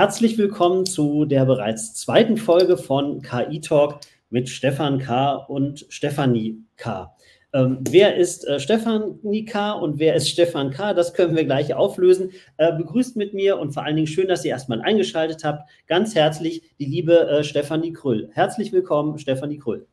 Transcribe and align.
Herzlich 0.00 0.38
willkommen 0.38 0.86
zu 0.86 1.26
der 1.26 1.44
bereits 1.44 1.92
zweiten 1.92 2.38
Folge 2.38 2.78
von 2.78 3.20
KI 3.20 3.60
Talk 3.60 4.00
mit 4.30 4.48
Stefan 4.48 4.98
K. 4.98 5.34
und 5.34 5.84
Stefanie 5.90 6.64
K. 6.78 7.14
Ähm, 7.52 7.80
wer 7.86 8.16
ist 8.16 8.48
äh, 8.48 8.60
Stefanie 8.60 9.44
K. 9.44 9.72
und 9.72 9.98
wer 9.98 10.14
ist 10.14 10.30
Stefan 10.30 10.70
K.? 10.70 10.94
Das 10.94 11.12
können 11.12 11.36
wir 11.36 11.44
gleich 11.44 11.74
auflösen. 11.74 12.30
Äh, 12.56 12.74
begrüßt 12.78 13.16
mit 13.16 13.34
mir 13.34 13.58
und 13.58 13.72
vor 13.72 13.84
allen 13.84 13.96
Dingen 13.96 14.06
schön, 14.06 14.26
dass 14.26 14.42
ihr 14.42 14.52
erstmal 14.52 14.80
eingeschaltet 14.80 15.44
habt. 15.44 15.68
Ganz 15.86 16.14
herzlich 16.14 16.62
die 16.78 16.86
liebe 16.86 17.28
äh, 17.28 17.44
Stefanie 17.44 17.92
Krüll. 17.92 18.30
Herzlich 18.32 18.72
willkommen, 18.72 19.18
Stefanie 19.18 19.58
Krüll. 19.58 19.86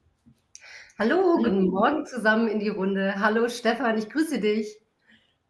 Hallo, 0.98 1.36
guten 1.36 1.68
Morgen 1.68 2.06
zusammen 2.06 2.48
in 2.48 2.62
die 2.62 2.70
Runde. 2.70 3.16
Hallo 3.20 3.50
Stefan, 3.50 3.98
ich 3.98 4.10
grüße 4.10 4.40
dich. 4.40 4.74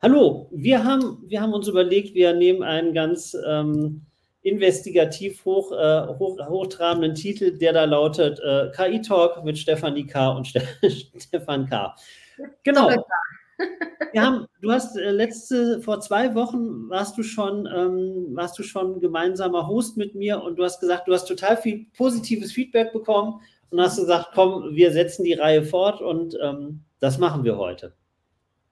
Hallo, 0.02 0.50
wir 0.52 0.84
haben, 0.84 1.24
wir 1.28 1.42
haben 1.42 1.54
uns 1.54 1.68
überlegt, 1.68 2.16
wir 2.16 2.34
nehmen 2.34 2.64
einen 2.64 2.96
ganz 2.96 3.38
ähm, 3.48 4.07
investigativ 4.48 5.44
hoch, 5.44 5.72
äh, 5.72 6.08
hoch, 6.18 6.38
hochtrabenden 6.48 7.16
Titel, 7.16 7.58
der 7.58 7.74
da 7.74 7.84
lautet 7.84 8.40
äh, 8.40 8.72
KI 8.76 9.02
Talk 9.02 9.44
mit 9.44 9.58
Stefanie 9.58 10.06
K. 10.06 10.30
und 10.30 10.48
Ste 10.48 10.62
Stefan 11.18 11.68
K. 11.68 11.96
Genau. 12.64 12.90
Wir 14.14 14.22
haben, 14.22 14.46
du 14.62 14.72
hast 14.72 14.96
äh, 14.98 15.12
letzte, 15.12 15.82
vor 15.82 16.00
zwei 16.00 16.34
Wochen 16.36 16.90
warst 16.90 17.18
du 17.18 17.24
schon, 17.24 17.68
ähm, 17.76 18.28
warst 18.36 18.58
du 18.58 18.64
schon 18.64 19.02
gemeinsamer 19.02 19.68
Host 19.68 19.98
mit 19.98 20.16
mir 20.16 20.42
und 20.42 20.58
du 20.58 20.64
hast 20.64 20.80
gesagt, 20.80 21.08
du 21.08 21.14
hast 21.14 21.26
total 21.26 21.58
viel 21.58 21.88
positives 21.98 22.52
Feedback 22.52 22.94
bekommen 22.94 23.42
und 23.72 23.82
hast 23.82 23.98
gesagt, 23.98 24.30
komm, 24.34 24.76
wir 24.76 24.92
setzen 24.92 25.24
die 25.24 25.34
Reihe 25.34 25.64
fort 25.64 26.02
und 26.02 26.38
ähm, 26.42 26.84
das 27.00 27.18
machen 27.18 27.44
wir 27.44 27.58
heute. 27.58 27.94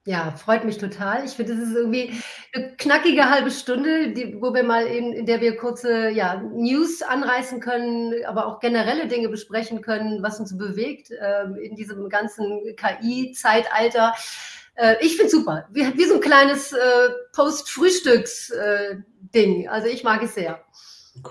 Ja, 0.06 0.30
freut 0.30 0.64
mich 0.64 0.78
total. 0.78 1.24
Ich 1.24 1.32
finde, 1.32 1.56
das 1.56 1.64
ist 1.64 1.74
irgendwie 1.74 2.12
eine 2.52 2.76
knackige 2.76 3.28
halbe 3.28 3.50
Stunde, 3.50 4.12
die, 4.12 4.40
wo 4.40 4.54
wir 4.54 4.62
mal 4.62 4.86
in, 4.86 5.12
in 5.12 5.26
der 5.26 5.40
wir 5.40 5.56
kurze 5.56 6.10
ja, 6.10 6.40
News 6.54 7.02
anreißen 7.02 7.58
können, 7.58 8.14
aber 8.24 8.46
auch 8.46 8.60
generelle 8.60 9.08
Dinge 9.08 9.28
besprechen 9.28 9.82
können, 9.82 10.22
was 10.22 10.38
uns 10.38 10.56
bewegt 10.56 11.10
äh, 11.10 11.46
in 11.60 11.74
diesem 11.74 12.08
ganzen 12.08 12.76
KI-Zeitalter. 12.76 14.14
Äh, 14.76 14.94
ich 15.00 15.16
finde 15.16 15.26
es 15.26 15.32
super. 15.32 15.66
Wie, 15.72 15.82
wie, 15.98 16.04
so 16.04 16.14
ein 16.14 16.20
kleines 16.20 16.72
äh, 16.72 17.08
Post-Frühstücks-Ding. 17.34 19.64
Äh, 19.64 19.68
also 19.68 19.88
ich 19.88 20.04
mag 20.04 20.22
es 20.22 20.36
sehr. 20.36 20.60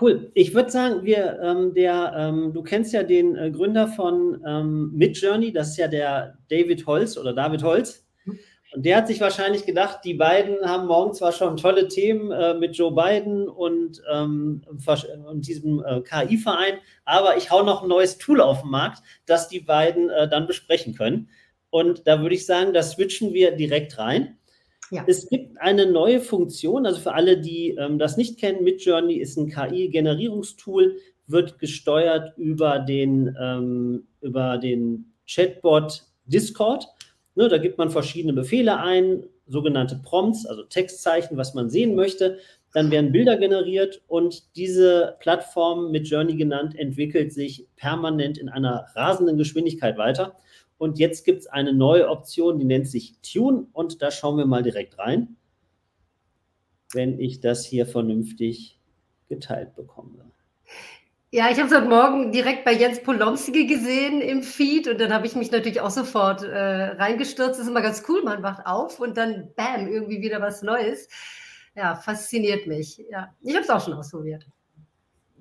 Cool. 0.01 0.31
Ich 0.33 0.53
würde 0.53 0.69
sagen, 0.69 1.05
wir, 1.05 1.39
ähm, 1.41 1.73
der, 1.73 2.13
ähm, 2.17 2.51
du 2.51 2.61
kennst 2.61 2.91
ja 2.91 3.03
den 3.03 3.37
äh, 3.37 3.51
Gründer 3.51 3.87
von 3.87 4.43
ähm, 4.45 4.91
Midjourney, 4.93 5.53
das 5.53 5.69
ist 5.69 5.77
ja 5.77 5.87
der 5.87 6.37
David 6.49 6.85
Holz 6.85 7.17
oder 7.17 7.31
David 7.31 7.63
Holz. 7.63 8.04
Und 8.75 8.85
der 8.85 8.97
hat 8.97 9.07
sich 9.07 9.21
wahrscheinlich 9.21 9.65
gedacht, 9.65 9.99
die 10.03 10.15
beiden 10.15 10.59
haben 10.67 10.87
morgen 10.87 11.13
zwar 11.13 11.31
schon 11.31 11.55
tolle 11.55 11.87
Themen 11.87 12.31
äh, 12.31 12.53
mit 12.55 12.75
Joe 12.75 12.93
Biden 12.93 13.47
und, 13.47 14.01
ähm, 14.11 14.63
und 14.67 15.47
diesem 15.47 15.81
äh, 15.85 16.01
KI-Verein, 16.01 16.79
aber 17.05 17.37
ich 17.37 17.51
hau 17.51 17.63
noch 17.63 17.83
ein 17.83 17.87
neues 17.87 18.17
Tool 18.17 18.41
auf 18.41 18.61
den 18.61 18.71
Markt, 18.71 19.01
das 19.25 19.47
die 19.47 19.61
beiden 19.61 20.09
äh, 20.09 20.27
dann 20.27 20.45
besprechen 20.45 20.93
können. 20.93 21.29
Und 21.69 22.05
da 22.05 22.21
würde 22.21 22.35
ich 22.35 22.45
sagen, 22.45 22.73
da 22.73 22.83
switchen 22.83 23.33
wir 23.33 23.51
direkt 23.51 23.97
rein. 23.97 24.37
Ja. 24.91 25.05
Es 25.07 25.29
gibt 25.29 25.57
eine 25.61 25.85
neue 25.85 26.19
Funktion, 26.19 26.85
also 26.85 26.99
für 26.99 27.13
alle, 27.13 27.39
die 27.39 27.69
ähm, 27.79 27.97
das 27.97 28.17
nicht 28.17 28.37
kennen, 28.39 28.63
Midjourney 28.63 29.15
ist 29.15 29.37
ein 29.37 29.47
KI-Generierungstool, 29.47 30.97
wird 31.27 31.59
gesteuert 31.59 32.37
über 32.37 32.79
den, 32.79 33.35
ähm, 33.39 34.07
über 34.19 34.57
den 34.57 35.13
Chatbot 35.25 36.03
Discord. 36.25 36.87
Ne, 37.35 37.49
da 37.49 37.57
gibt 37.57 37.77
man 37.77 37.89
verschiedene 37.89 38.33
Befehle 38.33 38.79
ein, 38.79 39.23
sogenannte 39.47 39.97
Prompts, 39.97 40.45
also 40.45 40.63
Textzeichen, 40.63 41.37
was 41.37 41.53
man 41.53 41.69
sehen 41.69 41.95
möchte. 41.95 42.39
Dann 42.73 42.91
werden 42.91 43.11
Bilder 43.11 43.37
generiert 43.37 44.01
und 44.07 44.55
diese 44.55 45.17
Plattform 45.19 45.91
mit 45.91 46.07
Journey 46.07 46.35
genannt 46.35 46.77
entwickelt 46.77 47.31
sich 47.31 47.67
permanent 47.75 48.37
in 48.37 48.49
einer 48.49 48.87
rasenden 48.95 49.37
Geschwindigkeit 49.37 49.97
weiter. 49.97 50.35
Und 50.77 50.99
jetzt 50.99 51.23
gibt 51.23 51.41
es 51.41 51.47
eine 51.47 51.73
neue 51.73 52.09
Option, 52.09 52.59
die 52.59 52.65
nennt 52.65 52.87
sich 52.87 53.15
Tune 53.21 53.67
und 53.71 54.01
da 54.01 54.11
schauen 54.11 54.37
wir 54.37 54.45
mal 54.45 54.63
direkt 54.63 54.97
rein, 54.97 55.37
wenn 56.91 57.19
ich 57.19 57.39
das 57.39 57.65
hier 57.65 57.85
vernünftig 57.85 58.79
geteilt 59.29 59.75
bekomme. 59.75 60.31
Ja, 61.35 61.51
ich 61.51 61.57
habe 61.57 61.67
es 61.67 61.75
heute 61.75 61.89
Morgen 61.89 62.31
direkt 62.31 62.63
bei 62.63 62.71
Jens 62.71 63.03
Polomski 63.03 63.67
gesehen 63.67 64.21
im 64.21 64.41
Feed 64.41 64.87
und 64.87 65.01
dann 65.01 65.13
habe 65.13 65.27
ich 65.27 65.35
mich 65.35 65.51
natürlich 65.51 65.81
auch 65.81 65.89
sofort 65.89 66.43
äh, 66.43 66.57
reingestürzt. 66.57 67.59
Das 67.59 67.65
ist 67.65 67.67
immer 67.67 67.81
ganz 67.81 68.03
cool, 68.07 68.23
man 68.23 68.41
wacht 68.41 68.65
auf 68.65 69.01
und 69.01 69.17
dann 69.17 69.49
bam, 69.57 69.85
irgendwie 69.85 70.21
wieder 70.21 70.39
was 70.39 70.61
Neues. 70.61 71.09
Ja, 71.75 71.95
fasziniert 71.95 72.67
mich. 72.67 73.03
Ja, 73.11 73.33
ich 73.41 73.53
habe 73.53 73.65
es 73.65 73.69
auch 73.69 73.83
schon 73.83 73.95
ausprobiert. 73.95 74.47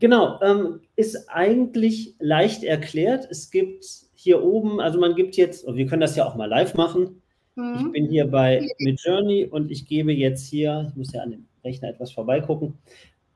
Genau, 0.01 0.41
ähm, 0.43 0.81
ist 0.97 1.29
eigentlich 1.29 2.17
leicht 2.19 2.65
erklärt. 2.65 3.29
Es 3.31 3.53
gibt 3.53 3.85
hier 4.15 4.43
oben, 4.43 4.81
also 4.81 4.99
man 4.99 5.15
gibt 5.15 5.37
jetzt, 5.37 5.65
wir 5.65 5.87
können 5.87 6.01
das 6.01 6.17
ja 6.17 6.27
auch 6.27 6.35
mal 6.35 6.49
live 6.49 6.75
machen. 6.75 7.23
Mhm. 7.55 7.77
Ich 7.79 7.93
bin 7.93 8.09
hier 8.09 8.27
bei 8.27 8.67
Midjourney 8.81 9.45
und 9.45 9.71
ich 9.71 9.87
gebe 9.87 10.13
jetzt 10.13 10.49
hier, 10.49 10.89
ich 10.89 10.97
muss 10.97 11.13
ja 11.13 11.23
an 11.23 11.31
dem 11.31 11.47
Rechner 11.63 11.91
etwas 11.91 12.11
vorbeigucken, 12.11 12.75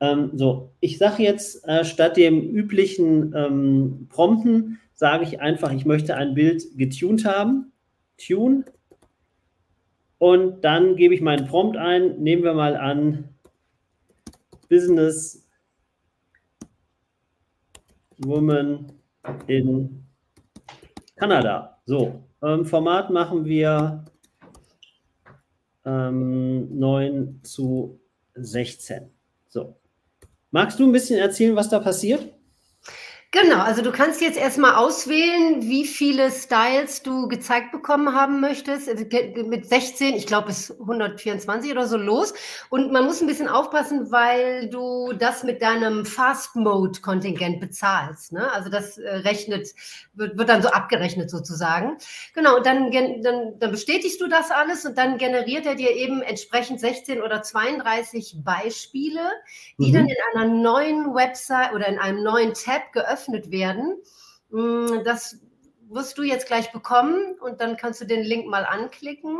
ähm, 0.01 0.31
so, 0.33 0.71
ich 0.79 0.97
sage 0.97 1.23
jetzt 1.23 1.67
äh, 1.67 1.83
statt 1.83 2.17
dem 2.17 2.41
üblichen 2.41 3.33
ähm, 3.35 4.07
Prompten, 4.09 4.79
sage 4.93 5.23
ich 5.25 5.41
einfach, 5.41 5.71
ich 5.71 5.85
möchte 5.85 6.15
ein 6.15 6.33
Bild 6.33 6.77
getuned 6.77 7.25
haben. 7.25 7.71
Tune. 8.17 8.65
Und 10.17 10.61
dann 10.65 10.95
gebe 10.97 11.13
ich 11.13 11.21
meinen 11.21 11.47
Prompt 11.47 11.77
ein. 11.77 12.21
Nehmen 12.21 12.43
wir 12.43 12.53
mal 12.53 12.75
an, 12.75 13.29
Business 14.69 15.47
Woman 18.17 18.91
in 19.47 20.05
Kanada. 21.15 21.81
So, 21.85 22.23
ähm, 22.43 22.65
Format 22.65 23.09
machen 23.09 23.45
wir 23.45 24.05
ähm, 25.85 26.77
9 26.77 27.39
zu 27.43 27.99
16. 28.35 29.09
So, 29.47 29.78
Magst 30.51 30.79
du 30.79 30.83
ein 30.83 30.91
bisschen 30.91 31.19
erzählen, 31.19 31.55
was 31.55 31.69
da 31.69 31.79
passiert? 31.79 32.38
Genau, 33.31 33.59
also 33.59 33.83
du 33.83 33.91
kannst 33.91 34.21
jetzt 34.21 34.39
erstmal 34.39 34.73
auswählen, 34.73 35.61
wie 35.61 35.85
viele 35.85 36.31
Styles 36.31 37.03
du 37.03 37.27
gezeigt 37.27 37.71
bekommen 37.71 38.15
haben 38.15 38.39
möchtest. 38.39 38.89
Also 38.89 39.05
mit 39.45 39.67
16, 39.67 40.15
ich 40.15 40.25
glaube 40.25 40.47
bis 40.47 40.71
124 40.71 41.71
oder 41.71 41.85
so 41.85 41.95
los. 41.95 42.33
Und 42.71 42.91
man 42.91 43.05
muss 43.05 43.21
ein 43.21 43.27
bisschen 43.27 43.47
aufpassen, 43.47 44.11
weil 44.11 44.67
du 44.71 45.13
das 45.13 45.43
mit 45.43 45.61
deinem 45.61 46.07
Fast-Mode-Kontingent 46.07 47.59
bezahlst. 47.59 48.31
Ne? 48.31 48.51
Also 48.51 48.71
das 48.71 48.97
äh, 48.97 49.17
rechnet, 49.17 49.75
wird, 50.15 50.35
wird 50.35 50.49
dann 50.49 50.63
so 50.63 50.69
abgerechnet 50.69 51.29
sozusagen. 51.29 51.99
Genau, 52.33 52.57
und 52.57 52.65
dann, 52.65 52.91
dann, 53.21 53.59
dann 53.59 53.71
bestätigst 53.71 54.19
du 54.21 54.27
das 54.27 54.49
alles 54.49 54.85
und 54.87 54.97
dann 54.97 55.19
generiert 55.19 55.67
er 55.67 55.75
dir 55.75 55.91
eben 55.91 56.23
entsprechend 56.23 56.79
16 56.79 57.21
oder 57.21 57.43
32 57.43 58.37
Beispiele, 58.43 59.21
die 59.77 59.89
mhm. 59.89 59.93
dann 59.93 60.07
in 60.07 60.17
einer 60.33 60.51
neuen 60.51 61.13
Website 61.13 61.73
oder 61.73 61.87
in 61.87 61.99
einem 61.99 62.23
neuen 62.23 62.55
Tab 62.55 62.91
geöffnet 62.91 63.18
geöffnet 63.19 63.51
werden. 63.51 63.97
Mm, 64.49 65.03
das 65.03 65.39
wirst 65.89 66.17
du 66.17 66.23
jetzt 66.23 66.47
gleich 66.47 66.71
bekommen 66.71 67.35
und 67.41 67.61
dann 67.61 67.77
kannst 67.77 68.01
du 68.01 68.05
den 68.05 68.23
Link 68.23 68.47
mal 68.47 68.65
anklicken. 68.65 69.37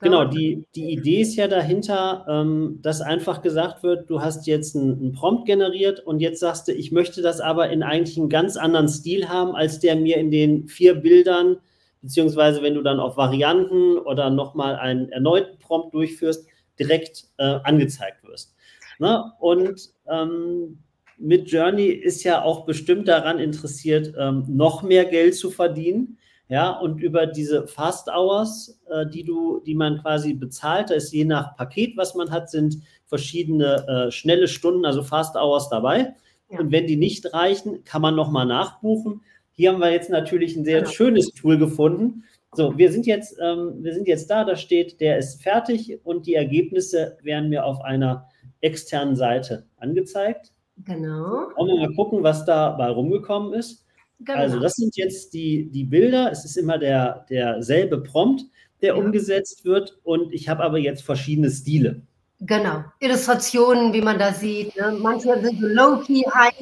Genau, 0.00 0.26
die, 0.26 0.66
die 0.74 0.90
Idee 0.90 1.22
ist 1.22 1.36
ja 1.36 1.48
dahinter, 1.48 2.26
ähm, 2.28 2.80
dass 2.82 3.00
einfach 3.00 3.40
gesagt 3.40 3.82
wird, 3.82 4.10
du 4.10 4.20
hast 4.20 4.46
jetzt 4.46 4.76
einen, 4.76 5.12
Prompt 5.12 5.46
generiert 5.46 6.00
und 6.00 6.20
jetzt 6.20 6.40
sagst 6.40 6.68
du, 6.68 6.72
ich 6.72 6.92
möchte 6.92 7.22
das 7.22 7.40
aber 7.40 7.70
in 7.70 7.82
eigentlich 7.82 8.18
einen 8.18 8.28
ganz 8.28 8.58
anderen 8.58 8.88
Stil 8.88 9.30
haben, 9.30 9.56
als 9.56 9.80
der 9.80 9.96
mir 9.96 10.18
in 10.18 10.30
den 10.30 10.68
vier 10.68 10.96
Bildern, 10.96 11.56
beziehungsweise 12.02 12.62
wenn 12.62 12.74
du 12.74 12.82
dann 12.82 13.00
auf 13.00 13.16
Varianten 13.16 13.96
oder 13.96 14.28
nochmal 14.28 14.76
einen 14.76 15.08
erneuten 15.08 15.58
Prompt 15.60 15.94
durchführst, 15.94 16.46
direkt 16.78 17.28
äh, 17.38 17.58
angezeigt 17.64 18.22
wirst. 18.22 18.54
Ne? 18.98 19.32
Und 19.40 19.94
ähm, 20.08 20.82
mit 21.18 21.50
Journey 21.50 21.86
ist 21.86 22.24
ja 22.24 22.42
auch 22.42 22.64
bestimmt 22.66 23.08
daran 23.08 23.38
interessiert, 23.38 24.14
ähm, 24.18 24.44
noch 24.48 24.82
mehr 24.82 25.04
Geld 25.04 25.34
zu 25.34 25.50
verdienen. 25.50 26.18
Ja, 26.48 26.70
und 26.70 27.00
über 27.00 27.26
diese 27.26 27.66
Fast 27.66 28.08
Hours, 28.08 28.80
äh, 28.88 29.04
die 29.06 29.24
du, 29.24 29.60
die 29.66 29.74
man 29.74 30.00
quasi 30.00 30.32
bezahlt, 30.32 30.90
da 30.90 30.94
ist 30.94 31.12
je 31.12 31.24
nach 31.24 31.56
Paket, 31.56 31.96
was 31.96 32.14
man 32.14 32.30
hat, 32.30 32.50
sind 32.50 32.82
verschiedene 33.06 33.86
äh, 33.88 34.10
schnelle 34.12 34.46
Stunden, 34.46 34.84
also 34.84 35.02
Fast 35.02 35.34
Hours 35.34 35.68
dabei. 35.70 36.14
Ja. 36.50 36.60
Und 36.60 36.70
wenn 36.70 36.86
die 36.86 36.96
nicht 36.96 37.32
reichen, 37.32 37.82
kann 37.82 38.02
man 38.02 38.14
nochmal 38.14 38.46
nachbuchen. 38.46 39.22
Hier 39.50 39.72
haben 39.72 39.80
wir 39.80 39.90
jetzt 39.90 40.10
natürlich 40.10 40.54
ein 40.54 40.64
sehr 40.64 40.80
ja. 40.80 40.86
schönes 40.86 41.30
Tool 41.32 41.58
gefunden. 41.58 42.22
So, 42.52 42.78
wir 42.78 42.92
sind 42.92 43.06
jetzt, 43.06 43.36
ähm, 43.42 43.82
wir 43.82 43.92
sind 43.92 44.06
jetzt 44.06 44.30
da, 44.30 44.44
da 44.44 44.54
steht, 44.54 45.00
der 45.00 45.18
ist 45.18 45.42
fertig 45.42 45.98
und 46.04 46.26
die 46.26 46.34
Ergebnisse 46.34 47.18
werden 47.22 47.48
mir 47.48 47.64
auf 47.64 47.80
einer 47.80 48.28
externen 48.60 49.16
Seite 49.16 49.66
angezeigt. 49.78 50.52
Genau. 50.84 51.48
Wollen 51.56 51.68
wir 51.68 51.88
mal 51.88 51.94
gucken, 51.94 52.22
was 52.22 52.44
dabei 52.44 52.88
rumgekommen 52.88 53.54
ist. 53.54 53.84
Genau. 54.20 54.38
Also 54.38 54.60
das 54.60 54.74
sind 54.74 54.96
jetzt 54.96 55.34
die, 55.34 55.70
die 55.70 55.84
Bilder. 55.84 56.30
Es 56.30 56.44
ist 56.44 56.56
immer 56.56 56.78
der, 56.78 57.26
derselbe 57.28 58.02
Prompt, 58.02 58.44
der 58.82 58.94
ja. 58.94 58.94
umgesetzt 58.94 59.64
wird. 59.64 59.98
Und 60.04 60.32
ich 60.32 60.48
habe 60.48 60.62
aber 60.62 60.78
jetzt 60.78 61.02
verschiedene 61.02 61.50
Stile. 61.50 62.02
Genau, 62.40 62.84
Illustrationen, 63.00 63.94
wie 63.94 64.02
man 64.02 64.18
da 64.18 64.32
sieht. 64.32 64.76
Ne? 64.76 64.98
Manche 65.00 65.40
sind 65.40 65.58
so 65.58 65.66
low-key, 65.66 66.22
high, 66.34 66.54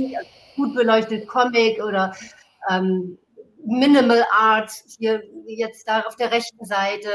gut 0.54 0.74
beleuchtet 0.74 1.26
Comic 1.26 1.82
oder 1.82 2.14
ähm, 2.70 3.18
Minimal 3.66 4.24
Art, 4.30 4.70
hier 4.98 5.22
jetzt 5.46 5.88
da 5.88 6.02
auf 6.02 6.16
der 6.16 6.30
rechten 6.30 6.64
Seite. 6.64 7.08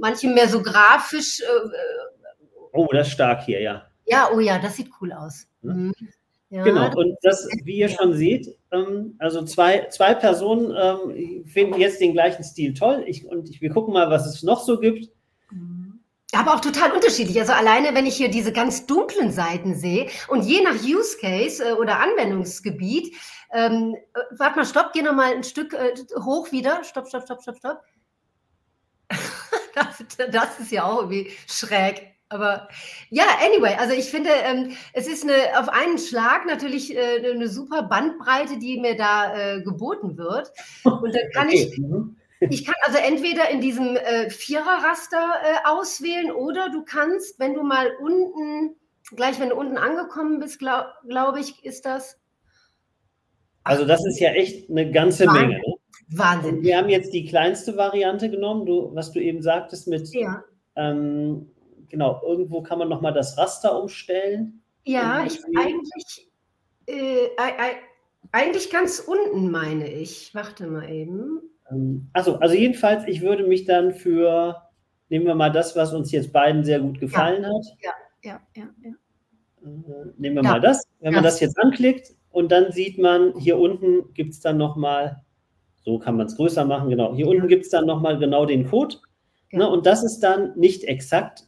Manche 0.00 0.28
mehr 0.28 0.48
so 0.48 0.62
grafisch. 0.62 1.40
Äh, 1.40 1.68
oh, 2.72 2.88
das 2.90 3.08
ist 3.08 3.14
stark 3.14 3.42
hier, 3.42 3.60
ja. 3.60 3.86
Ja, 4.12 4.30
oh 4.32 4.40
ja, 4.40 4.58
das 4.58 4.76
sieht 4.76 4.90
cool 5.00 5.12
aus. 5.12 5.46
Mhm. 5.62 5.92
Ja, 6.50 6.64
genau, 6.64 6.94
und 6.94 7.16
das, 7.22 7.48
wie 7.64 7.78
ihr 7.78 7.88
schon 7.88 8.12
seht, 8.12 8.46
ähm, 8.72 9.14
also 9.18 9.42
zwei, 9.42 9.86
zwei 9.88 10.12
Personen 10.12 10.70
ähm, 10.76 11.46
finden 11.46 11.80
jetzt 11.80 11.98
den 11.98 12.12
gleichen 12.12 12.44
Stil 12.44 12.74
toll. 12.74 13.04
Ich, 13.06 13.24
und 13.24 13.48
ich, 13.48 13.62
wir 13.62 13.70
gucken 13.70 13.94
mal, 13.94 14.10
was 14.10 14.26
es 14.26 14.42
noch 14.42 14.62
so 14.62 14.78
gibt. 14.78 15.08
Mhm. 15.50 16.00
Aber 16.32 16.54
auch 16.54 16.60
total 16.60 16.92
unterschiedlich. 16.92 17.40
Also 17.40 17.52
alleine, 17.52 17.94
wenn 17.94 18.04
ich 18.04 18.16
hier 18.16 18.30
diese 18.30 18.52
ganz 18.52 18.84
dunklen 18.84 19.32
Seiten 19.32 19.74
sehe 19.74 20.10
und 20.28 20.42
je 20.44 20.60
nach 20.60 20.74
Use 20.74 21.16
Case 21.18 21.66
äh, 21.66 21.72
oder 21.72 22.00
Anwendungsgebiet, 22.00 23.14
ähm, 23.54 23.96
äh, 24.12 24.20
warte 24.36 24.56
mal, 24.56 24.66
stopp, 24.66 24.92
geh 24.92 25.00
noch 25.00 25.14
mal 25.14 25.32
ein 25.32 25.44
Stück 25.44 25.72
äh, 25.72 25.94
hoch 26.22 26.52
wieder. 26.52 26.84
Stopp, 26.84 27.08
stopp, 27.08 27.22
stopp, 27.22 27.40
stopp, 27.40 27.56
stopp. 27.56 27.80
das, 29.74 30.04
das 30.30 30.60
ist 30.60 30.70
ja 30.70 30.84
auch 30.84 30.98
irgendwie 31.00 31.30
schräg. 31.46 32.11
Aber 32.32 32.68
ja, 33.10 33.24
anyway, 33.44 33.76
also 33.78 33.94
ich 33.94 34.06
finde, 34.06 34.30
ähm, 34.44 34.72
es 34.94 35.06
ist 35.06 35.22
eine, 35.22 35.58
auf 35.58 35.68
einen 35.68 35.98
Schlag 35.98 36.46
natürlich 36.46 36.96
äh, 36.96 37.30
eine 37.30 37.48
super 37.48 37.82
Bandbreite, 37.82 38.58
die 38.58 38.80
mir 38.80 38.96
da 38.96 39.34
äh, 39.36 39.62
geboten 39.62 40.16
wird. 40.16 40.50
Und 40.84 41.14
dann 41.14 41.30
kann 41.34 41.48
okay. 41.48 41.70
ich, 41.70 41.78
mhm. 41.78 42.16
ich 42.40 42.64
kann 42.64 42.74
also 42.86 42.98
entweder 42.98 43.50
in 43.50 43.60
diesem 43.60 43.96
äh, 43.96 44.30
Viererraster 44.30 45.34
äh, 45.42 45.68
auswählen 45.68 46.32
oder 46.32 46.70
du 46.70 46.84
kannst, 46.84 47.38
wenn 47.38 47.54
du 47.54 47.62
mal 47.62 47.92
unten, 48.00 48.76
gleich 49.14 49.38
wenn 49.38 49.50
du 49.50 49.56
unten 49.56 49.76
angekommen 49.76 50.40
bist, 50.40 50.58
glaube 50.58 50.88
glaub 51.06 51.36
ich, 51.36 51.62
ist 51.64 51.84
das. 51.84 52.18
Also 53.64 53.84
das 53.84 54.04
ist 54.06 54.18
ja 54.20 54.30
echt 54.30 54.70
eine 54.70 54.90
ganze 54.90 55.26
Wahnsinn. 55.26 55.48
Menge. 55.48 55.60
Ne? 55.66 55.74
Wahnsinn. 56.14 56.56
Und 56.56 56.62
wir 56.62 56.76
haben 56.76 56.88
jetzt 56.88 57.12
die 57.12 57.26
kleinste 57.26 57.76
Variante 57.76 58.30
genommen, 58.30 58.66
du, 58.66 58.90
was 58.94 59.12
du 59.12 59.20
eben 59.20 59.42
sagtest 59.42 59.88
mit 59.88 60.08
ja. 60.12 60.42
ähm, 60.76 61.50
genau, 61.92 62.20
irgendwo 62.26 62.62
kann 62.62 62.80
man 62.80 62.88
nochmal 62.88 63.12
das 63.12 63.38
Raster 63.38 63.80
umstellen. 63.80 64.62
Ja, 64.84 65.24
ich 65.24 65.38
eigentlich, 65.56 66.28
äh, 66.86 67.28
eigentlich 68.32 68.70
ganz 68.70 68.98
unten, 68.98 69.52
meine 69.52 69.86
ich. 69.86 70.34
Warte 70.34 70.66
mal 70.66 70.90
eben. 70.90 71.40
Ähm, 71.70 72.08
also, 72.12 72.38
also 72.38 72.56
jedenfalls, 72.56 73.04
ich 73.06 73.20
würde 73.20 73.44
mich 73.44 73.66
dann 73.66 73.92
für, 73.92 74.60
nehmen 75.10 75.26
wir 75.26 75.36
mal 75.36 75.52
das, 75.52 75.76
was 75.76 75.92
uns 75.92 76.10
jetzt 76.10 76.32
beiden 76.32 76.64
sehr 76.64 76.80
gut 76.80 76.98
gefallen 76.98 77.42
ja. 77.42 77.48
hat. 77.48 77.66
Ja, 77.82 77.92
ja, 78.24 78.40
ja, 78.56 78.68
ja. 78.82 78.90
Äh, 79.62 80.12
nehmen 80.16 80.36
wir 80.36 80.42
ja. 80.42 80.50
mal 80.50 80.60
das. 80.60 80.82
Wenn 80.98 81.14
man 81.14 81.22
das 81.22 81.38
jetzt 81.40 81.58
anklickt 81.60 82.14
und 82.30 82.50
dann 82.50 82.72
sieht 82.72 82.98
man, 82.98 83.38
hier 83.38 83.58
unten 83.58 84.12
gibt 84.14 84.32
es 84.32 84.40
dann 84.40 84.56
nochmal, 84.56 85.22
so 85.82 85.98
kann 85.98 86.16
man 86.16 86.26
es 86.26 86.36
größer 86.36 86.64
machen, 86.64 86.88
genau. 86.88 87.14
Hier 87.14 87.28
unten 87.28 87.48
gibt 87.48 87.64
es 87.64 87.70
dann 87.70 87.84
nochmal 87.84 88.18
genau 88.18 88.46
den 88.46 88.68
Code. 88.68 88.96
Ne, 89.54 89.68
und 89.68 89.84
das 89.84 90.02
ist 90.02 90.20
dann 90.20 90.58
nicht 90.58 90.84
exakt 90.84 91.46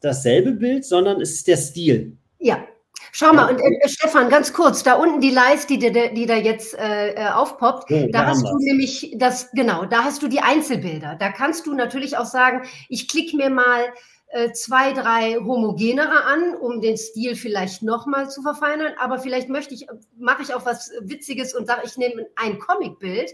dasselbe 0.00 0.52
Bild, 0.52 0.84
sondern 0.84 1.20
es 1.20 1.32
ist 1.32 1.48
der 1.48 1.56
Stil. 1.56 2.16
Ja. 2.38 2.64
Schau 3.12 3.32
mal, 3.32 3.52
und 3.52 3.60
äh, 3.60 3.88
Stefan, 3.88 4.28
ganz 4.28 4.52
kurz, 4.52 4.84
da 4.84 4.94
unten 4.94 5.20
die 5.20 5.30
Leiste, 5.30 5.76
die, 5.78 5.90
die, 5.90 6.14
die 6.14 6.26
da 6.26 6.36
jetzt 6.36 6.78
äh, 6.78 7.14
äh 7.14 7.28
aufpoppt, 7.30 7.90
oh, 7.90 8.08
da, 8.12 8.26
hast 8.26 8.42
du 8.42 8.52
wir's. 8.52 8.64
nämlich 8.64 9.14
das, 9.16 9.50
genau, 9.50 9.84
da 9.84 10.04
hast 10.04 10.22
du 10.22 10.28
die 10.28 10.40
Einzelbilder. 10.40 11.16
Da 11.18 11.30
kannst 11.32 11.66
du 11.66 11.74
natürlich 11.74 12.16
auch 12.16 12.26
sagen, 12.26 12.68
ich 12.88 13.08
klicke 13.08 13.36
mir 13.36 13.50
mal 13.50 13.92
äh, 14.28 14.52
zwei, 14.52 14.92
drei 14.92 15.38
homogenere 15.38 16.24
an, 16.24 16.54
um 16.54 16.80
den 16.80 16.96
Stil 16.96 17.34
vielleicht 17.34 17.82
nochmal 17.82 18.30
zu 18.30 18.42
verfeinern, 18.42 18.92
aber 18.98 19.18
vielleicht 19.18 19.48
möchte 19.48 19.74
ich, 19.74 19.88
mache 20.16 20.42
ich 20.42 20.54
auch 20.54 20.64
was 20.64 20.92
Witziges 21.00 21.52
und 21.52 21.66
sage, 21.66 21.82
ich 21.84 21.96
nehme 21.96 22.26
ein 22.36 22.60
Comicbild 22.60 23.32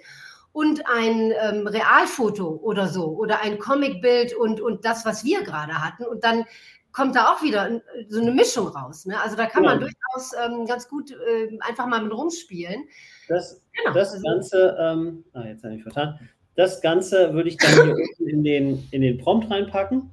und 0.57 0.87
ein 0.87 1.35
ähm, 1.39 1.67
Realfoto 1.67 2.49
oder 2.49 2.89
so 2.89 3.09
oder 3.09 3.43
ein 3.43 3.59
Comicbild 3.59 4.33
und, 4.35 4.59
und 4.59 4.87
das, 4.87 5.05
was 5.05 5.23
wir 5.23 5.43
gerade 5.43 5.85
hatten. 5.85 6.07
Und 6.07 6.25
dann 6.25 6.47
kommt 6.93 7.15
da 7.15 7.31
auch 7.31 7.43
wieder 7.43 7.83
so 8.09 8.23
eine 8.23 8.31
Mischung 8.31 8.69
raus. 8.69 9.05
Ne? 9.05 9.21
Also 9.21 9.37
da 9.37 9.45
kann 9.45 9.65
ja. 9.65 9.73
man 9.75 9.81
durchaus 9.81 10.33
ähm, 10.43 10.65
ganz 10.65 10.89
gut 10.89 11.11
äh, 11.11 11.59
einfach 11.61 11.87
mal 11.87 12.03
mit 12.03 12.11
rumspielen. 12.11 12.85
Das, 13.29 13.61
genau. 13.77 13.93
das 13.93 14.13
also 14.13 14.23
Ganze, 14.23 14.77
ähm, 14.81 15.25
ah, 15.35 15.45
jetzt 15.45 15.63
habe 15.63 15.75
ich 15.75 15.83
vertan. 15.83 16.19
Das 16.55 16.81
Ganze 16.81 17.35
würde 17.35 17.51
ich 17.51 17.59
dann 17.59 17.75
hier 17.75 17.95
unten 18.19 18.27
in 18.27 18.43
den, 18.43 18.89
in 18.93 19.03
den 19.03 19.19
Prompt 19.19 19.51
reinpacken. 19.51 20.11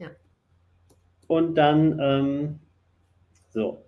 Ja. 0.00 0.08
Und 1.28 1.54
dann, 1.54 2.00
ähm, 2.00 2.58
so, 3.50 3.84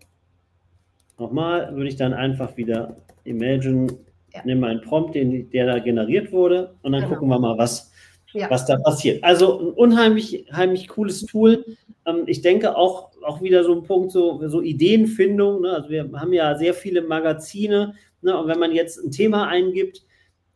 nochmal 1.18 1.74
würde 1.74 1.88
ich 1.88 1.96
dann 1.96 2.14
einfach 2.14 2.56
wieder 2.56 2.94
Imagine 3.24 3.88
ja. 4.36 4.42
Nimm 4.44 4.60
mal 4.60 4.70
einen 4.70 4.80
Prompt, 4.80 5.14
den, 5.14 5.50
der 5.50 5.66
da 5.66 5.78
generiert 5.78 6.32
wurde, 6.32 6.74
und 6.82 6.92
dann 6.92 7.02
genau. 7.02 7.14
gucken 7.14 7.28
wir 7.28 7.38
mal, 7.38 7.58
was, 7.58 7.92
ja. 8.32 8.50
was 8.50 8.66
da 8.66 8.76
passiert. 8.78 9.22
Also 9.24 9.58
ein 9.58 9.72
unheimlich, 9.72 10.46
unheimlich 10.48 10.88
cooles 10.88 11.24
Tool. 11.26 11.64
Ähm, 12.06 12.24
ich 12.26 12.42
denke 12.42 12.76
auch, 12.76 13.10
auch 13.24 13.42
wieder 13.42 13.64
so 13.64 13.74
ein 13.74 13.82
Punkt, 13.82 14.12
so, 14.12 14.46
so 14.48 14.62
Ideenfindung. 14.62 15.62
Ne? 15.62 15.70
Also 15.70 15.88
wir 15.88 16.10
haben 16.12 16.32
ja 16.32 16.56
sehr 16.56 16.74
viele 16.74 17.02
Magazine. 17.02 17.94
Ne? 18.22 18.38
Und 18.38 18.48
wenn 18.48 18.58
man 18.58 18.72
jetzt 18.72 18.98
ein 18.98 19.10
Thema 19.10 19.48
eingibt, 19.48 20.02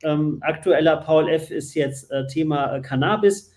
ähm, 0.03 0.39
aktueller 0.41 0.99
Paul 0.99 1.29
F. 1.29 1.51
ist 1.51 1.75
jetzt 1.75 2.11
äh, 2.11 2.27
Thema 2.27 2.77
äh, 2.77 2.81
Cannabis, 2.81 3.53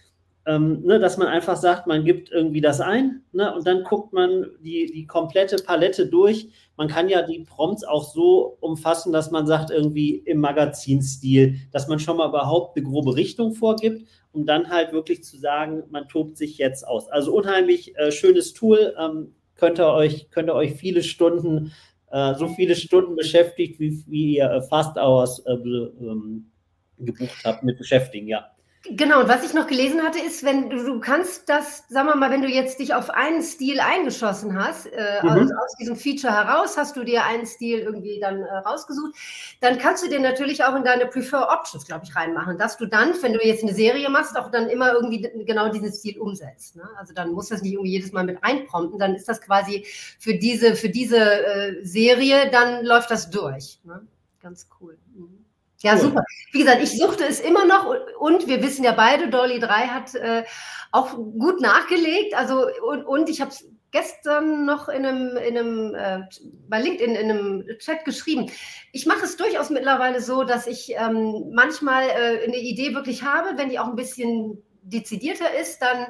ähm, 0.46 0.82
ne, 0.84 1.00
dass 1.00 1.18
man 1.18 1.28
einfach 1.28 1.56
sagt, 1.56 1.88
man 1.88 2.04
gibt 2.04 2.30
irgendwie 2.30 2.60
das 2.60 2.82
ein 2.82 3.22
ne, 3.32 3.54
und 3.56 3.66
dann 3.66 3.84
guckt 3.84 4.12
man 4.12 4.48
die, 4.60 4.92
die 4.94 5.08
komplette 5.08 5.56
Palette 5.58 6.08
durch. 6.08 6.50
Man 6.76 6.88
kann 6.88 7.08
ja 7.08 7.22
die 7.22 7.40
Prompts 7.40 7.84
auch 7.84 8.04
so 8.04 8.58
umfassen, 8.60 9.14
dass 9.14 9.30
man 9.30 9.46
sagt, 9.46 9.70
irgendwie 9.70 10.16
im 10.16 10.40
Magazinstil, 10.40 11.60
dass 11.72 11.88
man 11.88 12.00
schon 12.00 12.18
mal 12.18 12.30
überhaupt 12.30 12.76
eine 12.76 12.86
grobe 12.86 13.16
Richtung 13.16 13.54
vorgibt, 13.54 14.08
um 14.32 14.46
dann 14.46 14.70
halt 14.70 14.92
wirklich 14.92 15.24
zu 15.24 15.38
sagen, 15.38 15.84
man 15.92 16.08
tobt 16.08 16.38
sich 16.38 16.58
jetzt 16.58 16.88
aus. 16.88 17.08
Also 17.10 17.34
unheimlich 17.34 17.96
äh, 17.98 18.12
schönes 18.12 18.54
Tool, 18.54 18.96
ähm, 19.00 19.36
könnt, 19.56 19.80
ihr 19.80 19.94
euch, 19.94 20.30
könnt 20.32 20.50
ihr 20.50 20.56
euch 20.56 20.74
viele 20.74 21.04
Stunden, 21.04 21.72
äh, 22.12 22.34
so 22.36 22.48
viele 22.48 22.76
Stunden 22.76 23.16
beschäftigt, 23.16 23.80
wie, 23.80 24.04
wie 24.08 24.38
ihr 24.38 24.50
äh, 24.50 24.62
Fast 24.64 24.98
Hours 24.98 25.40
äh, 25.46 25.54
ähm, 25.54 26.52
gebucht 26.98 27.44
habt 27.44 27.64
mit 27.64 27.78
beschäftigen, 27.78 28.28
ja. 28.28 28.53
Genau, 28.86 29.22
und 29.22 29.30
was 29.30 29.46
ich 29.46 29.54
noch 29.54 29.68
gelesen 29.68 30.04
hatte, 30.04 30.20
ist, 30.20 30.44
wenn 30.44 30.70
du, 30.70 30.76
du 30.84 31.00
kannst 31.00 31.48
das, 31.48 31.88
sagen 31.88 32.06
wir 32.10 32.18
mal, 32.18 32.32
wenn 32.32 32.42
du 32.42 32.50
jetzt 32.50 32.80
dich 32.80 32.94
auf 32.94 33.10
einen 33.10 33.42
Stil 33.42 33.80
eingeschossen 33.80 34.62
hast, 34.62 34.88
äh, 34.88 35.22
mhm. 35.24 35.30
aus, 35.30 35.52
aus, 35.52 35.76
diesem 35.80 35.96
Feature 35.96 36.34
heraus, 36.34 36.76
hast 36.76 36.98
du 36.98 37.06
dir 37.06 37.24
einen 37.24 37.46
Stil 37.46 37.80
irgendwie 37.80 38.20
dann 38.20 38.42
äh, 38.42 38.58
rausgesucht, 38.58 39.14
dann 39.62 39.78
kannst 39.78 40.04
du 40.04 40.10
den 40.10 40.22
natürlich 40.22 40.66
auch 40.66 40.76
in 40.76 40.84
deine 40.84 41.06
Prefer 41.06 41.48
Options, 41.50 41.86
glaube 41.86 42.04
ich, 42.04 42.14
reinmachen, 42.14 42.58
dass 42.58 42.76
du 42.76 42.86
dann, 42.86 43.14
wenn 43.22 43.32
du 43.32 43.40
jetzt 43.42 43.64
eine 43.64 43.74
Serie 43.74 44.10
machst, 44.10 44.38
auch 44.38 44.52
dann 44.52 44.68
immer 44.68 44.92
irgendwie 44.92 45.22
genau 45.46 45.70
diesen 45.70 45.94
Stil 45.94 46.20
umsetzt. 46.20 46.76
Ne? 46.76 46.84
Also 46.98 47.14
dann 47.14 47.32
muss 47.32 47.48
das 47.48 47.62
nicht 47.62 47.74
irgendwie 47.74 47.92
jedes 47.92 48.12
Mal 48.12 48.26
mit 48.26 48.44
reinprompten, 48.44 49.00
dann 49.00 49.16
ist 49.16 49.30
das 49.30 49.40
quasi 49.40 49.86
für 50.20 50.36
diese, 50.36 50.76
für 50.76 50.90
diese 50.90 51.20
äh, 51.20 51.86
Serie, 51.86 52.52
dann 52.52 52.84
läuft 52.84 53.12
das 53.12 53.30
durch. 53.30 53.80
Ne? 53.86 54.06
Ganz 54.42 54.68
cool. 54.82 54.98
Mhm. 55.16 55.43
Ja, 55.84 55.94
cool. 55.96 56.02
super. 56.02 56.24
Wie 56.52 56.60
gesagt, 56.60 56.82
ich 56.82 56.98
suchte 56.98 57.26
es 57.26 57.40
immer 57.40 57.66
noch 57.66 57.94
und 58.20 58.48
wir 58.48 58.64
wissen 58.64 58.84
ja 58.86 58.94
beide, 58.94 59.30
Dolly 59.30 59.60
3 59.60 59.88
hat 59.88 60.16
äh, 60.16 60.44
auch 60.92 61.14
gut 61.16 61.62
nachgelegt. 61.62 62.34
Also 62.36 62.68
und, 62.88 63.04
und 63.04 63.30
ich 63.30 63.42
habe 63.42 63.52
es 63.52 63.66
gestern 63.92 64.66
noch 64.66 64.88
in 64.88 65.06
einem, 65.06 65.38
in 65.38 65.58
einem 65.58 65.96
äh, 65.96 66.22
bei 66.70 66.82
LinkedIn 66.82 67.16
in 67.16 67.30
einem 67.30 67.66
Chat 67.80 68.06
geschrieben. 68.06 68.50
Ich 68.92 69.06
mache 69.06 69.26
es 69.26 69.36
durchaus 69.36 69.70
mittlerweile 69.70 70.22
so, 70.22 70.44
dass 70.44 70.68
ich 70.68 70.94
ähm, 70.96 71.52
manchmal 71.54 72.10
äh, 72.10 72.44
eine 72.44 72.58
Idee 72.58 72.96
wirklich 72.96 73.24
habe, 73.24 73.58
wenn 73.58 73.70
die 73.70 73.78
auch 73.78 73.88
ein 73.88 73.96
bisschen 73.96 74.64
dezidierter 74.84 75.54
ist, 75.60 75.82
dann 75.82 76.08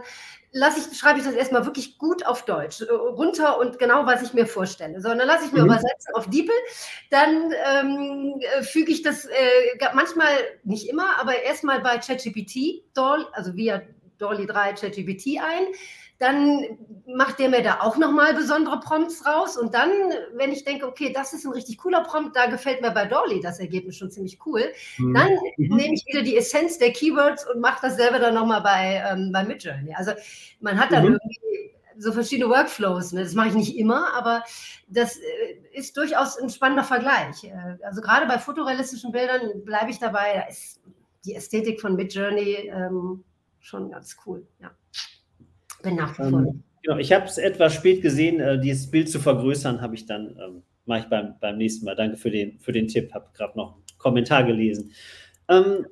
lasse 0.54 0.80
ich, 0.80 0.98
schreibe 0.98 1.20
ich 1.20 1.26
das 1.26 1.34
erstmal 1.34 1.66
wirklich 1.66 1.98
gut 1.98 2.26
auf 2.26 2.46
Deutsch 2.46 2.82
äh, 2.82 2.92
runter 2.92 3.60
und 3.60 3.80
genau, 3.80 4.06
was 4.06 4.22
ich 4.22 4.34
mir 4.34 4.46
vorstelle. 4.46 5.02
So, 5.02 5.10
dann 5.10 5.28
lasse 5.28 5.46
ich 5.46 5.52
mir 5.52 5.62
mhm. 5.62 5.66
übersetzen 5.66 6.14
auf 6.14 6.30
DeepL, 6.30 6.54
dann 7.10 7.52
ähm, 7.66 8.40
äh, 8.40 8.62
füge 8.62 8.92
ich 8.92 9.02
das 9.02 9.26
äh, 9.26 9.32
manchmal, 9.94 10.32
nicht 10.64 10.88
immer, 10.88 11.20
aber 11.20 11.42
erstmal 11.42 11.82
bei 11.82 11.98
ChatGPT, 11.98 12.84
also 13.34 13.56
via 13.56 13.82
Dolly 14.20 14.46
3 14.46 14.74
ChatGPT 14.74 15.40
ein 15.42 15.66
dann 16.20 16.64
macht 17.06 17.40
der 17.40 17.50
mir 17.50 17.62
da 17.62 17.82
auch 17.82 17.98
nochmal 17.98 18.34
besondere 18.34 18.80
Prompts 18.80 19.26
raus. 19.26 19.58
Und 19.58 19.74
dann, 19.74 19.92
wenn 20.36 20.52
ich 20.52 20.64
denke, 20.64 20.88
okay, 20.88 21.12
das 21.14 21.34
ist 21.34 21.46
ein 21.46 21.52
richtig 21.52 21.78
cooler 21.78 22.04
Prompt, 22.04 22.36
da 22.36 22.46
gefällt 22.46 22.82
mir 22.82 22.92
bei 22.92 23.06
Dolly 23.06 23.42
das 23.42 23.60
Ergebnis 23.60 23.98
schon 23.98 24.12
ziemlich 24.12 24.40
cool, 24.46 24.64
mhm. 24.98 25.14
dann 25.14 25.32
mhm. 25.58 25.76
nehme 25.76 25.94
ich 25.94 26.06
wieder 26.08 26.22
die 26.22 26.38
Essenz 26.38 26.78
der 26.78 26.94
Keywords 26.94 27.46
und 27.50 27.60
mache 27.60 27.80
dasselbe 27.82 28.20
dann 28.20 28.36
nochmal 28.36 28.62
bei, 28.62 29.04
ähm, 29.10 29.32
bei 29.32 29.44
Midjourney. 29.44 29.94
Also 29.96 30.12
man 30.62 30.80
hat 30.80 30.92
dann 30.92 31.06
mhm. 31.06 31.14
irgendwie 31.14 31.40
so 31.98 32.12
verschiedene 32.12 32.50
Workflows. 32.50 33.12
Ne? 33.12 33.24
Das 33.24 33.34
mache 33.34 33.50
ich 33.50 33.56
nicht 33.56 33.78
immer, 33.78 34.14
aber 34.14 34.44
das 34.88 35.18
äh, 35.18 35.22
ist 35.74 35.98
durchaus 35.98 36.38
ein 36.38 36.50
spannender 36.50 36.84
Vergleich. 36.84 37.44
Äh, 37.44 37.78
also 37.84 38.02
gerade 38.02 38.26
bei 38.28 38.40
fotorealistischen 38.40 39.12
Bildern 39.12 39.64
bleibe 39.66 39.92
ich 39.92 40.00
dabei, 40.00 40.36
da 40.36 40.42
ist 40.48 40.82
die 41.26 41.36
Ästhetik 41.36 41.82
von 41.82 41.96
Midjourney 41.96 42.72
ähm, 42.74 43.24
schon 43.60 43.92
ganz 43.92 44.18
cool. 44.26 44.46
Ja. 44.60 44.72
Bin. 45.84 46.00
Ähm, 46.20 46.64
Genau, 46.84 46.98
ich 46.98 47.14
habe 47.14 47.26
es 47.26 47.38
etwas 47.38 47.74
spät 47.74 48.02
gesehen, 48.02 48.42
äh, 48.42 48.60
dieses 48.60 48.92
Bild 48.92 49.10
zu 49.10 49.20
vergrößern, 49.20 49.80
habe 49.82 49.96
ich 49.96 50.06
dann, 50.06 50.38
ähm, 50.38 50.64
mache 50.86 51.00
ich 51.00 51.06
beim, 51.06 51.36
beim 51.40 51.58
nächsten 51.58 51.86
Mal. 51.86 51.96
Danke 51.96 52.18
für 52.18 52.30
den, 52.30 52.60
für 52.60 52.74
den 52.74 52.90
Tipp, 52.90 53.14
habe 53.14 53.28
gerade 53.34 53.58
noch 53.58 53.76
einen 53.76 53.84
Kommentar 53.98 54.44
gelesen. 54.44 54.92
Ähm, 55.48 55.86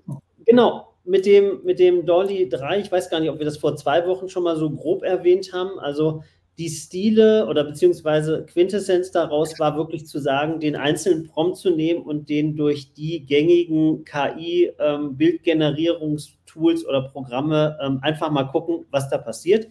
genau, 0.46 0.94
mit 1.06 1.26
dem, 1.26 1.64
mit 1.64 1.80
dem 1.80 2.06
Dolly 2.06 2.50
3, 2.50 2.82
ich 2.82 2.92
weiß 2.92 3.10
gar 3.10 3.22
nicht, 3.22 3.30
ob 3.30 3.40
wir 3.40 3.46
das 3.46 3.56
vor 3.58 3.78
zwei 3.78 4.06
Wochen 4.06 4.28
schon 4.28 4.44
mal 4.44 4.58
so 4.58 4.70
grob 4.70 5.04
erwähnt 5.04 5.54
haben. 5.54 5.80
Also 5.80 6.24
die 6.58 6.68
Stile 6.68 7.48
oder 7.48 7.64
beziehungsweise 7.64 8.46
Quintessenz 8.46 9.12
daraus 9.12 9.58
war 9.60 9.78
wirklich 9.78 10.08
zu 10.08 10.20
sagen, 10.20 10.60
den 10.60 10.76
einzelnen 10.76 11.24
Prompt 11.24 11.56
zu 11.56 11.70
nehmen 11.70 12.02
und 12.02 12.28
den 12.28 12.58
durch 12.58 12.92
die 12.94 13.26
gängigen 13.26 14.04
KI-Bildgenerierungstools 14.04 16.84
ähm, 16.84 16.90
oder 16.90 17.04
Programme 17.04 17.78
ähm, 17.82 18.00
einfach 18.02 18.30
mal 18.30 18.44
gucken, 18.44 18.86
was 18.92 19.10
da 19.10 19.18
passiert. 19.18 19.70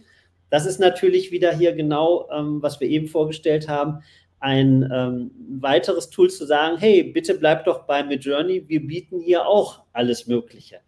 Das 0.51 0.67
ist 0.67 0.79
natürlich 0.79 1.31
wieder 1.31 1.51
hier 1.51 1.73
genau, 1.73 2.29
ähm, 2.31 2.61
was 2.61 2.79
wir 2.79 2.87
eben 2.87 3.07
vorgestellt 3.07 3.67
haben, 3.67 4.03
ein 4.39 4.87
ähm, 4.93 5.31
weiteres 5.59 6.11
Tool 6.11 6.29
zu 6.29 6.45
sagen, 6.45 6.77
hey, 6.77 7.03
bitte 7.03 7.33
bleib 7.33 7.65
doch 7.65 7.87
bei 7.87 8.03
Midjourney, 8.03 8.67
wir 8.67 8.85
bieten 8.85 9.19
hier 9.19 9.47
auch 9.47 9.83
alles 9.93 10.27
Mögliche. 10.27 10.81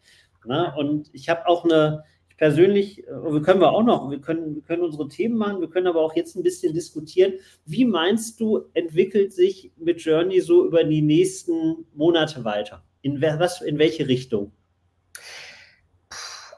Ne? 0.45 0.71
Und 0.77 1.09
ich 1.13 1.29
habe 1.29 1.47
auch 1.47 1.63
eine, 1.63 2.03
persönlich, 2.37 3.07
äh, 3.07 3.11
wir 3.11 3.41
können 3.41 3.61
wir 3.61 3.71
auch 3.71 3.83
noch, 3.83 4.09
wir 4.11 4.19
können, 4.19 4.55
wir 4.55 4.61
können 4.63 4.83
unsere 4.83 5.07
Themen 5.07 5.37
machen, 5.37 5.61
wir 5.61 5.69
können 5.69 5.87
aber 5.87 6.01
auch 6.01 6.15
jetzt 6.15 6.35
ein 6.35 6.43
bisschen 6.43 6.73
diskutieren. 6.73 7.33
Wie 7.65 7.85
meinst 7.85 8.39
du, 8.39 8.65
entwickelt 8.73 9.33
sich 9.33 9.71
Midjourney 9.77 10.41
so 10.41 10.65
über 10.65 10.83
die 10.83 11.01
nächsten 11.01 11.85
Monate 11.93 12.43
weiter? 12.43 12.83
In, 13.01 13.21
was, 13.21 13.61
in 13.61 13.77
welche 13.77 14.07
Richtung? 14.09 14.51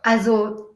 Also, 0.01 0.73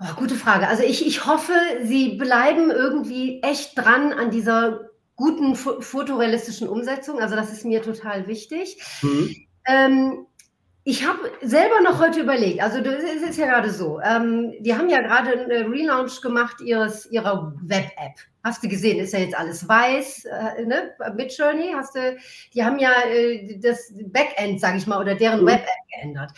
Oh, 0.00 0.14
gute 0.16 0.34
Frage. 0.34 0.66
Also 0.66 0.82
ich, 0.82 1.06
ich 1.06 1.26
hoffe, 1.26 1.52
Sie 1.82 2.16
bleiben 2.16 2.70
irgendwie 2.70 3.42
echt 3.42 3.76
dran 3.76 4.12
an 4.12 4.30
dieser 4.30 4.88
guten 5.14 5.54
fotorealistischen 5.54 6.68
Umsetzung. 6.68 7.20
Also 7.20 7.36
das 7.36 7.52
ist 7.52 7.66
mir 7.66 7.82
total 7.82 8.26
wichtig. 8.26 8.78
Mhm. 9.02 9.36
Ähm, 9.66 10.26
ich 10.84 11.06
habe 11.06 11.18
selber 11.42 11.82
noch 11.82 12.00
heute 12.00 12.20
überlegt, 12.20 12.62
also 12.62 12.78
es 12.78 13.22
ist 13.22 13.38
ja 13.38 13.46
gerade 13.46 13.70
so, 13.70 14.00
ähm, 14.00 14.54
die 14.60 14.74
haben 14.74 14.88
ja 14.88 15.02
gerade 15.02 15.32
einen 15.32 15.70
Relaunch 15.70 16.22
gemacht 16.22 16.62
ihres, 16.62 17.04
ihrer 17.10 17.54
Web-App. 17.62 18.14
Hast 18.42 18.64
du 18.64 18.68
gesehen, 18.68 18.98
ist 18.98 19.12
ja 19.12 19.18
jetzt 19.18 19.36
alles 19.36 19.68
weiß, 19.68 20.24
äh, 20.24 20.64
ne? 20.64 20.94
Mit 21.14 21.36
Journey 21.36 21.72
hast 21.76 21.94
du, 21.94 22.16
die 22.54 22.64
haben 22.64 22.78
ja 22.78 22.92
äh, 23.06 23.58
das 23.58 23.92
Backend, 24.06 24.58
sage 24.58 24.78
ich 24.78 24.86
mal, 24.86 24.98
oder 24.98 25.14
deren 25.14 25.42
mhm. 25.42 25.48
Web-App 25.48 25.88
geändert 25.94 26.32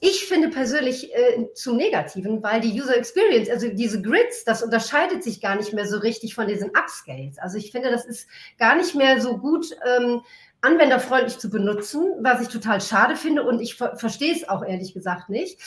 ich 0.00 0.26
finde 0.26 0.48
persönlich 0.48 1.14
äh, 1.14 1.52
zum 1.54 1.76
Negativen, 1.76 2.42
weil 2.42 2.60
die 2.60 2.80
User 2.80 2.96
Experience, 2.96 3.50
also 3.50 3.68
diese 3.68 4.00
Grids, 4.00 4.44
das 4.44 4.62
unterscheidet 4.62 5.22
sich 5.22 5.40
gar 5.40 5.56
nicht 5.56 5.72
mehr 5.72 5.86
so 5.86 5.98
richtig 5.98 6.34
von 6.34 6.46
diesen 6.46 6.70
Upscales. 6.70 7.38
Also 7.38 7.58
ich 7.58 7.72
finde, 7.72 7.90
das 7.90 8.04
ist 8.04 8.28
gar 8.58 8.76
nicht 8.76 8.94
mehr 8.94 9.20
so 9.20 9.38
gut 9.38 9.66
ähm, 9.86 10.22
anwenderfreundlich 10.64 11.38
zu 11.38 11.50
benutzen, 11.50 12.06
was 12.20 12.40
ich 12.40 12.48
total 12.48 12.80
schade 12.80 13.16
finde 13.16 13.42
und 13.42 13.60
ich 13.60 13.74
ver 13.74 13.96
verstehe 13.96 14.34
es 14.34 14.48
auch 14.48 14.64
ehrlich 14.64 14.94
gesagt 14.94 15.28
nicht. 15.28 15.60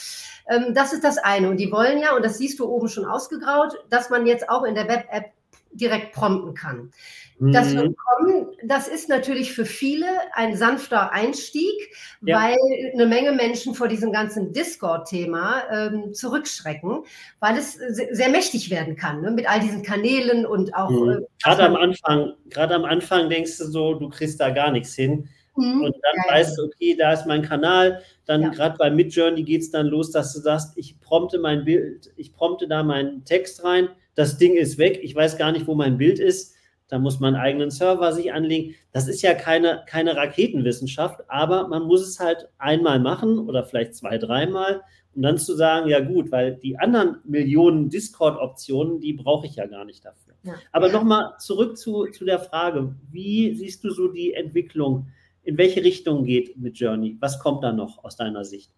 Ähm, 0.48 0.74
das 0.74 0.92
ist 0.92 1.04
das 1.04 1.18
eine. 1.18 1.50
Und 1.50 1.58
die 1.58 1.70
wollen 1.70 1.98
ja, 1.98 2.16
und 2.16 2.24
das 2.24 2.38
siehst 2.38 2.58
du 2.58 2.66
oben 2.66 2.88
schon 2.88 3.04
ausgegraut, 3.04 3.74
dass 3.90 4.10
man 4.10 4.26
jetzt 4.26 4.48
auch 4.48 4.64
in 4.64 4.74
der 4.74 4.88
Web-App 4.88 5.32
direkt 5.80 6.12
prompten 6.12 6.54
kann. 6.54 6.92
Das 7.40 7.72
wird 7.74 7.90
mhm. 7.90 7.96
kommen. 7.96 8.46
Das 8.64 8.88
ist 8.88 9.08
natürlich 9.08 9.52
für 9.52 9.64
viele 9.64 10.06
ein 10.32 10.56
sanfter 10.56 11.12
Einstieg, 11.12 11.94
ja. 12.22 12.36
weil 12.36 12.56
eine 12.92 13.06
Menge 13.06 13.32
Menschen 13.32 13.74
vor 13.74 13.86
diesem 13.86 14.10
ganzen 14.10 14.52
Discord-Thema 14.52 15.62
ähm, 15.70 16.14
zurückschrecken, 16.14 17.04
weil 17.38 17.56
es 17.56 17.74
sehr 17.74 18.30
mächtig 18.30 18.70
werden 18.70 18.96
kann, 18.96 19.20
ne? 19.20 19.30
mit 19.30 19.48
all 19.48 19.60
diesen 19.60 19.84
Kanälen 19.84 20.46
und 20.46 20.74
auch. 20.74 20.90
Mhm. 20.90 21.10
Äh, 21.10 21.16
gerade 21.44 21.62
am 21.62 21.76
Anfang, 21.76 22.32
gerade 22.50 22.74
am 22.74 22.84
Anfang 22.84 23.30
denkst 23.30 23.58
du 23.58 23.66
so, 23.66 23.94
du 23.94 24.08
kriegst 24.08 24.40
da 24.40 24.50
gar 24.50 24.72
nichts 24.72 24.94
hin. 24.94 25.28
Mhm. 25.56 25.82
Und 25.82 25.94
dann 26.02 26.24
ja, 26.26 26.34
weißt 26.34 26.58
du, 26.58 26.64
okay, 26.64 26.96
da 26.98 27.12
ist 27.12 27.26
mein 27.26 27.42
Kanal. 27.42 28.02
Dann 28.26 28.42
ja. 28.42 28.48
gerade 28.48 28.76
bei 28.78 28.90
Midjourney 28.90 29.44
geht 29.44 29.62
es 29.62 29.70
dann 29.70 29.86
los, 29.86 30.10
dass 30.10 30.32
du 30.32 30.40
sagst, 30.40 30.76
ich 30.76 30.98
prompte 31.00 31.38
mein 31.38 31.64
Bild, 31.64 32.12
ich 32.16 32.32
prompte 32.32 32.66
da 32.66 32.82
meinen 32.82 33.24
Text 33.24 33.62
rein, 33.64 33.88
das 34.18 34.38
Ding 34.38 34.54
ist 34.54 34.78
weg, 34.78 35.00
ich 35.02 35.14
weiß 35.14 35.38
gar 35.38 35.52
nicht, 35.52 35.66
wo 35.66 35.74
mein 35.74 35.98
Bild 35.98 36.18
ist 36.18 36.54
da 36.88 36.98
muss 36.98 37.20
man 37.20 37.34
einen 37.34 37.44
eigenen 37.44 37.70
Server 37.70 38.12
sich 38.12 38.32
anlegen. 38.32 38.74
Das 38.92 39.08
ist 39.08 39.22
ja 39.22 39.34
keine, 39.34 39.84
keine 39.86 40.16
Raketenwissenschaft, 40.16 41.20
aber 41.28 41.68
man 41.68 41.82
muss 41.84 42.00
es 42.00 42.18
halt 42.18 42.48
einmal 42.56 42.98
machen 42.98 43.38
oder 43.38 43.64
vielleicht 43.64 43.94
zwei, 43.94 44.16
dreimal 44.16 44.82
und 45.14 45.22
dann 45.22 45.36
zu 45.36 45.54
sagen, 45.54 45.88
ja 45.88 46.00
gut, 46.00 46.32
weil 46.32 46.56
die 46.56 46.78
anderen 46.78 47.18
Millionen 47.24 47.90
Discord-Optionen, 47.90 49.00
die 49.00 49.12
brauche 49.12 49.46
ich 49.46 49.56
ja 49.56 49.66
gar 49.66 49.84
nicht 49.84 50.04
dafür. 50.04 50.34
Ja. 50.44 50.54
Aber 50.72 50.90
nochmal 50.90 51.34
zurück 51.38 51.76
zu, 51.76 52.06
zu 52.06 52.24
der 52.24 52.40
Frage, 52.40 52.94
wie 53.10 53.54
siehst 53.54 53.84
du 53.84 53.90
so 53.90 54.08
die 54.08 54.32
Entwicklung? 54.32 55.08
In 55.42 55.58
welche 55.58 55.84
Richtung 55.84 56.24
geht 56.24 56.56
mit 56.56 56.78
Journey? 56.78 57.16
Was 57.20 57.38
kommt 57.38 57.64
da 57.64 57.72
noch 57.72 58.02
aus 58.02 58.16
deiner 58.16 58.44
Sicht? 58.44 58.72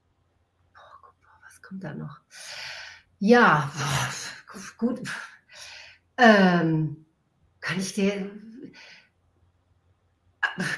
was 1.44 1.62
kommt 1.62 1.84
da 1.84 1.94
noch? 1.94 2.20
Ja, 3.18 3.70
gut. 4.78 5.00
Ähm, 6.16 7.06
kann 7.60 7.78
ich 7.78 7.94
dir 7.94 8.30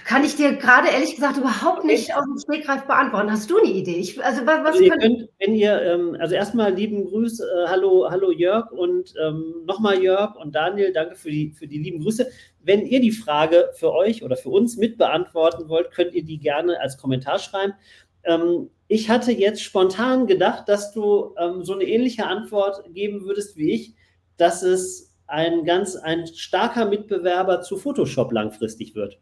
kann 0.04 0.24
ich 0.24 0.36
dir 0.36 0.56
gerade 0.56 0.88
ehrlich 0.88 1.14
gesagt 1.14 1.36
überhaupt 1.36 1.84
nicht 1.84 2.14
aus 2.14 2.24
dem 2.24 2.38
Stegreif 2.38 2.86
beantworten. 2.86 3.30
Hast 3.30 3.50
du 3.50 3.58
eine 3.58 3.70
Idee? 3.70 3.96
Ich, 3.96 4.22
also 4.22 4.44
was, 4.46 4.58
was 4.60 4.72
also 4.72 4.82
ihr 4.82 4.90
könnt, 4.90 5.28
wenn 5.38 5.54
ihr, 5.54 5.80
ähm, 5.82 6.16
also 6.18 6.34
erstmal 6.34 6.72
lieben 6.72 7.04
Grüß, 7.04 7.40
äh, 7.40 7.44
hallo, 7.66 8.08
hallo 8.10 8.30
Jörg 8.30 8.70
und 8.70 9.14
ähm, 9.22 9.64
nochmal 9.64 10.02
Jörg 10.02 10.36
und 10.36 10.54
Daniel, 10.54 10.92
danke 10.92 11.16
für 11.16 11.30
die, 11.30 11.50
für 11.50 11.66
die 11.66 11.78
lieben 11.78 12.00
Grüße. 12.00 12.28
Wenn 12.60 12.86
ihr 12.86 13.00
die 13.00 13.12
Frage 13.12 13.70
für 13.74 13.92
euch 13.92 14.22
oder 14.22 14.36
für 14.36 14.50
uns 14.50 14.76
mit 14.76 14.98
beantworten 14.98 15.68
wollt, 15.68 15.90
könnt 15.90 16.12
ihr 16.14 16.24
die 16.24 16.38
gerne 16.38 16.80
als 16.80 16.98
Kommentar 16.98 17.38
schreiben. 17.38 17.74
Ähm, 18.24 18.70
ich 18.92 19.08
hatte 19.08 19.32
jetzt 19.32 19.62
spontan 19.62 20.26
gedacht, 20.26 20.68
dass 20.68 20.92
du 20.92 21.34
ähm, 21.38 21.64
so 21.64 21.72
eine 21.72 21.84
ähnliche 21.84 22.26
Antwort 22.26 22.84
geben 22.92 23.24
würdest 23.24 23.56
wie 23.56 23.70
ich, 23.70 23.94
dass 24.36 24.62
es 24.62 25.14
ein 25.26 25.64
ganz 25.64 25.96
ein 25.96 26.26
starker 26.26 26.84
Mitbewerber 26.84 27.62
zu 27.62 27.78
Photoshop 27.78 28.32
langfristig 28.32 28.94
wird. 28.94 29.18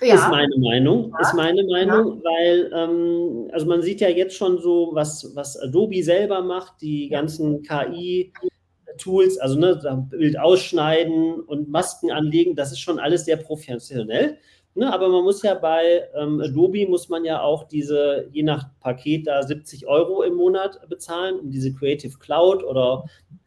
Ja. 0.00 0.14
Ist 0.14 0.28
meine 0.28 0.56
Meinung, 0.58 1.10
ja. 1.12 1.20
ist 1.20 1.34
meine 1.34 1.64
Meinung, 1.64 2.18
ja. 2.18 2.24
weil 2.24 2.70
ähm, 2.72 3.48
also 3.52 3.66
man 3.66 3.82
sieht 3.82 4.00
ja 4.00 4.08
jetzt 4.08 4.36
schon 4.36 4.58
so, 4.58 4.90
was, 4.92 5.32
was 5.34 5.60
Adobe 5.60 6.04
selber 6.04 6.40
macht, 6.40 6.80
die 6.82 7.08
ganzen 7.08 7.62
KI-Tools, 7.64 9.38
also 9.38 9.58
ne, 9.58 10.06
Bild 10.08 10.38
ausschneiden 10.38 11.40
und 11.40 11.68
Masken 11.68 12.12
anlegen, 12.12 12.54
das 12.54 12.70
ist 12.70 12.78
schon 12.78 13.00
alles 13.00 13.24
sehr 13.24 13.38
professionell. 13.38 14.38
Ne, 14.74 14.92
aber 14.92 15.08
man 15.08 15.24
muss 15.24 15.42
ja 15.42 15.54
bei 15.54 16.08
ähm, 16.14 16.40
Adobe 16.40 16.86
muss 16.86 17.08
man 17.08 17.24
ja 17.24 17.42
auch 17.42 17.64
diese, 17.64 18.28
je 18.30 18.44
nach 18.44 18.68
Paket 18.78 19.26
da 19.26 19.42
70 19.42 19.88
Euro 19.88 20.22
im 20.22 20.34
Monat 20.34 20.88
bezahlen, 20.88 21.40
um 21.40 21.50
diese 21.50 21.74
Creative 21.74 22.16
Cloud 22.18 22.62
oder 22.62 23.04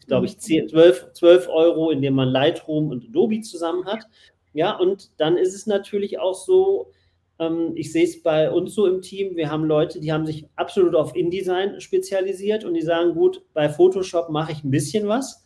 glaube 0.08 0.26
ich, 0.26 0.38
10, 0.38 0.70
12, 0.70 1.14
12 1.14 1.48
Euro, 1.50 1.92
indem 1.92 2.16
man 2.16 2.30
Lightroom 2.30 2.90
und 2.90 3.06
Adobe 3.06 3.42
zusammen 3.42 3.86
hat. 3.86 4.06
Ja, 4.54 4.78
und 4.78 5.12
dann 5.18 5.38
ist 5.38 5.56
es 5.56 5.66
natürlich 5.66 6.20
auch 6.20 6.36
so, 6.36 6.92
ähm, 7.40 7.72
ich 7.76 7.92
sehe 7.92 8.04
es 8.04 8.22
bei 8.22 8.52
uns 8.52 8.76
so 8.76 8.86
im 8.86 9.02
Team, 9.02 9.36
wir 9.36 9.50
haben 9.50 9.64
Leute, 9.66 10.00
die 10.00 10.12
haben 10.12 10.26
sich 10.26 10.46
absolut 10.56 10.96
auf 10.96 11.16
InDesign 11.16 11.80
spezialisiert 11.82 12.64
und 12.64 12.74
die 12.74 12.82
sagen, 12.82 13.14
gut, 13.14 13.44
bei 13.54 13.70
Photoshop 13.70 14.30
mache 14.30 14.52
ich 14.52 14.64
ein 14.64 14.72
bisschen 14.72 15.08
was. 15.08 15.43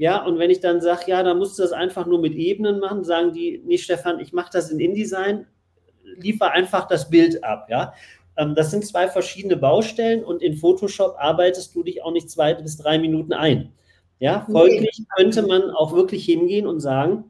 Ja, 0.00 0.24
und 0.24 0.38
wenn 0.38 0.48
ich 0.48 0.60
dann 0.60 0.80
sage, 0.80 1.02
ja, 1.08 1.22
dann 1.22 1.36
musst 1.36 1.58
du 1.58 1.62
das 1.62 1.72
einfach 1.72 2.06
nur 2.06 2.22
mit 2.22 2.32
Ebenen 2.34 2.80
machen, 2.80 3.04
sagen 3.04 3.34
die, 3.34 3.62
nee, 3.66 3.76
Stefan, 3.76 4.18
ich 4.18 4.32
mache 4.32 4.48
das 4.50 4.70
in 4.70 4.80
InDesign, 4.80 5.46
liefer 6.16 6.52
einfach 6.52 6.88
das 6.88 7.10
Bild 7.10 7.44
ab, 7.44 7.66
ja. 7.68 7.92
Ähm, 8.38 8.54
das 8.54 8.70
sind 8.70 8.86
zwei 8.86 9.08
verschiedene 9.08 9.58
Baustellen 9.58 10.24
und 10.24 10.40
in 10.40 10.56
Photoshop 10.56 11.16
arbeitest 11.18 11.74
du 11.74 11.82
dich 11.82 12.02
auch 12.02 12.12
nicht 12.12 12.30
zwei 12.30 12.54
bis 12.54 12.78
drei 12.78 12.98
Minuten 12.98 13.34
ein. 13.34 13.74
Ja, 14.20 14.46
folglich 14.50 15.02
könnte 15.18 15.42
man 15.42 15.68
auch 15.68 15.92
wirklich 15.92 16.24
hingehen 16.24 16.66
und 16.66 16.80
sagen, 16.80 17.24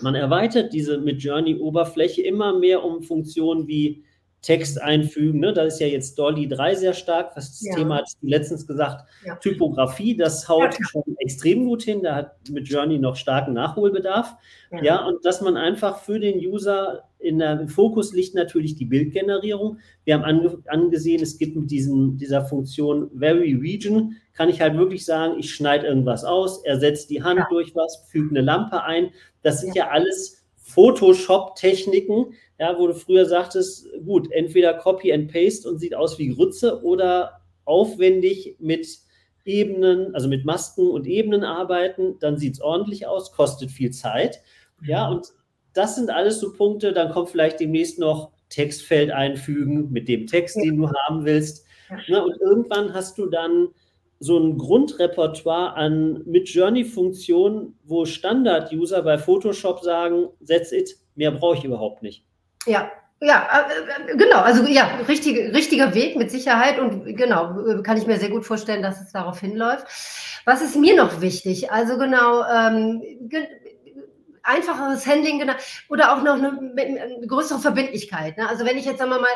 man 0.00 0.14
erweitert 0.14 0.72
diese 0.72 0.98
mit 0.98 1.20
Journey-Oberfläche 1.20 2.22
immer 2.22 2.56
mehr 2.56 2.84
um 2.84 3.02
Funktionen 3.02 3.66
wie 3.66 4.04
Text 4.42 4.82
einfügen. 4.82 5.40
Ne? 5.40 5.52
Da 5.52 5.62
ist 5.62 5.80
ja 5.80 5.86
jetzt 5.86 6.18
Dolly 6.18 6.48
3 6.48 6.74
sehr 6.74 6.94
stark. 6.94 7.34
Das 7.34 7.62
ja. 7.62 7.74
Thema 7.76 7.98
hat 7.98 8.08
letztens 8.22 8.66
gesagt, 8.66 9.06
ja. 9.24 9.36
Typografie, 9.36 10.16
das 10.16 10.48
haut 10.48 10.74
ja. 10.78 10.86
schon 10.90 11.04
extrem 11.18 11.64
gut 11.64 11.82
hin. 11.84 12.02
Da 12.02 12.16
hat 12.16 12.50
mit 12.50 12.68
Journey 12.68 12.98
noch 12.98 13.14
starken 13.14 13.54
Nachholbedarf. 13.54 14.34
Ja, 14.82 15.06
und 15.06 15.24
dass 15.24 15.42
man 15.42 15.56
einfach 15.56 15.98
für 15.98 16.18
den 16.18 16.38
User 16.38 17.04
in 17.18 17.38
der, 17.38 17.60
im 17.60 17.68
Fokus 17.68 18.12
liegt 18.12 18.34
natürlich 18.34 18.74
die 18.74 18.84
Bildgenerierung. 18.84 19.78
Wir 20.04 20.14
haben 20.14 20.24
ange, 20.24 20.58
angesehen, 20.66 21.22
es 21.22 21.38
gibt 21.38 21.56
mit 21.56 21.70
diesen, 21.70 22.16
dieser 22.16 22.44
Funktion 22.44 23.10
Very 23.16 23.54
Region, 23.54 24.16
kann 24.34 24.48
ich 24.48 24.60
halt 24.60 24.76
wirklich 24.76 25.04
sagen, 25.04 25.38
ich 25.38 25.54
schneide 25.54 25.86
irgendwas 25.86 26.24
aus, 26.24 26.64
ersetze 26.64 27.06
die 27.06 27.22
Hand 27.22 27.40
durch 27.50 27.74
was, 27.76 28.04
füge 28.10 28.30
eine 28.30 28.40
Lampe 28.40 28.82
ein. 28.82 29.10
Das 29.42 29.60
sind 29.60 29.76
ja 29.76 29.88
alles 29.88 30.41
Photoshop-Techniken, 30.74 32.34
ja, 32.58 32.78
wo 32.78 32.86
du 32.86 32.94
früher 32.94 33.26
sagtest, 33.26 33.86
gut, 34.04 34.30
entweder 34.32 34.74
Copy 34.74 35.12
and 35.12 35.32
Paste 35.32 35.68
und 35.68 35.78
sieht 35.78 35.94
aus 35.94 36.18
wie 36.18 36.28
Grütze 36.28 36.82
oder 36.82 37.40
aufwendig 37.64 38.56
mit 38.58 38.86
Ebenen, 39.44 40.14
also 40.14 40.28
mit 40.28 40.44
Masken 40.44 40.88
und 40.88 41.06
Ebenen 41.06 41.44
arbeiten, 41.44 42.16
dann 42.20 42.36
sieht 42.36 42.54
es 42.54 42.60
ordentlich 42.60 43.06
aus, 43.06 43.32
kostet 43.32 43.70
viel 43.70 43.90
Zeit. 43.90 44.42
Ja, 44.84 45.08
mhm. 45.08 45.16
und 45.16 45.28
das 45.74 45.96
sind 45.96 46.10
alles 46.10 46.38
so 46.40 46.52
Punkte, 46.52 46.92
dann 46.92 47.12
kommt 47.12 47.30
vielleicht 47.30 47.60
demnächst 47.60 47.98
noch 47.98 48.32
Textfeld 48.48 49.10
einfügen 49.10 49.90
mit 49.90 50.08
dem 50.08 50.26
Text, 50.26 50.56
den 50.56 50.76
du 50.76 50.90
haben 51.06 51.24
willst. 51.24 51.66
Ja, 52.06 52.22
und 52.22 52.40
irgendwann 52.40 52.92
hast 52.92 53.18
du 53.18 53.26
dann 53.26 53.68
so 54.22 54.38
ein 54.38 54.56
Grundrepertoire 54.56 55.74
an 55.74 56.22
Mid-Journey-Funktionen, 56.26 57.76
wo 57.82 58.04
Standard-User 58.04 59.02
bei 59.02 59.18
Photoshop 59.18 59.80
sagen, 59.80 60.28
that's 60.46 60.70
it, 60.70 60.96
mehr 61.16 61.32
brauche 61.32 61.58
ich 61.58 61.64
überhaupt 61.64 62.02
nicht. 62.02 62.24
Ja, 62.66 62.90
ja, 63.20 63.48
äh, 63.50 64.12
äh, 64.12 64.16
genau, 64.16 64.38
also 64.38 64.64
ja, 64.66 64.88
richtig, 65.08 65.54
richtiger 65.54 65.92
Weg 65.94 66.16
mit 66.16 66.30
Sicherheit 66.30 66.78
und 66.78 67.16
genau, 67.16 67.82
kann 67.82 67.96
ich 67.96 68.06
mir 68.06 68.18
sehr 68.18 68.30
gut 68.30 68.46
vorstellen, 68.46 68.82
dass 68.82 69.00
es 69.00 69.10
darauf 69.10 69.40
hinläuft. 69.40 69.86
Was 70.44 70.62
ist 70.62 70.76
mir 70.76 70.96
noch 70.96 71.20
wichtig? 71.20 71.72
Also 71.72 71.98
genau, 71.98 72.44
ähm, 72.44 73.02
einfacheres 74.44 75.04
Handling 75.04 75.40
genau, 75.40 75.54
oder 75.88 76.12
auch 76.12 76.22
noch 76.22 76.34
eine, 76.34 76.72
eine 76.76 77.26
größere 77.26 77.58
Verbindlichkeit. 77.58 78.36
Ne? 78.36 78.48
Also 78.48 78.64
wenn 78.64 78.78
ich 78.78 78.84
jetzt 78.84 78.98
sagen 78.98 79.10
wir 79.10 79.20
mal 79.20 79.28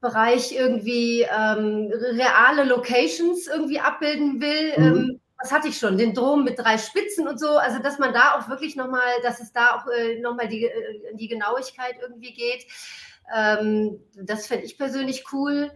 Bereich 0.00 0.52
irgendwie 0.52 1.22
ähm, 1.22 1.92
reale 1.92 2.64
Locations 2.64 3.46
irgendwie 3.46 3.80
abbilden 3.80 4.40
will, 4.40 4.72
mhm. 4.76 4.84
ähm, 4.84 5.20
was 5.40 5.52
hatte 5.52 5.68
ich 5.68 5.78
schon, 5.78 5.96
den 5.96 6.14
Dom 6.14 6.44
mit 6.44 6.58
drei 6.58 6.78
Spitzen 6.78 7.28
und 7.28 7.38
so, 7.38 7.58
also 7.58 7.80
dass 7.80 7.98
man 7.98 8.12
da 8.12 8.34
auch 8.34 8.48
wirklich 8.48 8.74
nochmal, 8.74 9.08
dass 9.22 9.40
es 9.40 9.52
da 9.52 9.76
auch 9.76 9.86
äh, 9.88 10.20
nochmal 10.20 10.48
die, 10.48 10.64
äh, 10.64 11.14
die 11.14 11.28
Genauigkeit 11.28 11.96
irgendwie 12.00 12.32
geht. 12.32 12.66
Ähm, 13.34 14.00
das 14.14 14.46
fände 14.46 14.64
ich 14.64 14.78
persönlich 14.78 15.24
cool. 15.32 15.70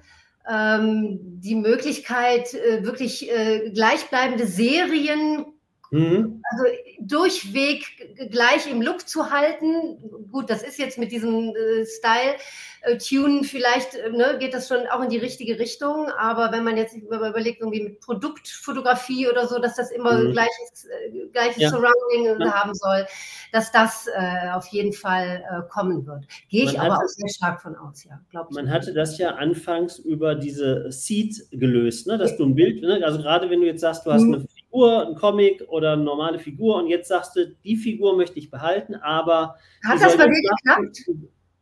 Ähm, 0.51 1.21
die 1.41 1.55
Möglichkeit, 1.55 2.53
äh, 2.55 2.85
wirklich 2.85 3.31
äh, 3.31 3.71
gleichbleibende 3.71 4.47
Serien 4.47 5.47
Mhm. 5.93 6.43
Also 6.51 6.65
durchweg 7.01 8.31
gleich 8.31 8.67
im 8.67 8.81
Look 8.81 9.07
zu 9.07 9.31
halten. 9.31 9.99
Gut, 10.33 10.49
das 10.49 10.63
ist 10.63 10.79
jetzt 10.79 10.97
mit 10.97 11.13
diesem 11.13 11.55
äh, 11.55 11.85
Style. 11.85 12.37
Äh, 12.81 12.99
vielleicht 13.45 13.95
äh, 13.95 14.11
ne, 14.11 14.39
geht 14.41 14.55
das 14.55 14.69
schon 14.69 14.87
auch 14.89 15.03
in 15.03 15.11
die 15.11 15.19
richtige 15.19 15.59
Richtung, 15.59 16.09
aber 16.19 16.51
wenn 16.51 16.65
man 16.65 16.79
jetzt 16.79 16.97
überlegt, 16.97 17.61
irgendwie 17.61 17.83
mit 17.83 18.01
Produktfotografie 18.01 19.29
oder 19.29 19.47
so, 19.47 19.59
dass 19.59 19.77
das 19.77 19.91
immer 19.91 20.15
mhm. 20.15 20.33
gleiches, 20.33 20.87
äh, 20.87 21.27
gleiches 21.31 21.63
ja. 21.63 21.69
Surrounding 21.69 22.41
ja. 22.41 22.53
haben 22.53 22.75
soll, 22.75 23.07
dass 23.53 23.71
das 23.71 24.07
äh, 24.07 24.51
auf 24.53 24.67
jeden 24.69 24.95
Fall 24.95 25.45
äh, 25.49 25.69
kommen 25.69 26.07
wird. 26.07 26.27
Gehe 26.49 26.65
ich 26.65 26.81
aber 26.81 26.97
auch 26.97 27.07
sehr 27.07 27.29
stark 27.29 27.61
von 27.61 27.77
aus, 27.77 28.03
ja, 28.05 28.19
glaube 28.31 28.49
ich. 28.51 28.57
Man 28.57 28.71
hatte 28.71 28.95
das 28.95 29.19
ja 29.19 29.35
anfangs 29.35 29.99
über 29.99 30.35
diese 30.35 30.91
Seed 30.91 31.51
gelöst, 31.51 32.07
ne, 32.07 32.17
dass 32.17 32.37
du 32.39 32.47
ein 32.47 32.55
Bild, 32.55 32.83
ne, 32.83 33.01
also 33.05 33.19
gerade 33.19 33.51
wenn 33.51 33.61
du 33.61 33.67
jetzt 33.67 33.83
sagst, 33.83 34.07
du 34.07 34.13
hast 34.13 34.23
mhm. 34.23 34.35
eine 34.35 34.47
Figur, 34.73 35.07
ein 35.07 35.15
Comic 35.15 35.63
oder 35.69 35.93
eine 35.93 36.03
normale 36.03 36.39
Figur 36.39 36.77
und 36.77 36.87
jetzt 36.87 37.09
sagst 37.09 37.37
du, 37.37 37.55
die 37.63 37.77
Figur 37.77 38.17
möchte 38.17 38.39
ich 38.39 38.51
behalten, 38.51 38.95
aber. 38.95 39.57
Hat 39.85 40.01
das 40.01 40.17
bei 40.17 40.27
dir 40.27 40.41
geklappt? 40.43 40.99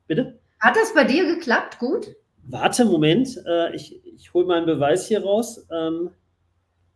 Bitte? 0.06 0.38
Hat 0.60 0.76
das 0.76 0.94
bei 0.94 1.04
dir 1.04 1.34
geklappt? 1.34 1.78
Gut? 1.78 2.14
Warte, 2.44 2.84
Moment, 2.84 3.42
äh, 3.46 3.74
ich, 3.74 4.04
ich 4.04 4.32
hole 4.32 4.46
meinen 4.46 4.66
Beweis 4.66 5.08
hier 5.08 5.24
raus. 5.24 5.66
Ähm, 5.72 6.10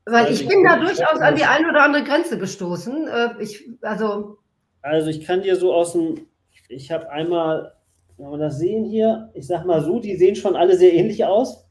weil 0.07 0.33
ich 0.33 0.47
bin 0.47 0.63
da 0.65 0.79
durchaus 0.79 1.21
an 1.21 1.35
die 1.35 1.45
eine 1.45 1.69
oder 1.69 1.83
andere 1.83 2.05
Grenze 2.05 2.39
gestoßen. 2.39 3.09
Äh, 3.09 3.43
ich, 3.43 3.69
also, 3.83 4.39
also 4.83 5.09
ich 5.09 5.25
kann 5.25 5.43
dir 5.43 5.57
so 5.57 5.73
aus 5.73 5.93
dem, 5.93 6.27
ich 6.69 6.93
habe 6.93 7.11
einmal, 7.11 7.75
wenn 8.19 8.31
wir 8.31 8.39
das 8.39 8.59
sehen 8.59 8.85
hier, 8.85 9.31
ich 9.35 9.47
sag 9.47 9.65
mal 9.65 9.83
so, 9.83 9.99
die 9.99 10.17
sehen 10.17 10.37
schon 10.37 10.57
alle 10.57 10.77
sehr 10.77 10.93
ähnlich 10.93 11.25
aus. 11.25 11.67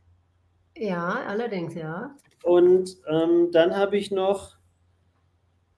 Ja, 0.75 1.21
allerdings, 1.27 1.75
ja. 1.75 2.15
Und 2.43 2.97
ähm, 3.09 3.49
dann 3.51 3.75
habe 3.75 3.97
ich 3.97 4.11
noch, 4.11 4.57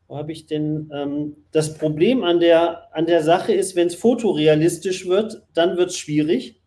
wo 0.07 0.17
habe 0.17 0.31
ich 0.31 0.47
denn, 0.47 0.89
ähm, 0.93 1.37
das 1.51 1.77
Problem 1.77 2.23
an 2.23 2.39
der, 2.39 2.93
an 2.93 3.05
der 3.05 3.23
Sache 3.23 3.53
ist, 3.53 3.75
wenn 3.75 3.87
es 3.87 3.95
fotorealistisch 3.95 5.07
wird, 5.07 5.43
dann 5.53 5.77
wird 5.77 5.91
es 5.91 5.97
schwierig. 5.97 6.61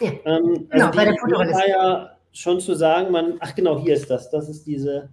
Ja, 0.00 0.10
ähm, 0.24 0.66
also 0.70 0.86
genau, 0.86 0.90
bei 0.90 1.04
der 1.04 1.16
Fotorealistik. 1.16 1.54
war 1.54 1.68
ja 1.68 2.16
schon 2.32 2.60
zu 2.60 2.74
sagen, 2.74 3.12
man, 3.12 3.36
ach 3.40 3.54
genau, 3.54 3.78
hier 3.78 3.94
ist 3.94 4.10
das, 4.10 4.30
das 4.30 4.48
ist 4.48 4.66
diese, 4.66 5.10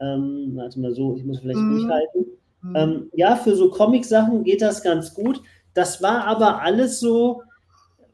ähm, 0.00 0.52
warte 0.54 0.78
mal 0.78 0.94
so, 0.94 1.16
ich 1.16 1.24
muss 1.24 1.40
vielleicht 1.40 1.58
mhm. 1.58 1.78
durchhalten. 1.78 2.26
Mhm. 2.60 2.76
Ähm, 2.76 3.10
ja, 3.14 3.36
für 3.36 3.56
so 3.56 3.70
Comic-Sachen 3.70 4.44
geht 4.44 4.60
das 4.60 4.82
ganz 4.82 5.14
gut. 5.14 5.42
Das 5.72 6.02
war 6.02 6.26
aber 6.26 6.60
alles 6.60 7.00
so, 7.00 7.42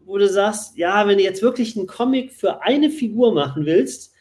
wo 0.04 0.18
du 0.18 0.28
sagst, 0.28 0.78
ja, 0.78 1.06
wenn 1.08 1.18
du 1.18 1.24
jetzt 1.24 1.42
wirklich 1.42 1.76
einen 1.76 1.88
Comic 1.88 2.32
für 2.32 2.62
eine 2.62 2.90
Figur 2.90 3.34
machen 3.34 3.66
willst, 3.66 4.12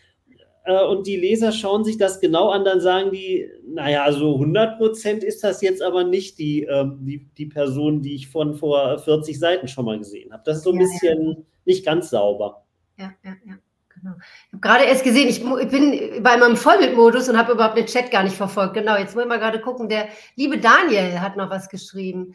äh, 0.69 0.85
und 0.85 1.07
die 1.07 1.17
Leser 1.17 1.51
schauen 1.51 1.83
sich 1.83 1.97
das 1.97 2.19
genau 2.19 2.49
an, 2.49 2.63
dann 2.63 2.79
sagen 2.79 3.11
die, 3.11 3.49
naja, 3.65 4.11
so 4.11 4.35
100 4.35 4.77
Prozent 4.77 5.23
ist 5.23 5.43
das 5.43 5.61
jetzt 5.61 5.81
aber 5.81 6.03
nicht 6.03 6.37
die, 6.37 6.63
ähm, 6.63 6.99
die, 7.01 7.25
die 7.37 7.47
Person, 7.47 8.01
die 8.01 8.15
ich 8.15 8.27
von 8.29 8.55
vor 8.55 8.99
40 8.99 9.39
Seiten 9.39 9.67
schon 9.67 9.85
mal 9.85 9.97
gesehen 9.97 10.31
habe. 10.31 10.43
Das 10.45 10.57
ist 10.57 10.63
so 10.63 10.71
ein 10.71 10.79
ja, 10.79 10.87
bisschen 10.87 11.31
ja. 11.31 11.37
nicht 11.65 11.85
ganz 11.85 12.09
sauber. 12.11 12.65
Ja, 12.97 13.11
ja, 13.23 13.35
ja. 13.45 13.55
Genau. 14.01 14.15
Ich 14.47 14.53
habe 14.53 14.61
gerade 14.61 14.83
erst 14.85 15.03
gesehen, 15.03 15.27
ich, 15.27 15.43
ich 15.43 15.69
bin 15.69 16.23
bei 16.23 16.37
meinem 16.37 16.55
Vollbildmodus 16.55 17.27
und 17.27 17.37
habe 17.37 17.51
überhaupt 17.53 17.77
den 17.77 17.85
Chat 17.85 18.11
gar 18.11 18.23
nicht 18.23 18.35
verfolgt. 18.35 18.75
Genau, 18.75 18.95
jetzt 18.97 19.15
wollen 19.15 19.27
wir 19.27 19.39
gerade 19.39 19.59
gucken. 19.59 19.89
Der 19.89 20.07
liebe 20.35 20.57
Daniel 20.57 21.19
hat 21.19 21.35
noch 21.35 21.49
was 21.49 21.67
geschrieben. 21.67 22.33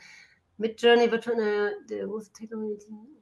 Mit 0.59 0.83
Journey 0.83 1.11
wird 1.11 1.25
von 1.25 1.39
der, 1.39 1.71
der 1.89 2.07
Technologie 2.37 3.14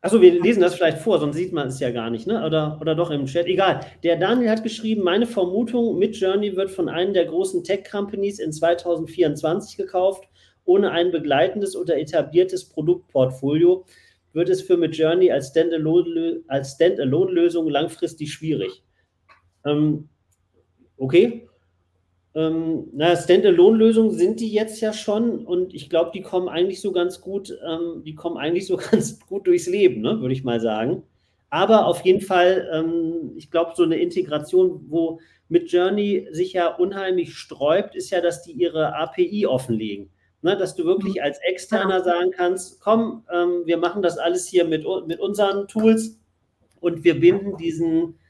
Achso, 0.00 0.20
wir 0.20 0.40
lesen 0.40 0.60
das 0.60 0.76
vielleicht 0.76 0.98
vor, 0.98 1.18
sonst 1.18 1.34
sieht 1.36 1.52
man 1.52 1.66
es 1.68 1.80
ja 1.80 1.90
gar 1.90 2.08
nicht, 2.08 2.28
ne? 2.28 2.46
Oder, 2.46 2.78
oder 2.80 2.94
doch 2.94 3.10
im 3.10 3.26
Chat. 3.26 3.46
Egal. 3.46 3.80
Der 4.04 4.16
Daniel 4.16 4.50
hat 4.50 4.62
geschrieben, 4.62 5.02
meine 5.02 5.26
Vermutung, 5.26 5.98
Midjourney 5.98 6.54
wird 6.54 6.70
von 6.70 6.88
einem 6.88 7.14
der 7.14 7.24
großen 7.24 7.64
Tech-Companies 7.64 8.38
in 8.38 8.52
2024 8.52 9.76
gekauft. 9.76 10.28
Ohne 10.64 10.92
ein 10.92 11.10
begleitendes 11.10 11.74
oder 11.74 11.98
etabliertes 11.98 12.68
Produktportfolio 12.68 13.86
wird 14.32 14.50
es 14.50 14.62
für 14.62 14.76
Midjourney 14.76 15.32
als 15.32 15.48
Standalone-Lösung 15.48 17.68
langfristig 17.68 18.32
schwierig. 18.32 18.84
Ähm, 19.64 20.08
okay, 20.96 21.48
ähm, 22.38 22.88
na, 22.92 23.16
Standalone-Lösungen 23.16 24.12
sind 24.12 24.38
die 24.38 24.52
jetzt 24.52 24.80
ja 24.80 24.92
schon 24.92 25.44
und 25.44 25.74
ich 25.74 25.90
glaube, 25.90 26.12
die 26.14 26.22
kommen 26.22 26.48
eigentlich 26.48 26.80
so 26.80 26.92
ganz 26.92 27.20
gut, 27.20 27.58
ähm, 27.68 28.04
die 28.04 28.14
kommen 28.14 28.36
eigentlich 28.36 28.68
so 28.68 28.76
ganz 28.90 29.18
gut 29.18 29.48
durchs 29.48 29.66
Leben, 29.66 30.02
ne, 30.02 30.20
würde 30.20 30.32
ich 30.32 30.44
mal 30.44 30.60
sagen. 30.60 31.02
Aber 31.50 31.86
auf 31.86 32.04
jeden 32.04 32.20
Fall, 32.20 32.68
ähm, 32.72 33.32
ich 33.36 33.50
glaube, 33.50 33.72
so 33.74 33.82
eine 33.82 33.96
Integration, 33.96 34.84
wo 34.88 35.18
mit 35.48 35.72
Journey 35.72 36.28
sich 36.30 36.52
ja 36.52 36.68
unheimlich 36.68 37.34
sträubt, 37.34 37.96
ist 37.96 38.10
ja, 38.10 38.20
dass 38.20 38.42
die 38.42 38.52
ihre 38.52 38.94
API 38.94 39.46
offenlegen. 39.46 40.10
Ne, 40.40 40.56
dass 40.56 40.76
du 40.76 40.84
wirklich 40.84 41.16
mhm. 41.16 41.22
als 41.22 41.38
Externer 41.38 42.00
genau. 42.00 42.04
sagen 42.04 42.30
kannst, 42.30 42.80
komm, 42.80 43.24
ähm, 43.34 43.62
wir 43.64 43.78
machen 43.78 44.02
das 44.02 44.16
alles 44.16 44.46
hier 44.46 44.64
mit, 44.64 44.84
mit 45.08 45.18
unseren 45.18 45.66
Tools 45.66 46.20
und 46.78 47.02
wir 47.02 47.18
binden 47.18 47.56
diesen, 47.56 48.20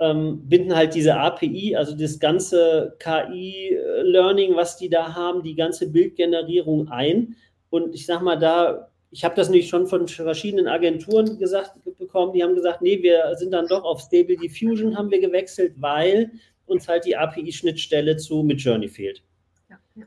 ähm, 0.00 0.48
binden 0.48 0.74
halt 0.74 0.94
diese 0.94 1.14
API, 1.14 1.76
also 1.76 1.94
das 1.94 2.18
ganze 2.18 2.96
KI-Learning, 2.98 4.56
was 4.56 4.78
die 4.78 4.88
da 4.88 5.14
haben, 5.14 5.42
die 5.42 5.54
ganze 5.54 5.90
Bildgenerierung 5.90 6.88
ein. 6.88 7.36
Und 7.68 7.94
ich 7.94 8.06
sage 8.06 8.24
mal, 8.24 8.38
da, 8.38 8.88
ich 9.10 9.24
habe 9.24 9.34
das 9.36 9.50
nicht 9.50 9.68
schon 9.68 9.86
von 9.86 10.08
verschiedenen 10.08 10.66
Agenturen 10.66 11.38
gesagt 11.38 11.74
bekommen, 11.98 12.32
die 12.32 12.42
haben 12.42 12.54
gesagt, 12.54 12.80
nee, 12.80 13.02
wir 13.02 13.36
sind 13.36 13.52
dann 13.52 13.66
doch 13.66 13.84
auf 13.84 14.00
Stable 14.00 14.36
Diffusion 14.36 14.96
haben 14.96 15.10
wir 15.10 15.20
gewechselt, 15.20 15.74
weil 15.76 16.32
uns 16.66 16.88
halt 16.88 17.04
die 17.04 17.16
API-Schnittstelle 17.16 18.16
zu 18.16 18.42
Midjourney 18.42 18.88
fehlt. 18.88 19.22
Ja, 19.68 19.76
ja. 19.96 20.06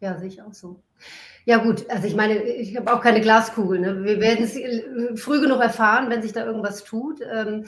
ja 0.00 0.18
sehe 0.18 0.28
ich 0.28 0.42
auch 0.42 0.52
so. 0.52 0.82
Ja 1.46 1.58
gut, 1.58 1.88
also 1.88 2.06
ich 2.06 2.14
meine, 2.14 2.42
ich 2.42 2.76
habe 2.76 2.92
auch 2.92 3.00
keine 3.00 3.20
Glaskugel. 3.20 3.78
Ne? 3.78 4.04
Wir 4.04 4.20
werden 4.20 4.44
es 4.44 4.58
früh 5.20 5.40
genug 5.40 5.60
erfahren, 5.60 6.10
wenn 6.10 6.22
sich 6.22 6.32
da 6.32 6.44
irgendwas 6.44 6.84
tut. 6.84 7.20
Ähm, 7.20 7.64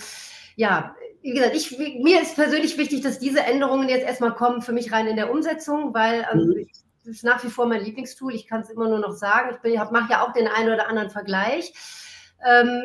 ja, 0.56 0.96
wie 1.26 1.32
gesagt, 1.32 1.56
ich, 1.56 1.76
mir 1.76 2.22
ist 2.22 2.36
persönlich 2.36 2.78
wichtig, 2.78 3.00
dass 3.00 3.18
diese 3.18 3.40
Änderungen 3.40 3.88
jetzt 3.88 4.06
erstmal 4.06 4.32
kommen, 4.32 4.62
für 4.62 4.72
mich 4.72 4.92
rein 4.92 5.08
in 5.08 5.16
der 5.16 5.32
Umsetzung, 5.32 5.92
weil 5.92 6.22
also, 6.22 6.46
mhm. 6.46 6.68
das 7.04 7.16
ist 7.16 7.24
nach 7.24 7.42
wie 7.42 7.48
vor 7.48 7.66
mein 7.66 7.82
Lieblingstool. 7.82 8.32
Ich 8.32 8.46
kann 8.46 8.60
es 8.60 8.70
immer 8.70 8.88
nur 8.88 9.00
noch 9.00 9.10
sagen. 9.10 9.58
Ich 9.64 9.90
mache 9.90 10.12
ja 10.12 10.24
auch 10.24 10.32
den 10.32 10.46
einen 10.46 10.72
oder 10.72 10.88
anderen 10.88 11.10
Vergleich. 11.10 11.72
Ähm, 12.46 12.80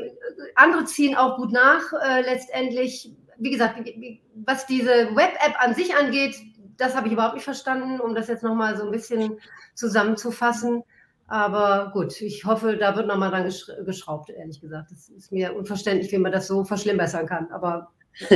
andere 0.56 0.86
ziehen 0.86 1.16
auch 1.16 1.38
gut 1.38 1.52
nach 1.52 1.94
äh, 1.94 2.22
letztendlich. 2.22 3.12
Wie 3.38 3.52
gesagt, 3.52 3.88
was 4.34 4.66
diese 4.66 5.16
Web-App 5.16 5.64
an 5.64 5.76
sich 5.76 5.96
angeht, 5.96 6.36
das 6.78 6.96
habe 6.96 7.08
ich 7.08 7.14
überhaupt 7.14 7.36
nicht 7.36 7.44
verstanden, 7.44 8.00
um 8.00 8.16
das 8.16 8.28
jetzt 8.28 8.44
nochmal 8.44 8.76
so 8.76 8.86
ein 8.86 8.92
bisschen 8.92 9.38
zusammenzufassen. 9.76 10.84
Aber 11.28 11.92
gut, 11.94 12.20
ich 12.22 12.44
hoffe, 12.46 12.76
da 12.76 12.96
wird 12.96 13.06
nochmal 13.06 13.30
dran 13.30 13.52
geschraubt, 13.86 14.32
ehrlich 14.32 14.60
gesagt. 14.60 14.92
Es 14.92 15.10
ist 15.10 15.32
mir 15.32 15.56
unverständlich, 15.56 16.12
wie 16.12 16.18
man 16.18 16.32
das 16.32 16.48
so 16.48 16.64
verschlimmbessern 16.64 17.28
kann. 17.28 17.52
Aber 17.52 17.92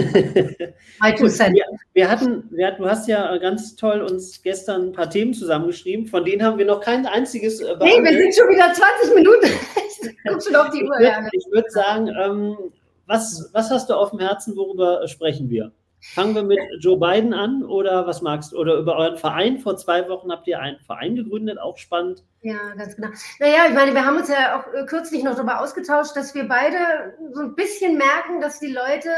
wir, 1.53 1.65
wir, 1.93 2.09
hatten, 2.09 2.49
wir, 2.51 2.71
du 2.71 2.85
hast 2.87 3.07
ja 3.07 3.37
ganz 3.37 3.75
toll 3.75 4.01
uns 4.01 4.41
gestern 4.41 4.89
ein 4.89 4.91
paar 4.93 5.09
Themen 5.09 5.33
zusammengeschrieben, 5.33 6.07
von 6.07 6.23
denen 6.23 6.43
haben 6.43 6.57
wir 6.57 6.65
noch 6.65 6.81
kein 6.81 7.05
einziges 7.05 7.59
äh. 7.59 7.75
Nee, 7.81 8.01
wir 8.01 8.17
sind 8.17 8.35
schon 8.35 8.49
wieder 8.49 8.73
20 8.73 9.15
Minuten. 9.15 9.45
ich 10.09 10.17
guck 10.27 10.43
schon 10.43 10.55
auf 10.55 10.69
die 10.69 10.83
Uhr. 10.83 10.99
Ich 10.99 11.45
würde 11.47 11.51
würd 11.51 11.71
sagen, 11.71 12.07
ähm, 12.07 12.57
was, 13.05 13.49
was 13.53 13.69
hast 13.69 13.89
du 13.89 13.93
auf 13.93 14.11
dem 14.11 14.19
Herzen, 14.19 14.55
worüber 14.55 15.07
sprechen 15.07 15.49
wir? 15.49 15.71
Fangen 16.13 16.35
wir 16.35 16.43
mit 16.43 16.59
Joe 16.79 16.97
Biden 16.97 17.33
an 17.33 17.63
oder 17.63 18.05
was 18.07 18.21
magst 18.21 18.51
du? 18.51 18.57
Oder 18.57 18.75
über 18.75 18.95
euren 18.95 19.17
Verein? 19.17 19.57
Vor 19.57 19.75
zwei 19.75 20.07
Wochen 20.07 20.31
habt 20.31 20.47
ihr 20.47 20.59
einen 20.59 20.79
Verein 20.79 21.15
gegründet, 21.15 21.59
auch 21.59 21.77
spannend. 21.77 22.23
Ja, 22.41 22.73
ganz 22.77 22.95
genau. 22.95 23.09
Naja, 23.39 23.65
ich 23.67 23.73
meine, 23.73 23.93
wir 23.93 24.05
haben 24.05 24.17
uns 24.17 24.29
ja 24.29 24.59
auch 24.59 24.73
äh, 24.73 24.85
kürzlich 24.85 25.23
noch 25.23 25.35
darüber 25.35 25.61
ausgetauscht, 25.61 26.15
dass 26.15 26.35
wir 26.35 26.47
beide 26.47 27.17
so 27.33 27.41
ein 27.41 27.55
bisschen 27.55 27.97
merken, 27.97 28.39
dass 28.39 28.59
die 28.59 28.71
Leute, 28.71 29.09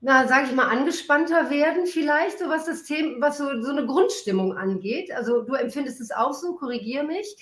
na, 0.00 0.28
sage 0.28 0.46
ich 0.48 0.54
mal, 0.54 0.68
angespannter 0.68 1.50
werden, 1.50 1.86
vielleicht, 1.86 2.38
so 2.38 2.48
was 2.48 2.66
das 2.66 2.84
Thema, 2.84 3.26
was 3.26 3.38
so, 3.38 3.60
so 3.62 3.70
eine 3.70 3.86
Grundstimmung 3.86 4.56
angeht. 4.56 5.10
Also 5.12 5.42
du 5.42 5.54
empfindest 5.54 6.00
es 6.00 6.12
auch 6.12 6.34
so, 6.34 6.54
korrigiere 6.54 7.04
mich. 7.04 7.36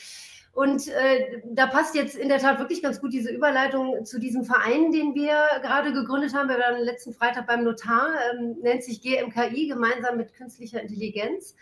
Und 0.52 0.88
äh, 0.88 1.40
da 1.46 1.66
passt 1.66 1.94
jetzt 1.94 2.14
in 2.14 2.28
der 2.28 2.38
Tat 2.38 2.58
wirklich 2.58 2.82
ganz 2.82 3.00
gut 3.00 3.14
diese 3.14 3.30
Überleitung 3.30 4.04
zu 4.04 4.20
diesem 4.20 4.44
Verein, 4.44 4.92
den 4.92 5.14
wir 5.14 5.46
gerade 5.62 5.94
gegründet 5.94 6.34
haben. 6.34 6.50
Wir 6.50 6.58
waren 6.58 6.82
letzten 6.82 7.14
Freitag 7.14 7.46
beim 7.46 7.64
Notar, 7.64 8.10
ähm, 8.32 8.56
nennt 8.60 8.84
sich 8.84 9.00
GMKI, 9.00 9.68
gemeinsam 9.68 10.18
mit 10.18 10.34
künstlicher 10.34 10.82
Intelligenz. 10.82 11.54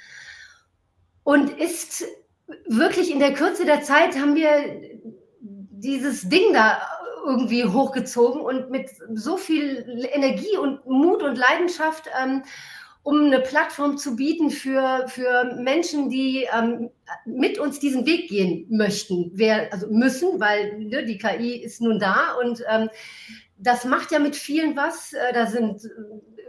Und 1.22 1.50
ist 1.50 2.04
wirklich 2.66 3.12
in 3.12 3.20
der 3.20 3.34
Kürze 3.34 3.64
der 3.64 3.82
Zeit 3.82 4.18
haben 4.18 4.34
wir 4.34 4.48
dieses 5.40 6.28
Ding 6.28 6.52
da 6.52 6.82
irgendwie 7.24 7.64
hochgezogen 7.64 8.40
und 8.40 8.70
mit 8.70 8.90
so 9.14 9.36
viel 9.36 10.08
Energie 10.12 10.56
und 10.56 10.84
Mut 10.86 11.22
und 11.22 11.36
Leidenschaft. 11.36 12.08
Ähm, 12.20 12.42
um 13.02 13.24
eine 13.24 13.40
Plattform 13.40 13.96
zu 13.96 14.14
bieten 14.14 14.50
für, 14.50 15.06
für 15.08 15.56
Menschen, 15.56 16.10
die 16.10 16.46
ähm, 16.52 16.90
mit 17.24 17.58
uns 17.58 17.80
diesen 17.80 18.04
Weg 18.06 18.28
gehen 18.28 18.66
möchten, 18.68 19.30
wer, 19.34 19.72
also 19.72 19.86
müssen, 19.88 20.38
weil 20.38 20.78
ne, 20.78 21.04
die 21.04 21.18
KI 21.18 21.56
ist 21.56 21.80
nun 21.80 21.98
da 21.98 22.34
und 22.40 22.62
ähm, 22.70 22.90
das 23.56 23.84
macht 23.84 24.10
ja 24.12 24.18
mit 24.18 24.36
vielen 24.36 24.76
was. 24.76 25.12
Äh, 25.12 25.32
da 25.32 25.46
sind, 25.46 25.82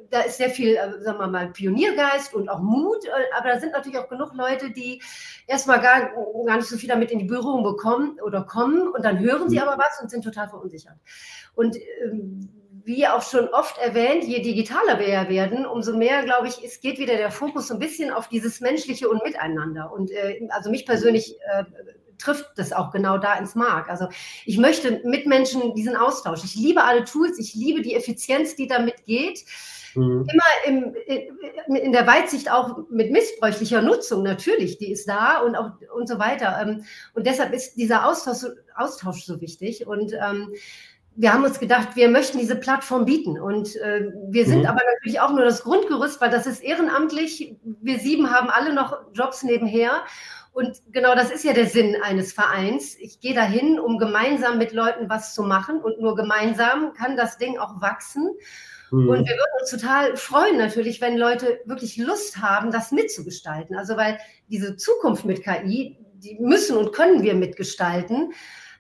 da 0.09 0.21
ist 0.21 0.37
sehr 0.37 0.49
viel, 0.49 0.75
äh, 0.75 1.01
sagen 1.01 1.19
wir 1.19 1.27
mal, 1.27 1.51
Pioniergeist 1.51 2.33
und 2.33 2.49
auch 2.49 2.59
Mut, 2.59 3.05
äh, 3.05 3.37
aber 3.37 3.49
da 3.49 3.59
sind 3.59 3.71
natürlich 3.71 3.97
auch 3.97 4.09
genug 4.09 4.33
Leute, 4.33 4.71
die 4.71 5.01
erstmal 5.47 5.79
gar, 5.79 6.11
gar 6.45 6.57
nicht 6.57 6.67
so 6.67 6.77
viel 6.77 6.89
damit 6.89 7.11
in 7.11 7.19
die 7.19 7.25
Berührung 7.25 7.63
bekommen 7.63 8.19
oder 8.23 8.43
kommen 8.43 8.89
und 8.89 9.05
dann 9.05 9.19
hören 9.19 9.49
sie 9.49 9.57
mhm. 9.57 9.63
aber 9.63 9.77
was 9.77 10.01
und 10.01 10.11
sind 10.11 10.23
total 10.23 10.49
verunsichert. 10.49 10.97
Und 11.55 11.77
ähm, 12.03 12.60
wie 12.83 13.07
auch 13.07 13.21
schon 13.21 13.47
oft 13.49 13.77
erwähnt, 13.77 14.23
je 14.23 14.41
digitaler 14.41 14.99
wir 14.99 15.09
ja 15.09 15.29
werden, 15.29 15.65
umso 15.65 15.95
mehr, 15.95 16.23
glaube 16.23 16.47
ich, 16.47 16.63
es 16.63 16.79
geht 16.79 16.99
wieder 16.99 17.15
der 17.15 17.31
Fokus 17.31 17.67
so 17.67 17.73
ein 17.75 17.79
bisschen 17.79 18.11
auf 18.11 18.27
dieses 18.27 18.61
Menschliche 18.61 19.09
und 19.09 19.23
Miteinander. 19.23 19.91
Und 19.91 20.11
äh, 20.11 20.47
also 20.49 20.69
mich 20.69 20.85
persönlich 20.85 21.35
äh, 21.53 21.63
trifft 22.17 22.51
das 22.55 22.71
auch 22.71 22.91
genau 22.91 23.17
da 23.17 23.35
ins 23.35 23.55
Mark. 23.55 23.89
Also 23.89 24.07
ich 24.45 24.57
möchte 24.57 25.01
mit 25.03 25.25
Menschen 25.25 25.75
diesen 25.75 25.95
Austausch. 25.95 26.43
Ich 26.43 26.55
liebe 26.55 26.83
alle 26.83 27.03
Tools, 27.03 27.39
ich 27.39 27.53
liebe 27.53 27.81
die 27.81 27.95
Effizienz, 27.95 28.55
die 28.55 28.67
damit 28.67 29.05
geht. 29.05 29.43
Mhm. 29.95 30.25
Immer 30.31 30.43
im, 30.67 30.95
in, 31.05 31.75
in 31.75 31.91
der 31.91 32.07
Weitsicht 32.07 32.49
auch 32.49 32.77
mit 32.89 33.11
missbräuchlicher 33.11 33.81
Nutzung 33.81 34.23
natürlich, 34.23 34.77
die 34.77 34.91
ist 34.91 35.07
da 35.07 35.39
und 35.41 35.55
auch 35.55 35.71
und 35.93 36.07
so 36.07 36.17
weiter. 36.19 36.59
Ähm, 36.61 36.85
und 37.13 37.27
deshalb 37.27 37.53
ist 37.53 37.75
dieser 37.75 38.07
Austausch, 38.07 38.49
Austausch 38.75 39.23
so 39.25 39.41
wichtig. 39.41 39.85
Und 39.87 40.13
ähm, 40.13 40.53
wir 41.15 41.33
haben 41.33 41.43
uns 41.43 41.59
gedacht, 41.59 41.95
wir 41.95 42.09
möchten 42.09 42.37
diese 42.37 42.55
Plattform 42.55 43.05
bieten. 43.05 43.39
Und 43.39 43.75
äh, 43.77 44.11
wir 44.29 44.45
sind 44.45 44.61
mhm. 44.61 44.65
aber 44.67 44.79
natürlich 44.95 45.19
auch 45.19 45.31
nur 45.31 45.43
das 45.43 45.63
Grundgerüst, 45.63 46.21
weil 46.21 46.29
das 46.29 46.47
ist 46.47 46.63
ehrenamtlich. 46.63 47.55
Wir 47.63 47.99
sieben 47.99 48.31
haben 48.31 48.49
alle 48.49 48.73
noch 48.73 48.97
Jobs 49.13 49.43
nebenher. 49.43 50.03
Und 50.53 50.81
genau 50.91 51.15
das 51.15 51.31
ist 51.31 51.43
ja 51.43 51.53
der 51.53 51.67
Sinn 51.67 51.95
eines 52.01 52.33
Vereins. 52.33 52.97
Ich 52.99 53.19
gehe 53.19 53.33
dahin, 53.33 53.79
um 53.79 53.97
gemeinsam 53.97 54.57
mit 54.57 54.73
Leuten 54.73 55.09
was 55.09 55.33
zu 55.33 55.43
machen. 55.43 55.81
Und 55.81 55.99
nur 55.99 56.15
gemeinsam 56.15 56.93
kann 56.93 57.17
das 57.17 57.37
Ding 57.37 57.57
auch 57.57 57.81
wachsen. 57.81 58.29
Mhm. 58.91 59.09
Und 59.09 59.19
wir 59.27 59.35
würden 59.35 59.61
uns 59.61 59.71
total 59.71 60.15
freuen 60.15 60.57
natürlich, 60.57 61.01
wenn 61.01 61.17
Leute 61.17 61.59
wirklich 61.65 61.97
Lust 61.97 62.37
haben, 62.37 62.71
das 62.71 62.91
mitzugestalten. 62.91 63.75
Also 63.75 63.97
weil 63.97 64.17
diese 64.49 64.77
Zukunft 64.77 65.25
mit 65.25 65.43
KI, 65.43 65.97
die 66.15 66.37
müssen 66.39 66.77
und 66.77 66.93
können 66.93 67.21
wir 67.21 67.33
mitgestalten. 67.33 68.33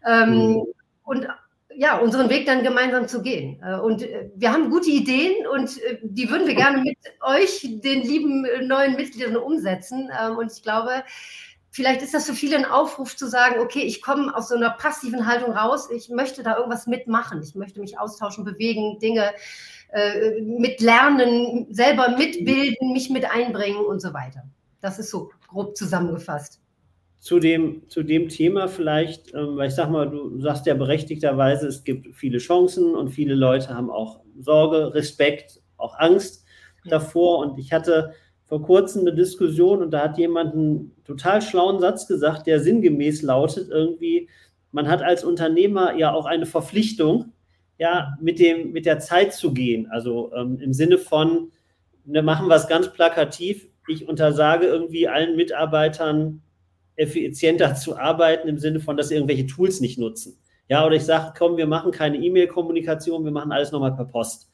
Ähm, 0.05 0.29
mhm. 0.29 0.63
Und 1.03 1.27
ja, 1.75 1.97
unseren 1.97 2.29
Weg 2.29 2.45
dann 2.45 2.63
gemeinsam 2.63 3.07
zu 3.07 3.21
gehen. 3.21 3.61
Äh, 3.63 3.79
und 3.79 4.01
äh, 4.03 4.29
wir 4.35 4.51
haben 4.51 4.69
gute 4.69 4.89
Ideen 4.89 5.47
und 5.47 5.81
äh, 5.83 5.99
die 6.03 6.29
würden 6.29 6.47
wir 6.47 6.55
gerne 6.55 6.81
mit 6.81 6.97
euch, 7.21 7.61
den 7.61 8.01
lieben 8.01 8.45
neuen 8.67 8.95
Mitgliedern, 8.95 9.37
umsetzen. 9.37 10.09
Ähm, 10.21 10.37
und 10.37 10.51
ich 10.51 10.63
glaube, 10.63 11.03
vielleicht 11.69 12.01
ist 12.01 12.13
das 12.13 12.25
für 12.25 12.33
viele 12.33 12.57
ein 12.57 12.65
Aufruf 12.65 13.15
zu 13.15 13.27
sagen, 13.27 13.59
okay, 13.59 13.81
ich 13.81 14.01
komme 14.01 14.35
aus 14.35 14.49
so 14.49 14.55
einer 14.55 14.71
passiven 14.71 15.27
Haltung 15.27 15.53
raus, 15.53 15.89
ich 15.91 16.09
möchte 16.09 16.43
da 16.43 16.57
irgendwas 16.57 16.87
mitmachen, 16.87 17.41
ich 17.41 17.55
möchte 17.55 17.79
mich 17.79 17.99
austauschen, 17.99 18.43
bewegen, 18.43 18.99
Dinge 18.99 19.31
mitlernen, 20.41 21.67
selber 21.69 22.15
mitbilden, 22.17 22.93
mich 22.93 23.09
mit 23.09 23.29
einbringen 23.29 23.83
und 23.83 24.01
so 24.01 24.13
weiter. 24.13 24.43
Das 24.79 24.99
ist 24.99 25.09
so 25.09 25.31
grob 25.49 25.75
zusammengefasst 25.75 26.60
zu 27.21 27.37
dem, 27.37 27.87
zu 27.87 28.01
dem 28.01 28.29
Thema 28.29 28.67
vielleicht, 28.67 29.31
ähm, 29.35 29.55
weil 29.55 29.67
ich 29.67 29.75
sag 29.75 29.91
mal, 29.91 30.09
du 30.09 30.41
sagst 30.41 30.65
ja 30.65 30.73
berechtigterweise, 30.73 31.67
es 31.67 31.83
gibt 31.83 32.15
viele 32.15 32.39
Chancen 32.39 32.95
und 32.95 33.09
viele 33.09 33.35
Leute 33.35 33.69
haben 33.69 33.91
auch 33.91 34.21
Sorge, 34.39 34.95
Respekt, 34.95 35.61
auch 35.77 35.99
Angst 35.99 36.43
davor. 36.83 37.37
Und 37.37 37.59
ich 37.59 37.71
hatte 37.71 38.13
vor 38.45 38.63
kurzem 38.63 39.01
eine 39.01 39.13
Diskussion 39.13 39.83
und 39.83 39.91
da 39.91 40.05
hat 40.05 40.17
jemand 40.17 40.55
einen 40.55 40.95
total 41.05 41.43
schlauen 41.43 41.79
Satz 41.79 42.07
gesagt, 42.07 42.47
der 42.47 42.59
sinngemäß 42.59 43.21
lautet 43.21 43.69
irgendwie, 43.69 44.27
man 44.71 44.87
hat 44.87 45.03
als 45.03 45.23
Unternehmer 45.23 45.95
ja 45.95 46.11
auch 46.13 46.25
eine 46.25 46.47
Verpflichtung, 46.47 47.33
ja, 47.77 48.17
mit, 48.19 48.39
dem, 48.39 48.71
mit 48.71 48.87
der 48.87 48.97
Zeit 48.97 49.33
zu 49.33 49.53
gehen. 49.53 49.87
Also 49.91 50.31
ähm, 50.33 50.57
im 50.59 50.73
Sinne 50.73 50.97
von, 50.97 51.51
wir 52.03 52.23
machen 52.23 52.49
was 52.49 52.67
ganz 52.67 52.91
plakativ, 52.91 53.67
ich 53.87 54.07
untersage 54.07 54.65
irgendwie 54.65 55.07
allen 55.07 55.35
Mitarbeitern, 55.35 56.41
effizienter 57.01 57.75
zu 57.75 57.97
arbeiten 57.97 58.47
im 58.47 58.57
Sinne 58.57 58.79
von, 58.79 58.95
dass 58.95 59.09
sie 59.09 59.15
irgendwelche 59.15 59.47
Tools 59.47 59.81
nicht 59.81 59.97
nutzen. 59.97 60.37
Ja, 60.69 60.85
oder 60.85 60.95
ich 60.95 61.03
sage, 61.03 61.33
komm, 61.37 61.57
wir 61.57 61.67
machen 61.67 61.91
keine 61.91 62.17
E-Mail-Kommunikation, 62.17 63.25
wir 63.25 63.31
machen 63.31 63.51
alles 63.51 63.71
nochmal 63.71 63.95
per 63.95 64.05
Post. 64.05 64.49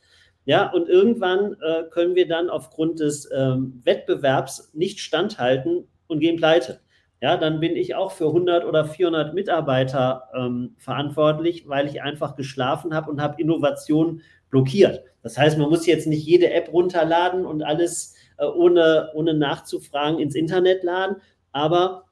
Ja, 0.46 0.72
und 0.72 0.88
irgendwann 0.88 1.58
äh, 1.62 1.84
können 1.92 2.16
wir 2.16 2.28
dann 2.28 2.50
aufgrund 2.50 3.02
des 3.02 3.30
ähm, 3.36 3.82
Wettbewerbs 3.84 4.72
nicht 4.74 5.00
standhalten 5.02 5.88
und 6.08 6.20
gehen 6.20 6.38
pleite. 6.38 6.80
Ja, 7.22 7.36
dann 7.36 7.60
bin 7.60 7.76
ich 7.76 7.96
auch 7.96 8.12
für 8.12 8.28
100 8.28 8.64
oder 8.64 8.86
400 8.86 9.34
Mitarbeiter 9.34 10.30
ähm, 10.36 10.76
verantwortlich, 10.78 11.68
weil 11.68 11.88
ich 11.88 12.02
einfach 12.02 12.36
geschlafen 12.36 12.94
habe 12.94 13.12
und 13.12 13.22
habe 13.22 13.42
Innovation 13.42 14.22
blockiert. 14.50 15.04
Das 15.22 15.38
heißt, 15.38 15.58
man 15.58 15.70
muss 15.70 15.86
jetzt 15.86 16.08
nicht 16.08 16.26
jede 16.26 16.52
App 16.52 16.72
runterladen 16.72 17.46
und 17.46 17.64
alles 17.64 18.16
äh, 18.38 18.46
ohne, 18.46 19.12
ohne 19.14 19.34
nachzufragen 19.34 20.20
ins 20.20 20.36
Internet 20.36 20.84
laden, 20.84 21.18
aber 21.52 22.07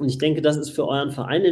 und 0.00 0.08
ich 0.08 0.16
denke, 0.16 0.40
das 0.40 0.56
ist 0.56 0.70
für 0.70 0.88
euren 0.88 1.10
Verein 1.10 1.42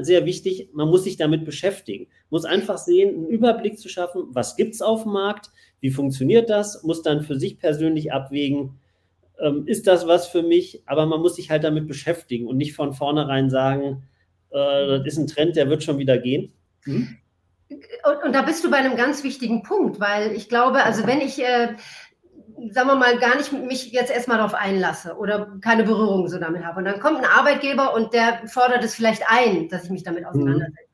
sehr 0.00 0.24
wichtig. 0.24 0.70
Man 0.72 0.88
muss 0.88 1.02
sich 1.02 1.16
damit 1.16 1.44
beschäftigen, 1.44 2.06
muss 2.30 2.44
einfach 2.44 2.78
sehen, 2.78 3.16
einen 3.16 3.26
Überblick 3.26 3.80
zu 3.80 3.88
schaffen, 3.88 4.28
was 4.28 4.54
gibt 4.54 4.74
es 4.74 4.80
auf 4.80 5.02
dem 5.02 5.12
Markt, 5.12 5.50
wie 5.80 5.90
funktioniert 5.90 6.48
das, 6.48 6.84
muss 6.84 7.02
dann 7.02 7.22
für 7.22 7.36
sich 7.36 7.58
persönlich 7.58 8.12
abwägen, 8.12 8.78
ähm, 9.40 9.66
ist 9.66 9.88
das 9.88 10.06
was 10.06 10.28
für 10.28 10.44
mich, 10.44 10.82
aber 10.86 11.04
man 11.06 11.20
muss 11.20 11.34
sich 11.34 11.50
halt 11.50 11.64
damit 11.64 11.88
beschäftigen 11.88 12.46
und 12.46 12.56
nicht 12.56 12.74
von 12.74 12.92
vornherein 12.92 13.50
sagen, 13.50 14.04
äh, 14.50 14.98
das 14.98 15.06
ist 15.08 15.18
ein 15.18 15.26
Trend, 15.26 15.56
der 15.56 15.68
wird 15.68 15.82
schon 15.82 15.98
wieder 15.98 16.16
gehen. 16.16 16.52
Mhm. 16.84 17.16
Und, 17.68 18.22
und, 18.24 18.32
da 18.32 18.42
bist 18.42 18.62
du 18.62 18.70
bei 18.70 18.76
einem 18.76 18.96
ganz 18.96 19.24
wichtigen 19.24 19.64
Punkt, 19.64 19.98
weil 19.98 20.30
ich 20.30 20.48
glaube, 20.48 20.84
also 20.84 21.08
wenn 21.08 21.20
ich 21.20 21.42
äh, 21.42 21.74
sagen 22.70 22.88
wir 22.88 22.94
mal, 22.94 23.18
gar 23.18 23.36
nicht 23.36 23.52
mich 23.52 23.92
jetzt 23.92 24.10
erstmal 24.10 24.38
darauf 24.38 24.54
einlasse 24.54 25.16
oder 25.16 25.52
keine 25.60 25.84
Berührung 25.84 26.28
so 26.28 26.38
damit 26.38 26.64
habe. 26.64 26.78
Und 26.78 26.84
dann 26.86 27.00
kommt 27.00 27.18
ein 27.18 27.24
Arbeitgeber 27.24 27.94
und 27.94 28.12
der 28.12 28.42
fordert 28.46 28.84
es 28.84 28.94
vielleicht 28.94 29.22
ein, 29.28 29.68
dass 29.68 29.84
ich 29.84 29.90
mich 29.90 30.02
damit 30.02 30.22
mhm. 30.22 30.28
auseinandersetze 30.28 30.85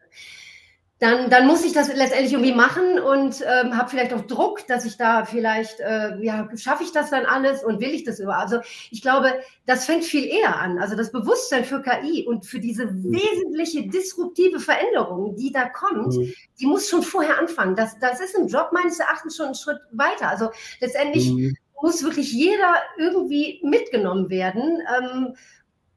dann, 1.02 1.30
dann 1.30 1.48
muss 1.48 1.64
ich 1.64 1.72
das 1.72 1.88
letztendlich 1.88 2.32
irgendwie 2.32 2.54
machen 2.54 3.00
und 3.00 3.42
ähm, 3.42 3.76
habe 3.76 3.90
vielleicht 3.90 4.12
auch 4.12 4.20
Druck, 4.20 4.64
dass 4.68 4.84
ich 4.84 4.96
da 4.96 5.24
vielleicht, 5.24 5.80
äh, 5.80 6.16
ja, 6.22 6.48
schaffe 6.56 6.84
ich 6.84 6.92
das 6.92 7.10
dann 7.10 7.26
alles 7.26 7.64
und 7.64 7.80
will 7.80 7.90
ich 7.90 8.04
das 8.04 8.20
über? 8.20 8.36
Also 8.36 8.60
ich 8.92 9.02
glaube, 9.02 9.34
das 9.66 9.84
fängt 9.84 10.04
viel 10.04 10.24
eher 10.24 10.60
an. 10.60 10.78
Also 10.78 10.94
das 10.94 11.10
Bewusstsein 11.10 11.64
für 11.64 11.82
KI 11.82 12.24
und 12.24 12.46
für 12.46 12.60
diese 12.60 12.86
mhm. 12.86 13.14
wesentliche 13.14 13.88
disruptive 13.88 14.60
Veränderung, 14.60 15.34
die 15.34 15.50
da 15.50 15.68
kommt, 15.68 16.16
mhm. 16.16 16.32
die 16.60 16.66
muss 16.66 16.88
schon 16.88 17.02
vorher 17.02 17.36
anfangen. 17.36 17.74
Das, 17.74 17.98
das 17.98 18.20
ist 18.20 18.36
im 18.36 18.46
Job 18.46 18.68
meines 18.70 19.00
Erachtens 19.00 19.36
schon 19.36 19.46
einen 19.46 19.54
Schritt 19.56 19.80
weiter. 19.90 20.28
Also 20.28 20.50
letztendlich 20.80 21.32
mhm. 21.32 21.56
muss 21.82 22.04
wirklich 22.04 22.32
jeder 22.32 22.76
irgendwie 22.96 23.60
mitgenommen 23.64 24.30
werden. 24.30 24.78
Ähm, 24.96 25.34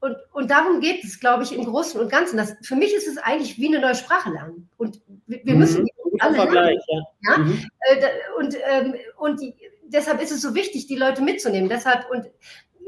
und, 0.00 0.16
und 0.32 0.50
darum 0.50 0.80
geht 0.80 1.04
es, 1.04 1.20
glaube 1.20 1.42
ich, 1.42 1.52
im 1.52 1.64
Großen 1.64 2.00
und 2.00 2.10
Ganzen. 2.10 2.36
Das, 2.36 2.54
für 2.62 2.76
mich 2.76 2.94
ist 2.94 3.08
es 3.08 3.18
eigentlich 3.18 3.58
wie 3.58 3.68
eine 3.68 3.80
neue 3.80 3.94
Sprache 3.94 4.30
lernen. 4.30 4.68
Und 4.76 5.00
wir, 5.26 5.40
wir 5.44 5.54
mhm. 5.54 5.58
müssen 5.58 5.84
die 5.84 6.20
alle 6.20 6.36
lernen. 6.36 6.78
Ja. 6.88 7.02
ja? 7.22 7.38
Mhm. 7.38 7.68
Äh, 7.80 8.06
und 8.38 8.56
ähm, 8.70 8.94
und 9.16 9.40
die, 9.40 9.54
deshalb 9.84 10.22
ist 10.22 10.32
es 10.32 10.42
so 10.42 10.54
wichtig, 10.54 10.86
die 10.86 10.96
Leute 10.96 11.22
mitzunehmen. 11.22 11.68
Deshalb 11.68 12.10
und 12.10 12.26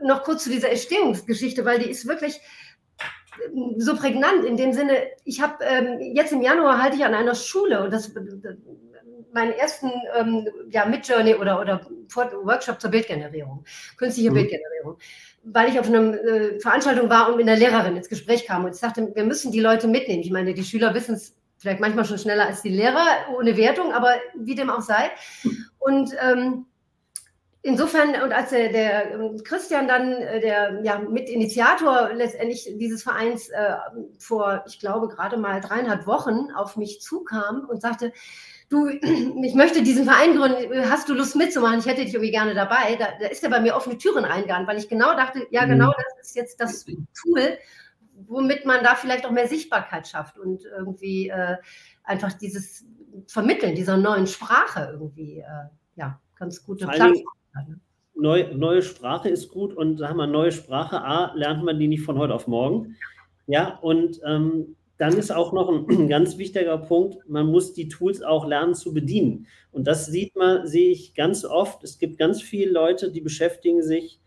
noch 0.02 0.22
kurz 0.22 0.44
zu 0.44 0.50
dieser 0.50 0.70
Entstehungsgeschichte, 0.70 1.64
weil 1.64 1.78
die 1.78 1.90
ist 1.90 2.06
wirklich 2.06 2.40
ähm, 3.54 3.74
so 3.78 3.96
prägnant 3.96 4.44
in 4.44 4.56
dem 4.56 4.72
Sinne, 4.72 4.94
ich 5.24 5.40
habe 5.40 5.64
ähm, 5.64 5.98
jetzt 6.14 6.32
im 6.32 6.42
Januar 6.42 6.82
halte 6.82 6.96
ich 6.96 7.04
an 7.04 7.14
einer 7.14 7.34
Schule 7.34 7.82
und 7.82 7.92
das 7.92 8.12
meinen 9.32 9.52
ersten 9.52 9.90
ähm, 10.16 10.48
ja, 10.70 10.86
Midjourney 10.86 11.34
oder, 11.34 11.60
oder 11.60 11.80
Workshop 12.44 12.80
zur 12.80 12.90
Bildgenerierung, 12.90 13.64
künstliche 13.96 14.30
mhm. 14.30 14.34
Bildgenerierung, 14.34 14.98
weil 15.52 15.68
ich 15.68 15.78
auf 15.78 15.88
einer 15.88 16.14
äh, 16.14 16.60
Veranstaltung 16.60 17.08
war 17.08 17.28
und 17.28 17.36
mit 17.36 17.48
einer 17.48 17.58
Lehrerin 17.58 17.96
ins 17.96 18.08
Gespräch 18.08 18.46
kam 18.46 18.64
und 18.64 18.72
ich 18.72 18.78
sagte, 18.78 19.12
wir 19.14 19.24
müssen 19.24 19.52
die 19.52 19.60
Leute 19.60 19.88
mitnehmen. 19.88 20.22
Ich 20.22 20.30
meine, 20.30 20.54
die 20.54 20.64
Schüler 20.64 20.94
wissen 20.94 21.14
es 21.14 21.34
vielleicht 21.58 21.80
manchmal 21.80 22.04
schon 22.04 22.18
schneller 22.18 22.46
als 22.46 22.62
die 22.62 22.70
Lehrer, 22.70 23.06
ohne 23.36 23.56
Wertung, 23.56 23.92
aber 23.92 24.14
wie 24.34 24.54
dem 24.54 24.70
auch 24.70 24.82
sei. 24.82 25.10
Und 25.78 26.14
ähm, 26.22 26.66
insofern, 27.62 28.10
und 28.22 28.32
als 28.32 28.50
der, 28.50 28.70
der 28.70 29.14
ähm, 29.14 29.42
Christian 29.42 29.88
dann, 29.88 30.12
äh, 30.12 30.40
der 30.40 30.80
ja, 30.84 30.98
Mitinitiator 30.98 32.10
letztendlich 32.14 32.68
dieses 32.76 33.02
Vereins 33.02 33.48
äh, 33.48 33.74
vor, 34.18 34.64
ich 34.68 34.78
glaube, 34.78 35.08
gerade 35.08 35.36
mal 35.36 35.60
dreieinhalb 35.60 36.06
Wochen 36.06 36.50
auf 36.54 36.76
mich 36.76 37.00
zukam 37.00 37.66
und 37.68 37.82
sagte, 37.82 38.12
du, 38.68 38.88
ich 39.42 39.54
möchte 39.54 39.82
diesen 39.82 40.04
Verein 40.04 40.36
gründen, 40.36 40.90
hast 40.90 41.08
du 41.08 41.14
Lust 41.14 41.36
mitzumachen? 41.36 41.80
Ich 41.80 41.86
hätte 41.86 42.04
dich 42.04 42.14
irgendwie 42.14 42.30
gerne 42.30 42.54
dabei. 42.54 42.96
Da, 42.98 43.08
da 43.20 43.28
ist 43.28 43.42
er 43.42 43.50
bei 43.50 43.60
mir 43.60 43.74
offene 43.74 43.98
Türen 43.98 44.24
reingegangen, 44.24 44.66
weil 44.66 44.78
ich 44.78 44.88
genau 44.88 45.14
dachte, 45.14 45.46
ja, 45.50 45.64
mhm. 45.64 45.70
genau 45.70 45.92
das 45.92 46.28
ist 46.28 46.36
jetzt 46.36 46.60
das 46.60 46.84
Tool, 46.84 47.58
womit 48.26 48.64
man 48.64 48.82
da 48.82 48.94
vielleicht 48.94 49.26
auch 49.26 49.30
mehr 49.30 49.48
Sichtbarkeit 49.48 50.08
schafft 50.08 50.38
und 50.38 50.64
irgendwie 50.64 51.28
äh, 51.28 51.56
einfach 52.04 52.32
dieses 52.32 52.84
Vermitteln 53.26 53.74
dieser 53.74 53.96
neuen 53.96 54.26
Sprache 54.26 54.90
irgendwie, 54.92 55.38
äh, 55.38 55.68
ja, 55.96 56.20
ganz 56.36 56.64
gute 56.64 56.86
Plattform. 56.86 57.24
Neu, 58.14 58.52
neue 58.52 58.82
Sprache 58.82 59.28
ist 59.28 59.48
gut 59.48 59.72
und 59.72 59.98
sagen 59.98 60.16
wir 60.16 60.26
neue 60.26 60.50
Sprache, 60.50 61.02
A, 61.02 61.32
lernt 61.34 61.62
man 61.62 61.78
die 61.78 61.86
nicht 61.86 62.02
von 62.02 62.18
heute 62.18 62.34
auf 62.34 62.48
morgen. 62.48 62.96
Ja, 63.46 63.76
und 63.76 64.20
ähm, 64.26 64.76
dann 64.98 65.16
ist 65.16 65.30
auch 65.30 65.52
noch 65.52 65.68
ein, 65.68 66.08
ganz 66.08 66.36
wichtiger 66.36 66.76
Punkt, 66.76 67.28
man 67.28 67.46
muss 67.46 67.72
die 67.72 67.88
Tools 67.88 68.22
auch 68.22 68.46
lernen 68.46 68.74
zu 68.74 68.92
bedienen. 68.92 69.46
Und 69.70 69.86
das 69.86 70.06
sieht 70.06 70.36
man, 70.36 70.66
sehe 70.66 70.90
ich 70.90 71.14
ganz 71.14 71.44
oft. 71.44 71.82
Es 71.84 71.98
gibt 71.98 72.18
ganz 72.18 72.42
viele 72.42 72.72
Leute, 72.72 73.10
die 73.10 73.20
beschäftigen 73.20 73.82
sich 73.82 74.20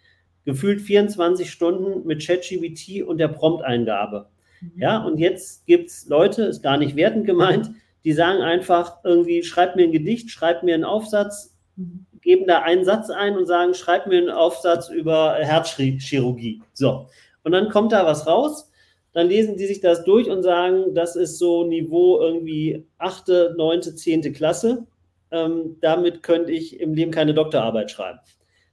gefühlt 0.45 0.81
24 0.81 1.51
Stunden 1.51 2.07
mit 2.07 2.25
ChatGBT 2.25 3.03
und 3.03 3.19
der 3.19 3.27
Prompteingabe. 3.27 4.29
Mhm. 4.61 4.71
Ja, 4.75 5.03
und 5.03 5.19
jetzt 5.19 5.67
gibt 5.67 5.89
es 5.89 6.07
Leute, 6.07 6.43
ist 6.43 6.63
gar 6.63 6.77
nicht 6.77 6.95
wertend 6.95 7.25
gemeint, 7.25 7.71
die 8.03 8.13
sagen 8.13 8.41
einfach 8.41 8.97
irgendwie, 9.03 9.43
schreib 9.43 9.75
mir 9.75 9.83
ein 9.83 9.91
Gedicht, 9.91 10.31
schreib 10.31 10.63
mir 10.63 10.73
einen 10.73 10.85
Aufsatz, 10.85 11.55
mhm. 11.75 12.05
geben 12.21 12.47
da 12.47 12.61
einen 12.61 12.85
Satz 12.85 13.09
ein 13.09 13.37
und 13.37 13.45
sagen, 13.45 13.73
schreib 13.73 14.07
mir 14.07 14.17
einen 14.17 14.29
Aufsatz 14.29 14.89
über 14.89 15.35
Herzchirurgie. 15.35 16.63
So. 16.73 17.07
Und 17.43 17.51
dann 17.51 17.69
kommt 17.69 17.91
da 17.91 18.05
was 18.05 18.25
raus, 18.25 18.70
dann 19.13 19.27
lesen 19.27 19.57
die 19.57 19.67
sich 19.67 19.81
das 19.81 20.03
durch 20.03 20.29
und 20.29 20.43
sagen, 20.43 20.93
das 20.93 21.15
ist 21.15 21.37
so 21.37 21.65
Niveau 21.65 22.19
irgendwie 22.19 22.87
achte, 22.97 23.53
neunte, 23.57 23.95
zehnte 23.95 24.31
Klasse. 24.31 24.87
Ähm, 25.31 25.77
damit 25.81 26.23
könnte 26.23 26.51
ich 26.51 26.79
im 26.79 26.93
Leben 26.93 27.11
keine 27.11 27.33
Doktorarbeit 27.33 27.91
schreiben. 27.91 28.19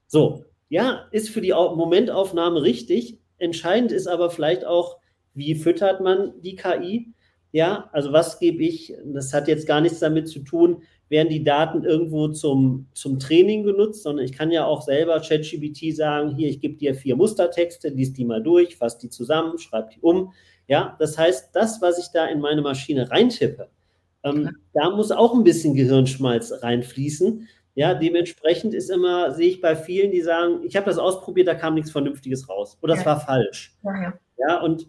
So, 0.07 0.45
ja, 0.69 1.09
ist 1.11 1.31
für 1.31 1.41
die 1.41 1.53
Momentaufnahme 1.53 2.63
richtig. 2.63 3.19
Entscheidend 3.39 3.93
ist 3.93 4.07
aber 4.07 4.31
vielleicht 4.31 4.65
auch, 4.65 4.99
wie 5.35 5.55
füttert 5.55 6.01
man 6.01 6.33
die 6.41 6.57
KI? 6.57 7.13
Ja, 7.53 7.89
also 7.93 8.13
was 8.13 8.39
gebe 8.39 8.63
ich? 8.63 8.95
Das 9.05 9.33
hat 9.33 9.49
jetzt 9.49 9.67
gar 9.67 9.81
nichts 9.81 10.01
damit 10.01 10.29
zu 10.29 10.41
tun, 10.41 10.83
werden 11.09 11.29
die 11.29 11.43
Daten 11.43 11.85
irgendwo 11.85 12.29
zum, 12.29 12.87
zum 12.93 13.19
Training 13.19 13.65
genutzt, 13.65 14.03
sondern 14.03 14.25
ich 14.25 14.33
kann 14.33 14.51
ja 14.51 14.67
auch 14.67 14.83
selber 14.83 15.21
ChatGPT 15.21 15.95
sagen, 15.97 16.37
hier, 16.37 16.49
ich 16.49 16.61
gebe 16.61 16.77
dir 16.77 16.95
vier 16.95 17.17
Mustertexte, 17.17 17.89
lies 17.89 18.13
die 18.13 18.25
mal 18.25 18.43
durch, 18.43 18.77
fass 18.77 18.99
die 18.99 19.09
zusammen, 19.09 19.59
schreib 19.59 19.91
die 19.91 20.01
um. 20.01 20.33
Ja, 20.67 20.97
das 20.99 21.17
heißt, 21.17 21.51
das, 21.55 21.81
was 21.81 21.99
ich 21.99 22.09
da 22.13 22.27
in 22.27 22.41
meine 22.41 22.61
Maschine 22.61 23.11
reintippe, 23.11 23.69
ähm, 24.23 24.57
da 24.75 24.91
muss 24.91 25.11
auch 25.11 25.35
ein 25.35 25.45
bisschen 25.45 25.75
Gehirnschmalz 25.75 26.63
reinfließen, 26.63 27.49
ja, 27.79 27.95
dementsprechend 27.95 28.75
ist 28.75 28.91
immer, 28.91 29.33
sehe 29.35 29.51
ich 29.51 29.61
bei 29.61 29.77
vielen, 29.77 30.11
die 30.11 30.21
sagen, 30.21 30.65
ich 30.65 30.75
habe 30.75 30.87
das 30.87 30.99
ausprobiert, 30.99 31.47
da 31.47 31.55
kam 31.55 31.75
nichts 31.75 31.93
Vernünftiges 31.93 32.49
raus. 32.49 32.77
Oder 32.83 32.95
es 32.95 33.01
ja. 33.01 33.07
war 33.07 33.21
falsch. 33.21 33.73
Ja, 33.85 34.03
ja. 34.03 34.19
ja, 34.37 34.61
und 34.63 34.89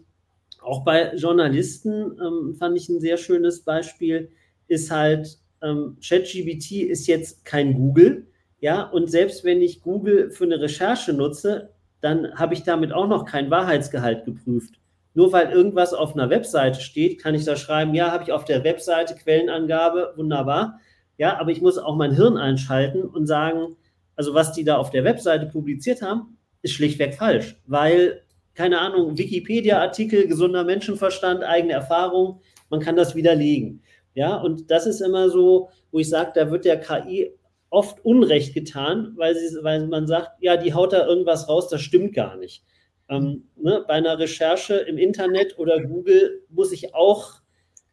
auch 0.60 0.84
bei 0.84 1.14
Journalisten 1.14 2.18
ähm, 2.20 2.56
fand 2.58 2.76
ich 2.76 2.88
ein 2.88 2.98
sehr 2.98 3.16
schönes 3.16 3.62
Beispiel, 3.62 4.32
ist 4.66 4.90
halt, 4.90 5.38
ähm, 5.62 5.96
ChatGBT 6.00 6.82
ist 6.88 7.06
jetzt 7.06 7.44
kein 7.44 7.74
Google, 7.74 8.26
ja, 8.60 8.82
und 8.82 9.10
selbst 9.10 9.44
wenn 9.44 9.62
ich 9.62 9.80
Google 9.80 10.30
für 10.30 10.44
eine 10.44 10.60
Recherche 10.60 11.12
nutze, 11.12 11.70
dann 12.00 12.34
habe 12.34 12.54
ich 12.54 12.62
damit 12.62 12.92
auch 12.92 13.08
noch 13.08 13.24
kein 13.24 13.50
Wahrheitsgehalt 13.50 14.24
geprüft. 14.24 14.74
Nur 15.14 15.32
weil 15.32 15.50
irgendwas 15.50 15.92
auf 15.92 16.14
einer 16.14 16.30
Webseite 16.30 16.80
steht, 16.80 17.20
kann 17.20 17.34
ich 17.34 17.44
da 17.44 17.56
schreiben, 17.56 17.94
ja, 17.94 18.12
habe 18.12 18.24
ich 18.24 18.32
auf 18.32 18.44
der 18.44 18.62
Webseite 18.62 19.14
Quellenangabe, 19.14 20.12
wunderbar. 20.16 20.78
Ja, 21.18 21.38
aber 21.38 21.50
ich 21.50 21.60
muss 21.60 21.78
auch 21.78 21.96
mein 21.96 22.14
Hirn 22.14 22.36
einschalten 22.36 23.02
und 23.02 23.26
sagen, 23.26 23.76
also 24.14 24.34
was 24.34 24.52
die 24.52 24.64
da 24.64 24.76
auf 24.76 24.90
der 24.90 25.04
Webseite 25.04 25.46
publiziert 25.46 26.02
haben, 26.02 26.38
ist 26.62 26.74
schlichtweg 26.74 27.14
falsch, 27.14 27.56
weil, 27.66 28.22
keine 28.54 28.78
Ahnung, 28.78 29.16
Wikipedia-Artikel, 29.16 30.28
gesunder 30.28 30.64
Menschenverstand, 30.64 31.42
eigene 31.42 31.72
Erfahrung, 31.72 32.40
man 32.68 32.80
kann 32.80 32.96
das 32.96 33.14
widerlegen. 33.14 33.82
Ja, 34.14 34.36
und 34.36 34.70
das 34.70 34.86
ist 34.86 35.00
immer 35.00 35.30
so, 35.30 35.70
wo 35.92 35.98
ich 35.98 36.08
sage, 36.08 36.32
da 36.34 36.50
wird 36.50 36.64
der 36.64 36.80
KI 36.80 37.32
oft 37.70 38.04
Unrecht 38.04 38.54
getan, 38.54 39.12
weil, 39.16 39.34
sie, 39.36 39.62
weil 39.62 39.86
man 39.86 40.06
sagt, 40.06 40.30
ja, 40.40 40.56
die 40.56 40.74
haut 40.74 40.92
da 40.92 41.06
irgendwas 41.06 41.48
raus, 41.48 41.68
das 41.68 41.80
stimmt 41.80 42.14
gar 42.14 42.36
nicht. 42.36 42.64
Ähm, 43.08 43.48
ne, 43.56 43.84
bei 43.86 43.94
einer 43.94 44.18
Recherche 44.18 44.74
im 44.74 44.98
Internet 44.98 45.58
oder 45.58 45.80
Google 45.82 46.42
muss 46.48 46.72
ich 46.72 46.94
auch. 46.94 47.40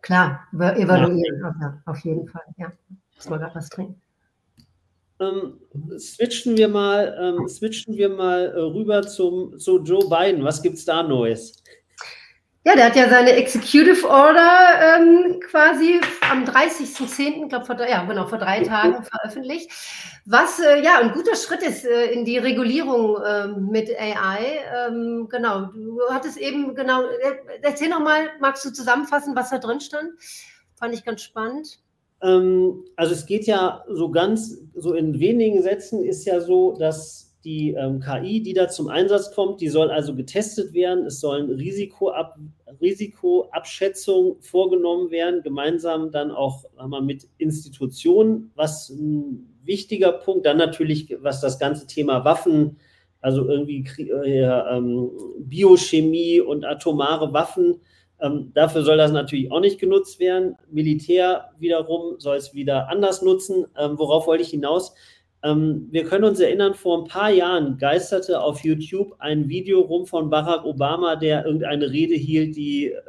Klar, 0.01 0.41
evaluieren, 0.53 1.41
ja, 1.62 1.82
auf 1.86 1.99
jeden 2.01 2.27
Fall, 2.27 2.43
ja. 2.58 2.71
Muss 3.15 3.30
mal 3.30 3.38
gerade 3.39 3.56
was 3.56 3.69
trinken. 3.69 3.99
Ähm, 5.19 5.60
switchen 5.97 6.58
wir 6.58 6.67
mal, 6.67 7.17
ähm, 7.19 7.47
switchen 7.47 7.97
wir 7.97 8.10
mal 8.10 8.45
äh, 8.45 8.60
rüber 8.60 9.01
zum, 9.01 9.58
zu 9.58 9.82
Joe 9.82 10.08
Biden. 10.08 10.43
Was 10.43 10.62
gibt 10.62 10.77
es 10.77 10.86
da 10.86 11.01
Neues? 11.01 11.63
Ja, 12.67 12.75
der 12.75 12.88
hat 12.88 12.97
ja 12.97 13.08
seine 13.08 13.32
Executive 13.32 14.06
Order 14.06 14.97
ähm, 14.97 15.39
quasi 15.39 16.01
am 16.30 16.43
30.10., 16.43 17.47
glaube 17.47 17.65
vor, 17.65 17.80
ja, 17.80 18.03
genau, 18.03 18.27
vor 18.27 18.39
drei 18.39 18.62
Tagen 18.62 19.06
veröffentlicht. 19.06 19.71
Was 20.25 20.60
äh, 20.60 20.84
ja 20.84 20.99
ein 20.99 21.13
guter 21.13 21.38
Schritt 21.38 21.63
ist 21.63 21.86
äh, 21.86 22.08
in 22.08 22.25
die 22.25 22.38
Regulierung 22.38 23.23
äh, 23.23 23.47
mit 23.47 23.89
AI. 23.97 24.60
Ähm, 24.86 25.30
genau, 25.32 25.67
du 25.67 26.01
hattest 26.10 26.36
eben 26.36 26.75
genau, 26.75 27.03
äh, 27.03 27.38
erzähl 27.62 27.88
nochmal, 27.88 28.32
magst 28.41 28.65
du 28.65 28.73
zusammenfassen, 28.73 29.34
was 29.34 29.49
da 29.49 29.60
drin 29.60 29.80
stand? 29.80 30.10
Fand 30.75 30.93
ich 30.93 31.06
ganz 31.06 31.21
spannend. 31.21 31.80
Ähm, 32.21 32.84
also 32.97 33.13
es 33.13 33.25
geht 33.25 33.47
ja 33.47 33.86
so 33.88 34.12
ganz, 34.12 34.58
so 34.75 34.93
in 34.93 35.21
wenigen 35.21 35.62
Sätzen 35.62 36.03
ist 36.03 36.25
ja 36.25 36.41
so, 36.41 36.73
dass 36.73 37.27
die 37.45 37.71
ähm, 37.71 38.01
KI, 38.01 38.43
die 38.43 38.53
da 38.53 38.67
zum 38.67 38.89
Einsatz 38.89 39.34
kommt, 39.34 39.62
die 39.62 39.69
soll 39.69 39.89
also 39.89 40.13
getestet 40.13 40.73
werden. 40.73 41.06
Es 41.06 41.21
sollen 41.21 41.49
Risikoab 41.49 42.36
Risikoabschätzungen 42.81 44.41
vorgenommen 44.41 45.11
werden, 45.11 45.41
gemeinsam 45.41 46.11
dann 46.11 46.31
auch 46.31 46.65
wir, 46.79 47.01
mit 47.01 47.27
Institutionen, 47.37 48.51
was 48.55 48.89
ein 48.89 49.57
wichtiger 49.63 50.11
Punkt. 50.11 50.45
Dann 50.45 50.57
natürlich, 50.57 51.15
was 51.21 51.41
das 51.41 51.59
ganze 51.59 51.87
Thema 51.87 52.25
Waffen, 52.25 52.77
also 53.21 53.47
irgendwie 53.47 53.85
äh, 53.99 54.41
ähm, 54.41 55.11
Biochemie 55.39 56.39
und 56.41 56.65
atomare 56.65 57.33
Waffen 57.33 57.81
ähm, 58.19 58.51
dafür 58.53 58.83
soll 58.83 58.97
das 58.97 59.11
natürlich 59.11 59.51
auch 59.51 59.59
nicht 59.59 59.79
genutzt 59.79 60.19
werden. 60.19 60.55
Militär 60.71 61.51
wiederum 61.59 62.19
soll 62.19 62.37
es 62.37 62.53
wieder 62.53 62.89
anders 62.89 63.21
nutzen. 63.21 63.65
Ähm, 63.77 63.97
worauf 63.99 64.27
wollte 64.27 64.43
ich 64.43 64.49
hinaus? 64.49 64.95
Ähm, 65.43 65.88
wir 65.91 66.04
können 66.06 66.23
uns 66.23 66.39
erinnern, 66.39 66.73
vor 66.73 67.04
ein 67.04 67.08
paar 67.08 67.30
Jahren 67.30 67.78
geisterte 67.78 68.41
auf 68.41 68.63
YouTube 68.63 69.15
ein 69.19 69.50
Video 69.50 69.82
rum 69.82 70.06
von 70.06 70.30
Barack 70.30 70.65
Obama, 70.65 71.15
der 71.15 71.45
irgendeine 71.45 71.89
Rede 71.91 72.15
hielt, 72.15 72.56
die 72.56 72.88
äh, 72.88 73.02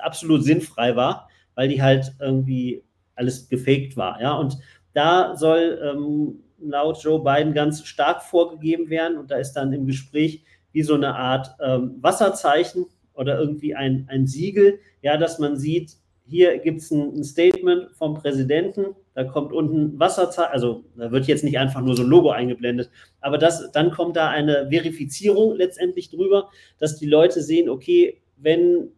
absolut 0.00 0.44
sinnfrei 0.44 0.96
war, 0.96 1.28
weil 1.54 1.68
die 1.68 1.82
halt 1.82 2.12
irgendwie 2.20 2.82
alles 3.14 3.48
gefaked 3.48 3.96
war. 3.96 4.20
Ja? 4.20 4.34
Und 4.34 4.58
da 4.94 5.36
soll 5.36 5.80
ähm, 5.82 6.42
laut 6.58 7.02
Joe 7.02 7.22
Biden 7.22 7.54
ganz 7.54 7.84
stark 7.86 8.22
vorgegeben 8.22 8.90
werden 8.90 9.18
und 9.18 9.30
da 9.30 9.36
ist 9.36 9.52
dann 9.52 9.72
im 9.72 9.86
Gespräch 9.86 10.42
wie 10.72 10.82
so 10.82 10.94
eine 10.94 11.14
Art 11.14 11.54
ähm, 11.60 11.96
Wasserzeichen 12.00 12.86
oder 13.14 13.38
irgendwie 13.38 13.74
ein, 13.74 14.06
ein 14.08 14.26
Siegel, 14.26 14.78
ja, 15.02 15.16
dass 15.16 15.38
man 15.38 15.56
sieht, 15.56 15.96
hier 16.30 16.58
gibt 16.58 16.80
es 16.80 16.90
ein, 16.90 17.24
Statement 17.24 17.90
vom 17.96 18.14
Präsidenten, 18.14 18.94
da 19.14 19.24
kommt 19.24 19.52
unten 19.52 19.98
Wasserzeichen, 19.98 20.52
also 20.52 20.84
da 20.96 21.10
wird 21.10 21.26
jetzt 21.26 21.42
nicht 21.42 21.58
einfach 21.58 21.82
nur 21.82 21.96
so 21.96 22.02
ein 22.02 22.08
Logo 22.08 22.30
eingeblendet, 22.30 22.90
aber 23.20 23.36
das, 23.36 23.72
dann 23.72 23.90
kommt 23.90 24.16
da 24.16 24.30
eine 24.30 24.68
Verifizierung 24.70 25.56
letztendlich 25.56 26.08
drüber, 26.10 26.48
dass 26.78 26.96
die 26.96 27.06
Leute 27.06 27.42
sehen, 27.42 27.68
okay, 27.68 28.22
wenn 28.36 28.90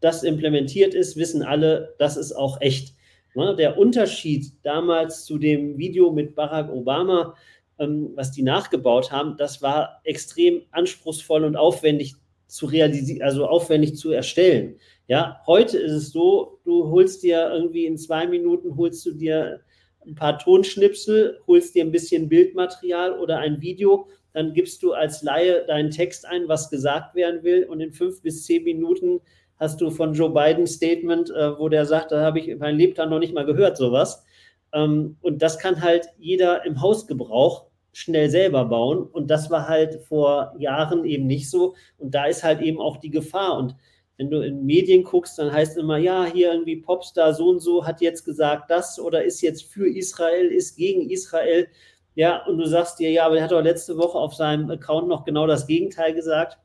das 0.00 0.24
implementiert 0.24 0.94
ist, 0.94 1.16
wissen 1.16 1.42
alle, 1.42 1.94
das 1.98 2.16
ist 2.16 2.32
auch 2.32 2.60
echt. 2.60 2.94
Ne? 3.34 3.54
Der 3.54 3.78
Unterschied 3.78 4.52
damals 4.62 5.24
zu 5.24 5.38
dem 5.38 5.78
Video 5.78 6.10
mit 6.10 6.34
Barack 6.34 6.70
Obama, 6.70 7.34
ähm, 7.78 8.10
was 8.14 8.32
die 8.32 8.42
nachgebaut 8.42 9.12
haben, 9.12 9.36
das 9.36 9.62
war 9.62 10.00
extrem 10.04 10.62
anspruchsvoll 10.72 11.44
und 11.44 11.56
aufwendig 11.56 12.14
zu 12.46 12.66
realisieren, 12.66 13.22
also 13.22 13.46
aufwendig 13.46 13.96
zu 13.96 14.10
erstellen. 14.10 14.76
Ja, 15.10 15.40
heute 15.44 15.76
ist 15.76 15.90
es 15.90 16.12
so, 16.12 16.60
du 16.62 16.88
holst 16.88 17.24
dir 17.24 17.50
irgendwie 17.52 17.84
in 17.84 17.98
zwei 17.98 18.28
Minuten, 18.28 18.76
holst 18.76 19.04
du 19.04 19.10
dir 19.10 19.60
ein 20.06 20.14
paar 20.14 20.38
Tonschnipsel, 20.38 21.40
holst 21.48 21.74
dir 21.74 21.84
ein 21.84 21.90
bisschen 21.90 22.28
Bildmaterial 22.28 23.18
oder 23.18 23.38
ein 23.38 23.60
Video, 23.60 24.06
dann 24.34 24.52
gibst 24.52 24.84
du 24.84 24.92
als 24.92 25.24
Laie 25.24 25.66
deinen 25.66 25.90
Text 25.90 26.24
ein, 26.26 26.46
was 26.46 26.70
gesagt 26.70 27.16
werden 27.16 27.42
will 27.42 27.64
und 27.64 27.80
in 27.80 27.90
fünf 27.90 28.22
bis 28.22 28.44
zehn 28.44 28.62
Minuten 28.62 29.20
hast 29.56 29.80
du 29.80 29.90
von 29.90 30.14
Joe 30.14 30.30
Biden 30.30 30.68
Statement, 30.68 31.28
äh, 31.30 31.58
wo 31.58 31.68
der 31.68 31.86
sagt, 31.86 32.12
da 32.12 32.22
habe 32.22 32.38
ich 32.38 32.56
mein 32.56 32.76
Lebtag 32.76 33.10
noch 33.10 33.18
nicht 33.18 33.34
mal 33.34 33.44
gehört, 33.44 33.78
sowas. 33.78 34.24
Ähm, 34.72 35.16
und 35.22 35.42
das 35.42 35.58
kann 35.58 35.82
halt 35.82 36.06
jeder 36.20 36.64
im 36.64 36.80
Hausgebrauch 36.80 37.66
schnell 37.92 38.30
selber 38.30 38.64
bauen. 38.66 39.02
Und 39.02 39.28
das 39.28 39.50
war 39.50 39.68
halt 39.68 40.04
vor 40.04 40.54
Jahren 40.56 41.04
eben 41.04 41.26
nicht 41.26 41.50
so. 41.50 41.74
Und 41.98 42.14
da 42.14 42.26
ist 42.26 42.44
halt 42.44 42.60
eben 42.60 42.80
auch 42.80 42.98
die 42.98 43.10
Gefahr. 43.10 43.58
Und 43.58 43.74
wenn 44.20 44.28
du 44.28 44.42
in 44.42 44.66
Medien 44.66 45.02
guckst, 45.02 45.38
dann 45.38 45.50
heißt 45.50 45.78
immer, 45.78 45.96
ja, 45.96 46.26
hier 46.26 46.52
irgendwie 46.52 46.76
Popstar 46.76 47.32
so 47.32 47.48
und 47.48 47.60
so 47.60 47.86
hat 47.86 48.02
jetzt 48.02 48.26
gesagt 48.26 48.70
das 48.70 49.00
oder 49.00 49.24
ist 49.24 49.40
jetzt 49.40 49.64
für 49.64 49.88
Israel, 49.88 50.48
ist 50.48 50.76
gegen 50.76 51.08
Israel. 51.08 51.68
Ja, 52.14 52.44
und 52.44 52.58
du 52.58 52.66
sagst 52.66 52.98
dir, 52.98 53.10
ja, 53.10 53.24
aber 53.24 53.38
er 53.38 53.44
hat 53.44 53.52
doch 53.52 53.62
letzte 53.62 53.96
Woche 53.96 54.18
auf 54.18 54.34
seinem 54.34 54.70
Account 54.70 55.08
noch 55.08 55.24
genau 55.24 55.46
das 55.46 55.66
Gegenteil 55.66 56.12
gesagt. 56.12 56.58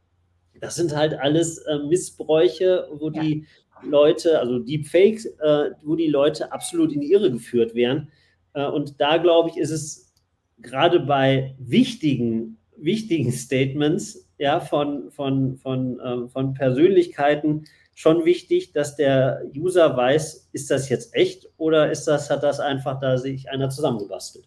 Das 0.59 0.75
sind 0.75 0.93
halt 0.93 1.13
alles 1.13 1.59
äh, 1.59 1.79
Missbräuche, 1.79 2.89
wo 2.91 3.09
ja. 3.09 3.21
die 3.21 3.47
Leute, 3.83 4.37
also 4.37 4.59
Deepfakes, 4.59 5.25
äh, 5.25 5.69
wo 5.81 5.95
die 5.95 6.09
Leute 6.09 6.51
absolut 6.51 6.91
in 6.91 6.99
die 6.99 7.13
Irre 7.13 7.31
geführt 7.31 7.73
werden. 7.73 8.11
Äh, 8.51 8.67
und 8.67 8.99
da, 8.99 9.15
glaube 9.15 9.47
ich, 9.47 9.55
ist 9.55 9.71
es 9.71 10.13
gerade 10.59 10.99
bei 10.99 11.55
wichtigen, 11.57 12.57
wichtigen 12.75 13.31
Statements 13.31 14.24
ja, 14.37 14.59
von, 14.59 15.11
von, 15.11 15.57
von, 15.57 15.99
äh, 15.99 16.29
von 16.29 16.53
Persönlichkeiten 16.53 17.65
schon 17.93 18.25
wichtig, 18.25 18.73
dass 18.73 18.95
der 18.95 19.43
User 19.55 19.95
weiß, 19.95 20.49
ist 20.51 20.69
das 20.69 20.89
jetzt 20.89 21.15
echt 21.15 21.49
oder 21.57 21.91
ist 21.91 22.05
das, 22.05 22.29
hat 22.29 22.43
das 22.43 22.59
einfach 22.59 22.99
da 22.99 23.17
sich 23.17 23.49
einer 23.49 23.69
zusammengebastelt? 23.69 24.45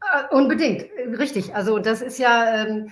Äh, 0.00 0.34
unbedingt, 0.34 0.86
richtig. 1.18 1.54
Also 1.54 1.78
das 1.78 2.02
ist 2.02 2.18
ja 2.18 2.64
ähm, 2.64 2.90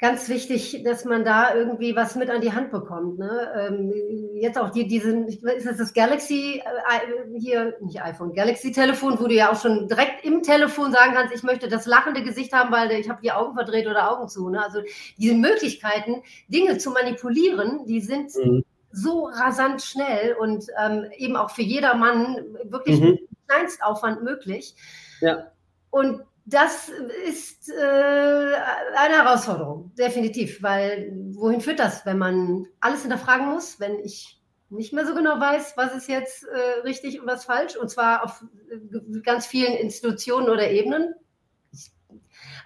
ganz 0.00 0.28
wichtig, 0.28 0.82
dass 0.84 1.04
man 1.04 1.24
da 1.24 1.54
irgendwie 1.54 1.94
was 1.94 2.16
mit 2.16 2.28
an 2.28 2.40
die 2.40 2.52
Hand 2.52 2.70
bekommt. 2.70 3.18
Ne? 3.18 3.52
Ähm, 3.56 3.92
jetzt 4.34 4.58
auch 4.58 4.70
die, 4.70 4.86
diesen, 4.86 5.28
ist 5.28 5.66
das 5.66 5.76
das 5.76 5.94
Galaxy, 5.94 6.62
äh, 6.64 7.38
hier, 7.38 7.76
nicht 7.80 8.02
iPhone, 8.02 8.34
Galaxy-Telefon, 8.34 9.18
wo 9.20 9.28
du 9.28 9.34
ja 9.34 9.52
auch 9.52 9.60
schon 9.60 9.88
direkt 9.88 10.24
im 10.24 10.42
Telefon 10.42 10.92
sagen 10.92 11.14
kannst, 11.14 11.34
ich 11.34 11.42
möchte 11.42 11.68
das 11.68 11.86
lachende 11.86 12.22
Gesicht 12.22 12.52
haben, 12.52 12.72
weil 12.72 12.90
ich 12.92 13.08
habe 13.08 13.22
die 13.22 13.32
Augen 13.32 13.54
verdreht 13.54 13.86
oder 13.86 14.10
Augen 14.10 14.28
zu. 14.28 14.48
Ne? 14.48 14.62
Also 14.62 14.80
diese 15.16 15.34
Möglichkeiten, 15.34 16.22
Dinge 16.48 16.78
zu 16.78 16.90
manipulieren, 16.90 17.86
die 17.86 18.00
sind 18.00 18.34
mhm. 18.34 18.64
so 18.90 19.26
rasant 19.26 19.80
schnell 19.80 20.34
und 20.34 20.66
ähm, 20.82 21.06
eben 21.16 21.36
auch 21.36 21.50
für 21.50 21.62
jedermann 21.62 22.44
wirklich 22.64 23.00
mhm. 23.00 23.10
mit 23.10 23.28
Kleinstaufwand 23.46 24.22
möglich. 24.24 24.74
Ja. 25.20 25.50
Und 25.90 26.22
das 26.46 26.90
ist 27.26 27.70
äh, 27.70 27.74
eine 27.74 29.14
Herausforderung, 29.14 29.92
definitiv, 29.94 30.62
weil 30.62 31.10
wohin 31.32 31.60
führt 31.60 31.78
das, 31.78 32.04
wenn 32.04 32.18
man 32.18 32.66
alles 32.80 33.02
hinterfragen 33.02 33.48
muss, 33.48 33.80
wenn 33.80 33.98
ich 34.00 34.40
nicht 34.68 34.92
mehr 34.92 35.06
so 35.06 35.14
genau 35.14 35.40
weiß, 35.40 35.74
was 35.76 35.94
ist 35.94 36.08
jetzt 36.08 36.44
äh, 36.44 36.80
richtig 36.80 37.20
und 37.20 37.26
was 37.26 37.44
falsch, 37.44 37.76
und 37.76 37.88
zwar 37.88 38.24
auf 38.24 38.44
äh, 38.70 39.20
ganz 39.20 39.46
vielen 39.46 39.74
Institutionen 39.74 40.50
oder 40.50 40.70
Ebenen. 40.70 41.14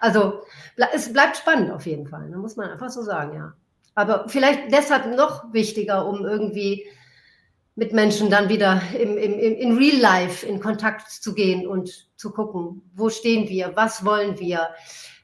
Also 0.01 0.43
es 0.93 1.11
bleibt 1.11 1.37
spannend 1.37 1.71
auf 1.71 1.85
jeden 1.85 2.07
Fall, 2.07 2.29
da 2.31 2.37
muss 2.37 2.55
man 2.55 2.69
einfach 2.69 2.89
so 2.89 3.01
sagen, 3.01 3.35
ja. 3.35 3.53
Aber 3.95 4.29
vielleicht 4.29 4.71
deshalb 4.71 5.13
noch 5.15 5.53
wichtiger, 5.53 6.05
um 6.05 6.25
irgendwie 6.25 6.85
mit 7.79 7.93
Menschen 7.93 8.29
dann 8.29 8.49
wieder 8.49 8.81
im, 8.99 9.17
im, 9.17 9.39
in 9.39 9.77
Real 9.77 9.97
Life 9.97 10.45
in 10.45 10.59
Kontakt 10.59 11.09
zu 11.09 11.33
gehen 11.33 11.65
und 11.65 12.09
zu 12.17 12.31
gucken, 12.31 12.81
wo 12.93 13.09
stehen 13.09 13.47
wir, 13.47 13.71
was 13.75 14.03
wollen 14.03 14.37
wir, 14.37 14.67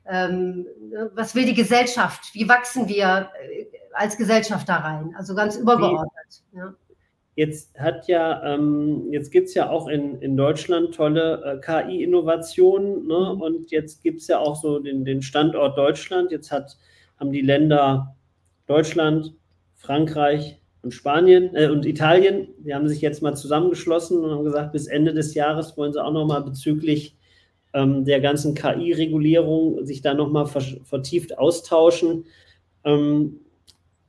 ähm, 0.10 0.66
was 1.14 1.36
will 1.36 1.46
die 1.46 1.54
Gesellschaft, 1.54 2.34
wie 2.34 2.48
wachsen 2.48 2.88
wir 2.88 3.30
äh, 3.42 3.66
als 3.94 4.16
Gesellschaft 4.16 4.70
da 4.70 4.78
rein, 4.78 5.14
also 5.18 5.36
ganz 5.36 5.58
übergeordnet. 5.58 6.44
Ja. 6.54 6.74
Jetzt 7.36 7.78
hat 7.78 8.08
ja, 8.08 8.42
ähm, 8.46 9.12
jetzt 9.12 9.32
gibt 9.32 9.50
es 9.50 9.54
ja 9.54 9.70
auch 9.70 9.90
in, 9.90 10.22
in 10.22 10.38
Deutschland 10.38 10.96
tolle 10.96 11.44
äh, 11.44 11.60
KI-Innovationen 11.60 13.06
ne? 13.06 13.34
Mhm. 13.36 13.42
und 13.42 13.72
jetzt 13.72 14.02
gibt 14.02 14.22
es 14.22 14.28
ja 14.28 14.40
auch 14.40 14.56
so 14.56 14.80
den, 14.80 15.04
den 15.04 15.22
Standort 15.22 15.78
Deutschland. 15.78 16.32
Jetzt 16.32 16.54
hat, 16.54 16.78
haben 17.20 17.34
die 17.34 17.42
Länder 17.42 18.16
Deutschland, 18.68 19.34
Frankreich, 19.74 20.62
und 20.86 20.92
Spanien 20.92 21.56
äh, 21.56 21.68
und 21.68 21.86
Italien, 21.86 22.48
die 22.60 22.76
haben 22.76 22.88
sich 22.88 23.02
jetzt 23.02 23.24
mal 23.24 23.36
zusammengeschlossen 23.36 24.24
und 24.24 24.30
haben 24.30 24.44
gesagt, 24.44 24.72
bis 24.72 24.86
Ende 24.86 25.16
des 25.16 25.34
Jahres 25.34 25.76
wollen 25.76 25.92
sie 25.92 26.02
auch 26.02 26.14
nochmal 26.14 26.44
bezüglich 26.44 27.18
ähm, 27.74 28.06
der 28.06 28.22
ganzen 28.22 28.54
KI-Regulierung 28.54 29.84
sich 29.84 30.02
da 30.02 30.14
nochmal 30.14 30.46
vertieft 30.46 31.40
austauschen. 31.40 32.26
Ähm, 32.84 33.40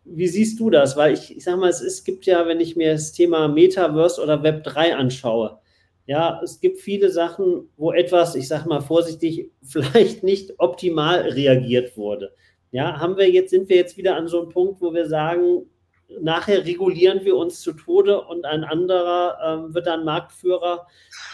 wie 0.04 0.28
siehst 0.28 0.60
du 0.60 0.68
das? 0.68 0.98
Weil 0.98 1.14
ich, 1.14 1.34
ich 1.34 1.44
sage 1.44 1.56
mal, 1.56 1.70
es, 1.70 1.80
es 1.80 2.04
gibt 2.04 2.26
ja, 2.26 2.46
wenn 2.46 2.60
ich 2.60 2.76
mir 2.76 2.92
das 2.92 3.12
Thema 3.12 3.48
Metaverse 3.48 4.22
oder 4.22 4.42
Web 4.42 4.62
3 4.64 4.96
anschaue, 4.96 5.58
ja, 6.04 6.40
es 6.44 6.60
gibt 6.60 6.78
viele 6.78 7.10
Sachen, 7.10 7.70
wo 7.78 7.90
etwas, 7.90 8.36
ich 8.36 8.48
sage 8.48 8.68
mal 8.68 8.82
vorsichtig, 8.82 9.50
vielleicht 9.62 10.22
nicht 10.22 10.52
optimal 10.58 11.22
reagiert 11.22 11.96
wurde. 11.96 12.32
Ja, 12.70 13.00
haben 13.00 13.16
wir 13.16 13.30
jetzt, 13.30 13.48
sind 13.48 13.70
wir 13.70 13.76
jetzt 13.76 13.96
wieder 13.96 14.14
an 14.16 14.28
so 14.28 14.42
einem 14.42 14.50
Punkt, 14.50 14.82
wo 14.82 14.92
wir 14.92 15.08
sagen, 15.08 15.62
nachher 16.08 16.64
regulieren 16.64 17.24
wir 17.24 17.36
uns 17.36 17.60
zu 17.60 17.72
Tode 17.72 18.20
und 18.22 18.44
ein 18.44 18.64
anderer 18.64 19.38
ähm, 19.44 19.74
wird 19.74 19.86
dann 19.86 20.04
Marktführer 20.04 20.86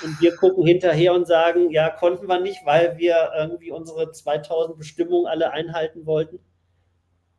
und 0.02 0.20
wir 0.20 0.34
gucken 0.36 0.66
hinterher 0.66 1.12
und 1.12 1.26
sagen, 1.26 1.70
ja, 1.70 1.90
konnten 1.90 2.26
wir 2.28 2.40
nicht, 2.40 2.64
weil 2.64 2.96
wir 2.96 3.32
irgendwie 3.36 3.70
unsere 3.70 4.12
2000 4.12 4.78
Bestimmungen 4.78 5.26
alle 5.26 5.52
einhalten 5.52 6.06
wollten? 6.06 6.38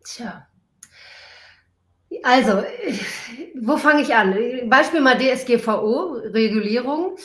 Tja. 0.03 0.47
Also, 2.21 2.63
wo 3.59 3.77
fange 3.77 4.03
ich 4.03 4.13
an? 4.13 4.35
Beispiel 4.69 5.01
mal 5.01 5.17
DSGVO, 5.17 6.19
Regulierung. 6.25 7.17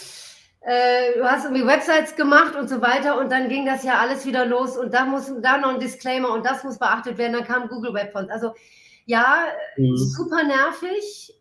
Äh, 0.60 1.18
du 1.18 1.24
hast 1.24 1.44
irgendwie 1.44 1.66
Websites 1.66 2.16
gemacht 2.16 2.56
und 2.56 2.68
so 2.68 2.80
weiter 2.80 3.18
und 3.18 3.30
dann 3.30 3.48
ging 3.48 3.66
das 3.66 3.84
ja 3.84 3.98
alles 3.98 4.26
wieder 4.26 4.44
los 4.46 4.76
und 4.76 4.92
da 4.92 5.04
muss 5.04 5.32
da 5.40 5.58
noch 5.58 5.74
ein 5.74 5.80
Disclaimer 5.80 6.32
und 6.32 6.44
das 6.44 6.64
muss 6.64 6.78
beachtet 6.78 7.18
werden. 7.18 7.34
Dann 7.34 7.44
kam 7.44 7.68
Google 7.68 7.94
Web 7.94 8.12
Fonts. 8.12 8.30
Also 8.30 8.54
ja, 9.08 9.46
mhm. 9.78 9.96
super 9.96 10.44
nervig. 10.44 11.34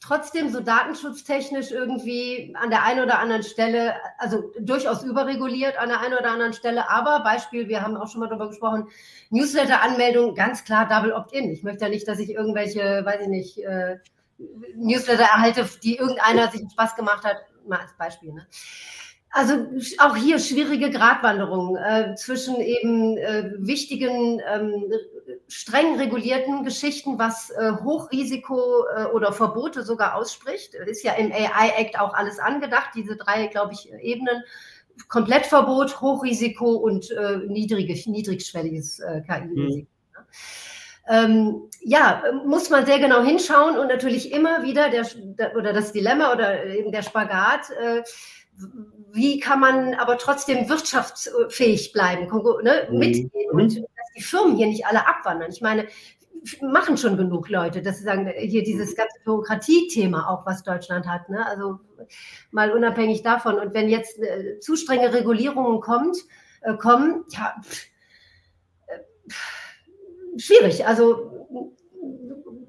Trotzdem 0.00 0.50
so 0.50 0.60
datenschutztechnisch 0.60 1.70
irgendwie 1.70 2.54
an 2.60 2.70
der 2.70 2.82
einen 2.82 3.04
oder 3.04 3.18
anderen 3.18 3.42
Stelle, 3.42 3.94
also 4.18 4.52
durchaus 4.58 5.02
überreguliert 5.02 5.78
an 5.78 5.90
der 5.90 6.00
einen 6.00 6.14
oder 6.14 6.30
anderen 6.30 6.54
Stelle. 6.54 6.90
Aber 6.90 7.20
Beispiel, 7.20 7.68
wir 7.68 7.82
haben 7.82 7.96
auch 7.96 8.08
schon 8.08 8.20
mal 8.20 8.28
darüber 8.28 8.48
gesprochen, 8.48 8.88
Newsletter-Anmeldung, 9.30 10.34
ganz 10.34 10.64
klar 10.64 10.88
Double 10.88 11.12
Opt-in. 11.12 11.50
Ich 11.50 11.62
möchte 11.62 11.84
ja 11.84 11.90
nicht, 11.90 12.08
dass 12.08 12.18
ich 12.18 12.30
irgendwelche, 12.30 13.04
weiß 13.04 13.22
ich 13.22 13.28
nicht, 13.28 13.58
äh, 13.58 13.98
Newsletter 14.74 15.24
erhalte, 15.24 15.68
die 15.82 15.96
irgendeiner 15.96 16.50
sich 16.50 16.62
Spaß 16.72 16.96
gemacht 16.96 17.24
hat, 17.24 17.36
mal 17.66 17.80
als 17.80 17.94
Beispiel. 17.96 18.32
Ne? 18.32 18.46
Also 19.36 19.66
auch 19.98 20.14
hier 20.14 20.38
schwierige 20.38 20.90
Gratwanderung 20.90 21.76
äh, 21.76 22.14
zwischen 22.14 22.54
eben 22.60 23.16
äh, 23.16 23.50
wichtigen, 23.58 24.40
ähm, 24.48 24.84
streng 25.54 25.96
regulierten 26.00 26.64
Geschichten, 26.64 27.16
was 27.16 27.50
äh, 27.50 27.72
Hochrisiko 27.84 28.86
äh, 28.96 29.04
oder 29.04 29.32
Verbote 29.32 29.84
sogar 29.84 30.16
ausspricht. 30.16 30.74
Ist 30.74 31.04
ja 31.04 31.12
im 31.12 31.30
AI-Act 31.30 31.98
auch 32.00 32.12
alles 32.12 32.40
angedacht, 32.40 32.90
diese 32.96 33.16
drei, 33.16 33.46
glaube 33.46 33.72
ich, 33.72 33.92
Ebenen. 34.00 34.42
Komplettverbot, 35.08 36.00
Hochrisiko 36.00 36.72
und 36.72 37.10
äh, 37.12 37.36
niedrig, 37.46 38.06
niedrigschwelliges 38.06 38.98
äh, 38.98 39.22
KI-Risiko. 39.22 39.86
Mhm. 39.86 39.86
Ähm, 41.06 41.62
ja, 41.82 42.22
muss 42.44 42.70
man 42.70 42.86
sehr 42.86 42.98
genau 42.98 43.22
hinschauen 43.22 43.78
und 43.78 43.88
natürlich 43.88 44.32
immer 44.32 44.62
wieder 44.62 44.88
der, 44.88 45.06
oder 45.56 45.72
das 45.72 45.92
Dilemma 45.92 46.32
oder 46.32 46.64
eben 46.64 46.90
der 46.92 47.02
Spagat 47.02 47.70
wie 49.12 49.38
kann 49.40 49.60
man 49.60 49.94
aber 49.94 50.18
trotzdem 50.18 50.68
wirtschaftsfähig 50.68 51.92
bleiben, 51.92 52.28
ne, 52.62 52.88
mhm. 52.90 52.98
mitgehen 52.98 53.50
und 53.50 53.76
dass 53.76 53.84
die 54.16 54.22
Firmen 54.22 54.56
hier 54.56 54.66
nicht 54.66 54.86
alle 54.86 55.06
abwandern. 55.06 55.50
Ich 55.50 55.60
meine, 55.60 55.86
machen 56.60 56.96
schon 56.96 57.16
genug 57.16 57.48
Leute, 57.48 57.82
dass 57.82 57.98
sie 57.98 58.04
sagen, 58.04 58.30
hier 58.36 58.62
dieses 58.62 58.92
mhm. 58.92 58.96
ganze 58.96 59.18
Bürokratiethema 59.24 60.28
auch, 60.28 60.46
was 60.46 60.62
Deutschland 60.62 61.06
hat. 61.06 61.28
Ne? 61.28 61.44
Also 61.46 61.80
mal 62.50 62.72
unabhängig 62.72 63.22
davon. 63.22 63.58
Und 63.58 63.74
wenn 63.74 63.88
jetzt 63.88 64.18
äh, 64.18 64.58
zu 64.60 64.76
strenge 64.76 65.12
Regulierungen 65.12 65.80
kommt, 65.80 66.16
äh, 66.62 66.74
kommen, 66.74 67.24
ja, 67.30 67.54
äh, 68.86 70.38
schwierig. 70.38 70.86
Also 70.86 71.48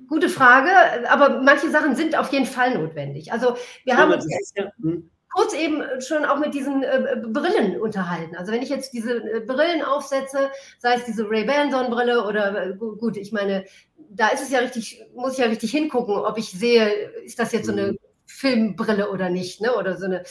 gute 0.07 0.29
Frage, 0.29 0.69
aber 1.09 1.41
manche 1.41 1.69
Sachen 1.69 1.95
sind 1.95 2.17
auf 2.17 2.31
jeden 2.31 2.45
Fall 2.45 2.77
notwendig. 2.77 3.31
Also 3.31 3.55
wir 3.83 3.97
haben 3.97 4.13
uns. 4.13 4.27
Ja, 4.55 4.71
hm 4.81 5.09
kurz 5.35 5.53
eben 5.53 5.83
schon 5.99 6.23
auch 6.23 6.39
mit 6.39 6.53
diesen 6.53 6.81
äh, 6.81 7.21
Brillen 7.27 7.79
unterhalten. 7.79 8.37
Also 8.37 8.53
wenn 8.53 8.61
ich 8.61 8.69
jetzt 8.69 8.93
diese 8.93 9.17
äh, 9.17 9.41
Brillen 9.41 9.81
aufsetze, 9.81 10.49
sei 10.79 10.95
es 10.95 11.03
diese 11.03 11.29
Ray-Ban 11.29 11.71
Sonnenbrille 11.71 12.25
oder 12.25 12.67
äh, 12.67 12.73
gut, 12.73 13.17
ich 13.17 13.33
meine, 13.33 13.65
da 14.09 14.29
ist 14.29 14.41
es 14.41 14.49
ja 14.49 14.59
richtig, 14.59 15.03
muss 15.13 15.33
ich 15.33 15.39
ja 15.39 15.47
richtig 15.47 15.71
hingucken, 15.71 16.15
ob 16.15 16.37
ich 16.37 16.51
sehe, 16.51 16.87
ist 17.25 17.37
das 17.37 17.51
jetzt 17.51 17.65
so 17.65 17.73
eine 17.73 17.91
mhm. 17.91 17.97
Filmbrille 18.25 19.11
oder 19.11 19.29
nicht, 19.29 19.59
ne? 19.59 19.75
Oder 19.75 19.97
so 19.97 20.05
eine 20.05 20.23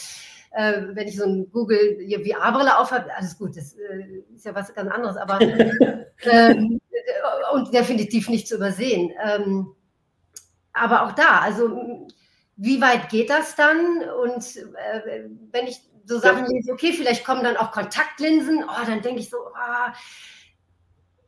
äh, 0.53 0.83
wenn 0.93 1.09
ich 1.09 1.17
so 1.17 1.25
ein 1.25 1.51
Google 1.51 1.99
VR-Brille 1.99 2.79
aufhabe, 2.79 3.15
alles 3.15 3.37
gut, 3.37 3.57
das 3.57 3.75
äh, 3.75 4.23
ist 4.35 4.47
ja 4.47 4.55
was 4.55 4.73
ganz 4.73 4.91
anderes, 4.91 5.17
aber 5.17 5.39
ähm, 6.23 6.81
und 7.53 7.75
definitiv 7.75 8.29
nicht 8.31 8.49
zu 8.49 8.57
übersehen. 8.57 9.13
Ähm, 9.23 9.75
aber 10.73 11.05
auch 11.05 11.13
da, 11.13 11.41
also 11.41 12.07
wie 12.57 12.81
weit 12.81 13.09
geht 13.09 13.31
das 13.31 13.57
dann? 13.57 14.03
Und 14.23 14.57
äh, 14.57 15.29
wenn 15.51 15.67
ich 15.67 15.81
so 16.07 16.19
Sachen 16.19 16.47
lese, 16.47 16.73
okay, 16.73 16.93
vielleicht 16.93 17.25
kommen 17.25 17.43
dann 17.43 17.57
auch 17.57 17.73
Kontaktlinsen, 17.73 18.65
oh, 18.65 18.87
dann 18.87 19.01
denke 19.03 19.21
ich 19.21 19.31
so, 19.31 19.39
oh, 19.39 19.93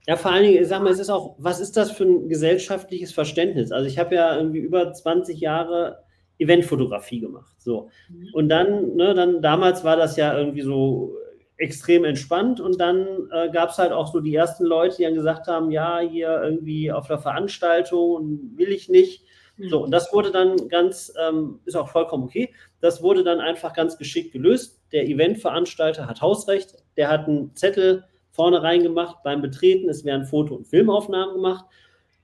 ja, 0.07 0.17
vor 0.17 0.31
allen 0.31 0.45
Dingen, 0.45 0.65
sag 0.65 0.83
mal, 0.83 0.93
es 0.93 1.01
ist 1.01 1.11
auch, 1.11 1.35
was 1.39 1.59
ist 1.59 1.77
das 1.77 1.91
für 1.91 2.05
ein 2.05 2.29
gesellschaftliches 2.29 3.13
Verständnis? 3.13 3.73
Also 3.73 3.89
ich 3.89 3.99
habe 3.99 4.15
ja 4.15 4.37
irgendwie 4.37 4.61
über 4.61 4.93
20 4.93 5.41
Jahre 5.41 6.05
Eventfotografie 6.39 7.21
gemacht. 7.21 7.57
So. 7.59 7.91
Mhm. 8.09 8.29
Und 8.33 8.49
dann, 8.49 8.95
ne, 8.95 9.15
dann 9.15 9.43
damals 9.43 9.83
war 9.83 9.97
das 9.97 10.17
ja 10.17 10.39
irgendwie 10.39 10.63
so 10.63 11.17
extrem 11.57 12.05
entspannt 12.05 12.61
und 12.61 12.81
dann 12.81 13.07
äh, 13.33 13.51
gab 13.51 13.71
es 13.71 13.79
halt 13.79 13.91
auch 13.91 14.13
so 14.13 14.21
die 14.21 14.35
ersten 14.35 14.65
Leute, 14.65 14.97
die 14.99 15.05
dann 15.05 15.15
gesagt 15.15 15.49
haben, 15.49 15.71
ja, 15.71 15.99
hier 15.99 16.41
irgendwie 16.43 16.93
auf 16.93 17.09
der 17.09 17.19
Veranstaltung 17.19 18.53
will 18.57 18.69
ich 18.69 18.89
nicht. 18.89 19.25
Mhm. 19.57 19.69
So, 19.69 19.85
und 19.85 19.91
das 19.91 20.13
wurde 20.13 20.31
dann 20.31 20.69
ganz, 20.69 21.13
ähm, 21.29 21.61
ist 21.65 21.77
auch 21.77 21.89
vollkommen 21.89 22.25
okay, 22.25 22.53
das 22.81 23.03
wurde 23.03 23.25
dann 23.25 23.41
einfach 23.41 23.73
ganz 23.73 23.99
geschickt 23.99 24.33
gelöst. 24.33 24.81
Der 24.93 25.07
Eventveranstalter 25.07 26.07
hat 26.07 26.21
Hausrecht, 26.21 26.77
der 26.97 27.09
hat 27.09 27.27
einen 27.27 27.55
Zettel 27.55 28.05
vorne 28.31 28.63
reingemacht 28.63 29.23
beim 29.23 29.41
Betreten, 29.41 29.89
es 29.89 30.05
werden 30.05 30.27
Foto- 30.27 30.57
und 30.57 30.67
Filmaufnahmen 30.67 31.35
gemacht 31.35 31.65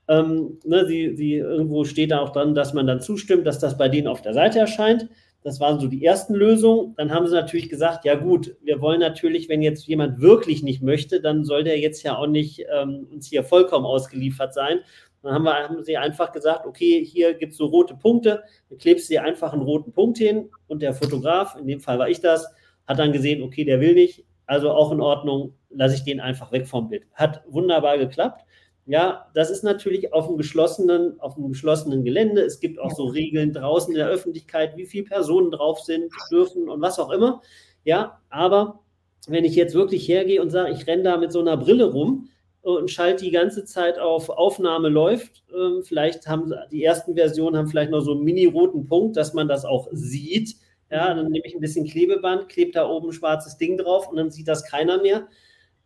ähm, 0.09 0.59
ne, 0.65 0.87
sie, 0.87 1.15
sie, 1.17 1.35
irgendwo 1.37 1.85
steht 1.85 2.11
da 2.11 2.21
auch 2.21 2.31
dran, 2.31 2.55
dass 2.55 2.75
man 2.75 2.87
dann 2.87 3.01
zustimmt, 3.01 3.47
dass 3.47 3.59
das 3.59 3.79
bei 3.79 3.89
denen 3.89 4.09
auf 4.09 4.23
der 4.23 4.35
Seite 4.35 4.59
erscheint. 4.59 5.09
Das 5.45 5.59
waren 5.59 5.81
so 5.81 5.89
die 5.89 6.05
ersten 6.05 6.35
Lösungen. 6.35 6.95
Dann 6.97 7.13
haben 7.13 7.27
sie 7.27 7.35
natürlich 7.35 7.69
gesagt, 7.69 8.05
ja 8.05 8.15
gut, 8.15 8.57
wir 8.63 8.81
wollen 8.81 9.01
natürlich, 9.01 9.49
wenn 9.49 9.63
jetzt 9.63 9.87
jemand 9.87 10.21
wirklich 10.21 10.63
nicht 10.63 10.83
möchte, 10.83 11.21
dann 11.21 11.45
soll 11.45 11.65
der 11.65 11.79
jetzt 11.79 12.03
ja 12.03 12.17
auch 12.17 12.27
nicht 12.27 12.65
ähm, 12.73 13.09
uns 13.11 13.29
hier 13.29 13.43
vollkommen 13.43 13.87
ausgeliefert 13.87 14.55
sein. 14.55 14.81
Dann 15.23 15.35
haben, 15.35 15.45
wir, 15.45 15.55
haben 15.55 15.85
sie 15.85 15.97
einfach 15.97 16.33
gesagt, 16.33 16.67
okay, 16.67 17.05
hier 17.05 17.35
gibt 17.35 17.53
es 17.53 17.59
so 17.59 17.67
rote 17.67 17.95
Punkte, 17.95 18.43
dann 18.69 18.79
klebst 18.79 19.09
du 19.09 19.15
dir 19.15 19.23
einfach 19.23 19.53
einen 19.53 19.63
roten 19.63 19.93
Punkt 19.93 20.19
hin 20.19 20.51
und 20.67 20.83
der 20.83 20.95
Fotograf, 20.95 21.57
in 21.57 21.67
dem 21.67 21.81
Fall 21.81 21.99
war 21.99 22.09
ich 22.09 22.21
das, 22.21 22.47
hat 22.87 22.99
dann 22.99 23.13
gesehen, 23.13 23.43
okay, 23.43 23.65
der 23.65 23.81
will 23.81 23.95
nicht, 23.95 24.25
also 24.47 24.71
auch 24.71 24.93
in 24.93 25.01
Ordnung, 25.01 25.55
lasse 25.71 25.95
ich 25.95 26.05
den 26.05 26.21
einfach 26.21 26.53
weg 26.53 26.67
vom 26.67 26.89
Bild. 26.89 27.05
Hat 27.15 27.43
wunderbar 27.49 27.99
geklappt. 27.99 28.45
Ja, 28.85 29.29
das 29.35 29.49
ist 29.49 29.63
natürlich 29.63 30.13
auf 30.13 30.27
einem 30.27 30.37
geschlossenen, 30.37 31.21
auf 31.21 31.37
einem 31.37 31.51
geschlossenen 31.51 32.05
Gelände. 32.05 32.43
Es 32.43 32.59
gibt 32.59 32.81
auch 32.81 32.91
so 32.91 33.07
Regeln 33.07 33.53
draußen 33.53 33.93
in 33.93 33.99
der 33.99 34.09
Öffentlichkeit, 34.09 34.77
wie 34.77 34.87
viele 34.87 35.05
Personen 35.05 35.53
drauf 35.53 35.81
sind, 35.81 36.13
dürfen 36.33 36.69
und 36.69 36.81
was 36.81 36.99
auch 36.99 37.11
immer. 37.11 37.43
Ja, 37.85 38.21
aber 38.29 38.81
wenn 39.29 39.45
ich 39.45 39.55
jetzt 39.55 39.75
wirklich 39.75 40.09
hergehe 40.09 40.43
und 40.43 40.51
sage, 40.51 40.73
ich 40.73 40.87
renne 40.89 41.05
da 41.05 41.17
mit 41.17 41.31
so 41.31 41.41
einer 41.41 41.57
Brille 41.57 41.93
rum 41.93 42.29
und 42.63 42.91
schalte 42.91 43.25
die 43.25 43.31
ganze 43.31 43.65
Zeit 43.65 43.99
auf 43.99 44.29
Aufnahme 44.31 44.89
läuft, 44.89 45.43
ähm, 45.55 45.83
vielleicht 45.83 46.27
haben 46.27 46.55
die 46.71 46.85
ersten 46.85 47.15
Versionen 47.17 47.57
haben 47.57 47.67
vielleicht 47.69 47.91
noch 47.91 48.01
so 48.01 48.13
einen 48.13 48.23
mini-roten 48.23 48.87
Punkt, 48.87 49.17
dass 49.17 49.35
man 49.35 49.49
das 49.49 49.65
auch 49.65 49.89
sieht. 49.93 50.57
Ja, 50.91 51.13
dann 51.13 51.29
nehme 51.29 51.45
ich 51.47 51.55
ein 51.55 51.61
bisschen 51.61 51.87
Klebeband, 51.87 52.49
klebe 52.49 52.71
da 52.71 52.89
oben 52.89 53.09
ein 53.09 53.13
schwarzes 53.13 53.57
Ding 53.57 53.79
drauf 53.79 54.09
und 54.09 54.17
dann 54.17 54.31
sieht 54.31 54.47
das 54.47 54.65
keiner 54.65 55.01
mehr. 55.03 55.27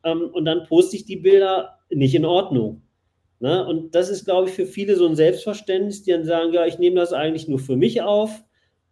Ähm, 0.05 0.31
und 0.33 0.45
dann 0.45 0.65
poste 0.65 0.97
ich 0.97 1.07
die 1.07 1.17
Bilder 1.17 1.79
nicht 1.91 2.15
in 2.15 2.25
Ordnung. 2.25 2.83
Ne? 3.39 3.67
Und 3.67 3.95
das 3.95 4.09
ist, 4.09 4.25
glaube 4.25 4.49
ich, 4.49 4.55
für 4.55 4.67
viele 4.67 4.97
so 4.97 5.07
ein 5.07 5.17
Selbstverständnis, 5.17 6.03
die 6.03 6.11
dann 6.11 6.25
sagen, 6.25 6.53
ja, 6.53 6.67
ich 6.67 6.79
nehme 6.79 6.97
das 6.97 7.13
eigentlich 7.13 7.49
nur 7.49 7.59
für 7.59 7.77
mich 7.77 8.03
auf, 8.03 8.43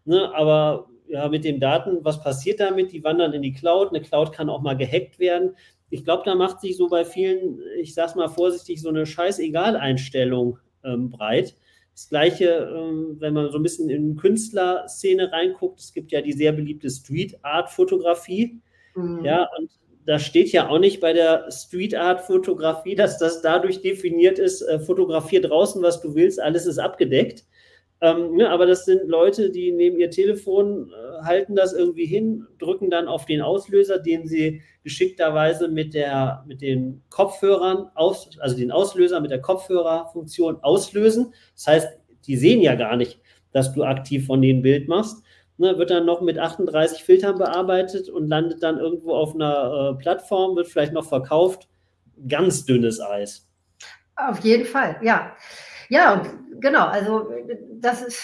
ne? 0.05 0.35
aber 0.35 0.89
ja, 1.07 1.29
mit 1.29 1.45
den 1.45 1.61
Daten, 1.61 2.05
was 2.05 2.23
passiert 2.23 2.61
damit? 2.61 2.93
Die 2.93 3.05
wandern 3.05 3.33
in 3.35 3.43
die 3.43 3.53
Cloud. 3.53 3.91
Eine 3.91 4.01
Cloud 4.01 4.33
kann 4.33 4.49
auch 4.49 4.63
mal 4.63 4.77
gehackt 4.77 5.19
werden. 5.19 5.55
Ich 5.95 6.05
glaube, 6.05 6.25
da 6.25 6.35
macht 6.35 6.61
sich 6.61 6.77
so 6.77 6.89
bei 6.89 7.05
vielen, 7.05 7.61
ich 7.79 7.95
sage 7.95 8.11
es 8.11 8.15
mal 8.17 8.27
vorsichtig, 8.27 8.83
so 8.83 8.89
eine 8.89 9.07
Scheißegal-Einstellung 9.07 10.59
ähm, 10.83 11.11
breit. 11.11 11.55
Das 11.95 12.09
Gleiche, 12.09 12.69
ähm, 12.77 13.17
wenn 13.21 13.33
man 13.33 13.49
so 13.53 13.59
ein 13.59 13.63
bisschen 13.63 13.89
in 13.89 14.17
Künstlerszene 14.17 15.31
reinguckt, 15.31 15.79
es 15.79 15.93
gibt 15.93 16.11
ja 16.11 16.21
die 16.21 16.33
sehr 16.33 16.51
beliebte 16.51 16.91
Street 16.91 17.39
Art 17.43 17.71
Fotografie. 17.71 18.61
Mhm. 18.97 19.25
Ja, 19.25 19.49
und 19.57 19.71
da 20.05 20.19
steht 20.19 20.51
ja 20.51 20.69
auch 20.69 20.81
nicht 20.81 21.01
bei 21.01 21.13
der 21.13 21.49
Street 21.53 21.95
Art 21.95 22.23
Fotografie, 22.23 22.97
dass 22.97 23.19
das 23.19 23.41
dadurch 23.41 23.81
definiert 23.81 24.41
ist, 24.41 24.63
äh, 24.63 24.81
fotografier 24.81 25.43
draußen, 25.43 25.81
was 25.81 26.01
du 26.01 26.17
willst, 26.17 26.41
alles 26.41 26.67
ist 26.67 26.79
abgedeckt. 26.79 27.45
Ähm, 28.01 28.37
ne, 28.37 28.51
aber 28.51 28.67
das 28.67 28.85
sind 28.85 29.09
Leute, 29.09 29.51
die 29.51 29.73
nehmen 29.73 29.99
ihr 29.99 30.11
Telefon, 30.11 30.91
äh, 30.91 31.25
halten 31.25 31.55
das 31.55 31.73
irgendwie 31.73 32.07
hin, 32.07 32.47
drücken 32.59 32.91
dann 32.91 33.09
auf 33.09 33.25
den 33.25 33.41
Auslöser, 33.41 33.99
den 33.99 34.27
sie 34.27 34.63
geschickterweise 34.83 35.69
mit, 35.69 35.95
der, 35.95 36.45
mit 36.47 36.61
den 36.61 37.03
Kopfhörern, 37.09 37.91
aus, 37.95 38.31
also 38.41 38.57
den 38.57 38.73
Auslöser 38.73 39.21
mit 39.21 39.31
der 39.31 39.41
Kopfhörerfunktion 39.41 40.59
auslösen. 40.63 41.33
Das 41.55 41.67
heißt, 41.67 41.89
die 42.27 42.37
sehen 42.37 42.61
ja 42.61 42.75
gar 42.75 42.97
nicht, 42.97 43.21
dass 43.53 43.73
du 43.73 43.85
aktiv 43.85 44.27
von 44.27 44.43
denen 44.43 44.63
Bild 44.63 44.89
machst 44.89 45.25
ne, 45.59 45.79
wird 45.79 45.91
dann 45.91 46.07
noch 46.07 46.21
mit 46.21 46.39
38 46.39 47.05
Filtern 47.05 47.39
bearbeitet 47.39 48.09
und 48.09 48.29
landet 48.29 48.63
dann 48.63 48.79
irgendwo 48.79 49.15
auf 49.15 49.35
einer 49.35 49.93
äh, 49.93 50.03
Plattform, 50.03 50.57
wird 50.57 50.69
vielleicht 50.69 50.93
noch 50.93 51.07
verkauft. 51.07 51.69
Ganz 52.29 52.65
dünnes 52.65 53.01
Eis. 53.01 53.49
Auf 54.17 54.41
jeden 54.41 54.65
Fall, 54.65 54.97
ja. 55.03 55.37
Ja, 55.89 56.23
genau. 56.61 56.87
Also 56.87 57.31
das 57.81 58.03
ist. 58.03 58.23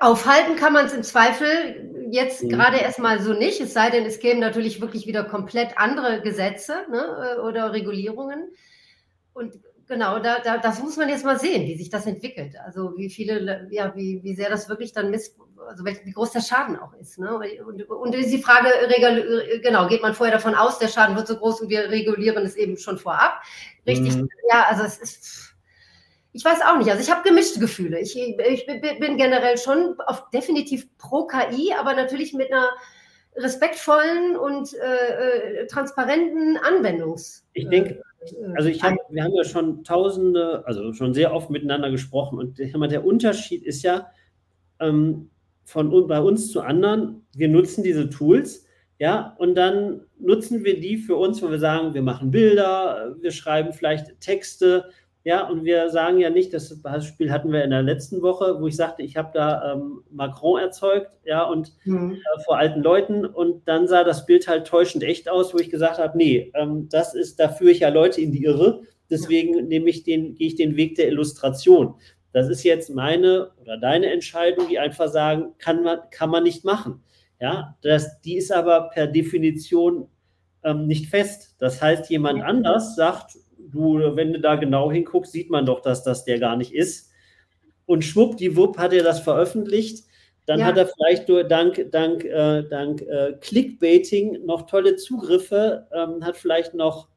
Aufhalten 0.00 0.56
kann 0.56 0.72
man 0.72 0.86
es 0.86 0.94
im 0.94 1.02
Zweifel 1.02 2.08
jetzt 2.10 2.42
mhm. 2.42 2.48
gerade 2.48 2.78
erstmal 2.78 3.20
so 3.20 3.34
nicht, 3.34 3.60
es 3.60 3.74
sei 3.74 3.90
denn, 3.90 4.06
es 4.06 4.18
kämen 4.18 4.40
natürlich 4.40 4.80
wirklich 4.80 5.06
wieder 5.06 5.24
komplett 5.24 5.76
andere 5.76 6.22
Gesetze 6.22 6.86
ne, 6.90 7.42
oder 7.42 7.72
Regulierungen. 7.72 8.48
Und 9.34 9.54
genau, 9.86 10.18
da, 10.20 10.38
da, 10.40 10.58
das 10.58 10.80
muss 10.80 10.96
man 10.96 11.08
jetzt 11.08 11.24
mal 11.24 11.38
sehen, 11.38 11.66
wie 11.66 11.76
sich 11.76 11.90
das 11.90 12.06
entwickelt. 12.06 12.54
Also 12.64 12.96
wie 12.96 13.10
viele, 13.10 13.68
ja, 13.70 13.94
wie, 13.94 14.22
wie 14.22 14.34
sehr 14.34 14.50
das 14.50 14.68
wirklich 14.68 14.92
dann 14.92 15.10
misst, 15.10 15.36
also 15.68 15.84
wie 15.84 16.12
groß 16.12 16.32
der 16.32 16.40
Schaden 16.40 16.76
auch 16.76 16.92
ist. 16.94 17.18
Ne? 17.18 17.38
Und, 17.66 17.82
und 17.88 18.14
ist 18.14 18.32
die 18.32 18.42
Frage, 18.42 18.68
genau, 19.62 19.88
geht 19.88 20.02
man 20.02 20.14
vorher 20.14 20.34
davon 20.34 20.54
aus, 20.54 20.78
der 20.78 20.88
Schaden 20.88 21.16
wird 21.16 21.26
so 21.26 21.36
groß 21.36 21.60
und 21.62 21.68
wir 21.68 21.90
regulieren 21.90 22.44
es 22.44 22.56
eben 22.56 22.76
schon 22.76 22.98
vorab. 22.98 23.42
Richtig, 23.86 24.16
mhm. 24.16 24.28
ja, 24.50 24.66
also 24.68 24.84
es 24.84 24.98
ist, 24.98 25.54
ich 26.32 26.44
weiß 26.44 26.60
auch 26.62 26.78
nicht, 26.78 26.90
also 26.90 27.02
ich 27.02 27.10
habe 27.10 27.28
gemischte 27.28 27.60
Gefühle. 27.60 28.00
Ich, 28.00 28.18
ich 28.18 28.66
bin 28.66 29.16
generell 29.16 29.58
schon 29.58 29.96
auf, 30.06 30.30
definitiv 30.30 30.86
pro 30.98 31.26
KI, 31.26 31.74
aber 31.78 31.94
natürlich 31.94 32.32
mit 32.32 32.52
einer 32.52 32.70
respektvollen 33.36 34.36
und 34.36 34.74
äh, 34.74 35.62
äh 35.62 35.66
transparenten 35.66 36.56
Anwendungs. 36.56 37.44
Ich 37.52 37.68
denke, 37.68 38.02
also 38.56 38.68
ich 38.68 38.82
hab, 38.82 38.94
wir 39.10 39.22
haben 39.22 39.34
ja 39.34 39.44
schon 39.44 39.84
tausende, 39.84 40.64
also 40.66 40.92
schon 40.92 41.14
sehr 41.14 41.32
oft 41.32 41.50
miteinander 41.50 41.90
gesprochen 41.90 42.38
und 42.38 42.58
der 42.58 43.04
Unterschied 43.04 43.62
ist 43.62 43.82
ja 43.82 44.10
ähm, 44.80 45.30
von 45.68 46.06
bei 46.06 46.18
uns 46.18 46.50
zu 46.50 46.62
anderen, 46.62 47.26
wir 47.36 47.48
nutzen 47.48 47.84
diese 47.84 48.08
Tools, 48.08 48.64
ja, 48.98 49.36
und 49.38 49.54
dann 49.54 50.00
nutzen 50.18 50.64
wir 50.64 50.80
die 50.80 50.96
für 50.96 51.16
uns, 51.16 51.42
wo 51.42 51.50
wir 51.50 51.58
sagen, 51.58 51.92
wir 51.92 52.02
machen 52.02 52.30
Bilder, 52.30 53.14
wir 53.20 53.30
schreiben 53.30 53.74
vielleicht 53.74 54.18
Texte, 54.20 54.88
ja, 55.24 55.46
und 55.46 55.64
wir 55.64 55.90
sagen 55.90 56.18
ja 56.20 56.30
nicht, 56.30 56.54
das 56.54 56.80
Beispiel 56.80 57.30
hatten 57.30 57.52
wir 57.52 57.62
in 57.62 57.68
der 57.68 57.82
letzten 57.82 58.22
Woche, 58.22 58.56
wo 58.60 58.66
ich 58.66 58.76
sagte, 58.76 59.02
ich 59.02 59.18
habe 59.18 59.28
da 59.34 59.74
ähm, 59.74 60.00
Macron 60.10 60.58
erzeugt, 60.58 61.10
ja, 61.24 61.42
und 61.44 61.74
mhm. 61.84 62.14
äh, 62.14 62.42
vor 62.46 62.56
alten 62.56 62.80
Leuten. 62.80 63.26
Und 63.26 63.68
dann 63.68 63.86
sah 63.88 64.04
das 64.04 64.24
Bild 64.24 64.48
halt 64.48 64.66
täuschend 64.66 65.04
echt 65.04 65.28
aus, 65.28 65.52
wo 65.52 65.58
ich 65.58 65.68
gesagt 65.68 65.98
habe, 65.98 66.16
nee, 66.16 66.50
ähm, 66.54 66.88
das 66.88 67.14
ist, 67.14 67.38
da 67.38 67.50
führe 67.50 67.72
ich 67.72 67.80
ja 67.80 67.90
Leute 67.90 68.22
in 68.22 68.32
die 68.32 68.44
Irre. 68.44 68.80
Deswegen 69.10 69.68
nehme 69.68 69.90
ich 69.90 70.02
den, 70.02 70.34
gehe 70.34 70.46
ich 70.46 70.56
den 70.56 70.76
Weg 70.76 70.94
der 70.94 71.08
Illustration. 71.08 71.96
Das 72.32 72.48
ist 72.48 72.62
jetzt 72.62 72.90
meine 72.90 73.50
oder 73.60 73.78
deine 73.78 74.12
Entscheidung, 74.12 74.68
die 74.68 74.78
einfach 74.78 75.08
sagen, 75.08 75.54
kann 75.58 75.82
man, 75.82 76.00
kann 76.10 76.30
man 76.30 76.42
nicht 76.42 76.64
machen. 76.64 77.02
Ja, 77.40 77.76
das, 77.82 78.20
die 78.20 78.36
ist 78.36 78.52
aber 78.52 78.90
per 78.90 79.06
Definition 79.06 80.08
ähm, 80.64 80.86
nicht 80.86 81.08
fest. 81.08 81.54
Das 81.58 81.80
heißt, 81.80 82.10
jemand 82.10 82.42
anders 82.42 82.96
sagt, 82.96 83.38
du, 83.58 84.16
wenn 84.16 84.32
du 84.32 84.40
da 84.40 84.56
genau 84.56 84.90
hinguckst, 84.90 85.32
sieht 85.32 85.50
man 85.50 85.66
doch, 85.66 85.80
dass 85.80 86.02
das 86.02 86.24
der 86.24 86.38
gar 86.38 86.56
nicht 86.56 86.74
ist. 86.74 87.10
Und 87.86 88.04
schwuppdiwupp 88.04 88.76
hat 88.76 88.92
er 88.92 89.02
das 89.02 89.20
veröffentlicht. 89.20 90.04
Dann 90.46 90.60
ja. 90.60 90.66
hat 90.66 90.78
er 90.78 90.86
vielleicht 90.86 91.28
nur 91.28 91.44
dank, 91.44 91.90
dank, 91.90 92.24
äh, 92.24 92.62
dank 92.62 93.02
äh, 93.02 93.34
Clickbaiting 93.40 94.44
noch 94.46 94.66
tolle 94.66 94.96
Zugriffe, 94.96 95.86
ähm, 95.92 96.24
hat 96.24 96.36
vielleicht 96.36 96.74
noch, 96.74 97.08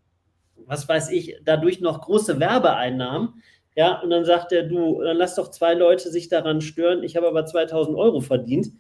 was 0.66 0.88
weiß 0.88 1.12
ich, 1.12 1.38
dadurch 1.44 1.80
noch 1.80 2.02
große 2.02 2.40
Werbeeinnahmen. 2.40 3.42
Ja, 3.76 4.00
und 4.02 4.10
dann 4.10 4.26
sagt 4.26 4.52
er, 4.52 4.64
du, 4.64 5.02
dann 5.02 5.18
lass 5.18 5.36
doch 5.36 5.50
zwei 5.50 5.74
Leute 5.74 6.12
sich 6.12 6.28
daran 6.28 6.62
stören. 6.62 7.04
Ich 7.04 7.16
habe 7.16 7.28
aber 7.28 7.46
2000 7.46 7.98
Euro 7.98 8.20
verdient. 8.20 8.72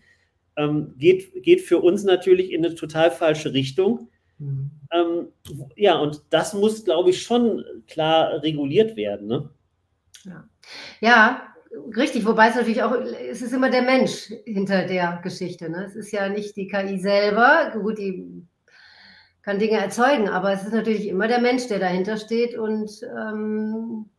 Ähm, 0.57 0.95
geht, 0.97 1.43
geht 1.43 1.61
für 1.61 1.79
uns 1.79 2.03
natürlich 2.03 2.51
in 2.51 2.65
eine 2.65 2.75
total 2.75 3.09
falsche 3.09 3.53
Richtung. 3.53 4.09
Mhm. 4.37 4.71
Ähm, 4.91 5.27
ja, 5.75 5.97
und 5.97 6.21
das 6.29 6.53
muss, 6.53 6.83
glaube 6.83 7.11
ich, 7.11 7.21
schon 7.21 7.63
klar 7.87 8.43
reguliert 8.43 8.97
werden. 8.97 9.27
Ne? 9.27 9.49
Ja. 10.25 10.49
ja, 10.99 11.51
Richtig, 11.95 12.25
wobei 12.25 12.49
es 12.49 12.55
natürlich 12.55 12.83
auch, 12.83 12.93
es 12.93 13.41
ist 13.41 13.53
immer 13.53 13.69
der 13.69 13.81
Mensch 13.81 14.33
hinter 14.45 14.85
der 14.85 15.21
Geschichte. 15.23 15.69
Ne? 15.69 15.85
Es 15.85 15.95
ist 15.95 16.11
ja 16.11 16.27
nicht 16.27 16.57
die 16.57 16.67
KI 16.67 16.99
selber, 16.99 17.71
gut, 17.71 17.97
die 17.97 18.45
kann 19.41 19.57
Dinge 19.57 19.77
erzeugen, 19.77 20.27
aber 20.27 20.51
es 20.51 20.63
ist 20.63 20.73
natürlich 20.73 21.07
immer 21.07 21.29
der 21.29 21.39
Mensch, 21.39 21.67
der 21.67 21.79
dahinter 21.79 22.17
steht 22.17 22.57
und 22.57 22.91
ähm, 23.03 24.09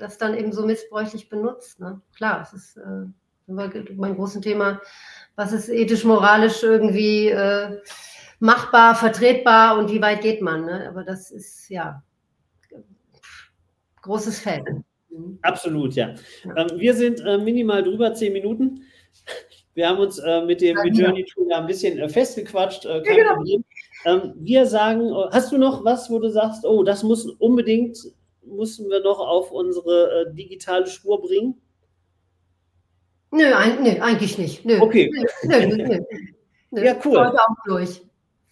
das 0.00 0.18
dann 0.18 0.36
eben 0.36 0.52
so 0.52 0.66
missbräuchlich 0.66 1.28
benutzt. 1.28 1.78
Ne? 1.80 2.00
Klar, 2.16 2.42
es 2.42 2.52
ist 2.52 2.76
äh, 2.76 3.06
mein 3.46 4.14
großes 4.16 4.40
Thema, 4.40 4.80
was 5.36 5.52
ist 5.52 5.68
ethisch, 5.68 6.04
moralisch 6.04 6.62
irgendwie 6.62 7.28
äh, 7.28 7.78
machbar, 8.38 8.94
vertretbar 8.94 9.78
und 9.78 9.90
wie 9.90 10.02
weit 10.02 10.22
geht 10.22 10.42
man. 10.42 10.64
Ne? 10.64 10.88
Aber 10.88 11.04
das 11.04 11.30
ist 11.30 11.68
ja 11.68 12.02
großes 14.02 14.40
Feld. 14.40 14.66
Absolut, 15.42 15.94
ja. 15.94 16.14
ja. 16.44 16.56
Ähm, 16.56 16.78
wir 16.78 16.94
sind 16.94 17.20
äh, 17.20 17.38
minimal 17.38 17.82
drüber 17.82 18.14
zehn 18.14 18.32
Minuten. 18.32 18.82
Wir 19.74 19.88
haben 19.88 19.98
uns 19.98 20.18
äh, 20.18 20.42
mit 20.44 20.60
dem 20.60 20.76
mit 20.82 20.96
Journey 20.96 21.24
Tool 21.24 21.52
ein 21.52 21.66
bisschen 21.66 21.98
äh, 21.98 22.08
festgequatscht. 22.08 22.86
Äh, 22.86 23.02
kein 23.02 23.16
ja, 23.18 23.34
genau. 23.34 23.62
Ähm, 24.04 24.32
wir 24.36 24.66
sagen, 24.66 25.08
äh, 25.08 25.28
hast 25.32 25.52
du 25.52 25.58
noch 25.58 25.84
was, 25.84 26.10
wo 26.10 26.18
du 26.18 26.30
sagst, 26.30 26.64
oh, 26.64 26.82
das 26.82 27.02
muss 27.02 27.26
unbedingt, 27.26 27.98
müssen 28.50 28.90
wir 28.90 29.00
noch 29.00 29.18
auf 29.18 29.50
unsere 29.50 30.26
äh, 30.28 30.34
digitale 30.34 30.86
Spur 30.86 31.20
bringen? 31.22 31.60
Nö, 33.32 33.54
ein, 33.54 33.82
nö 33.82 34.00
eigentlich 34.00 34.38
nicht. 34.38 34.64
Nö. 34.64 34.80
Okay. 34.80 35.10
Nö, 35.44 35.66
nö, 35.66 36.00
nö, 36.70 36.84
ja, 36.84 36.96
cool. 37.04 37.18
Heute 37.18 37.38
auch 37.40 37.56
durch. 37.66 38.02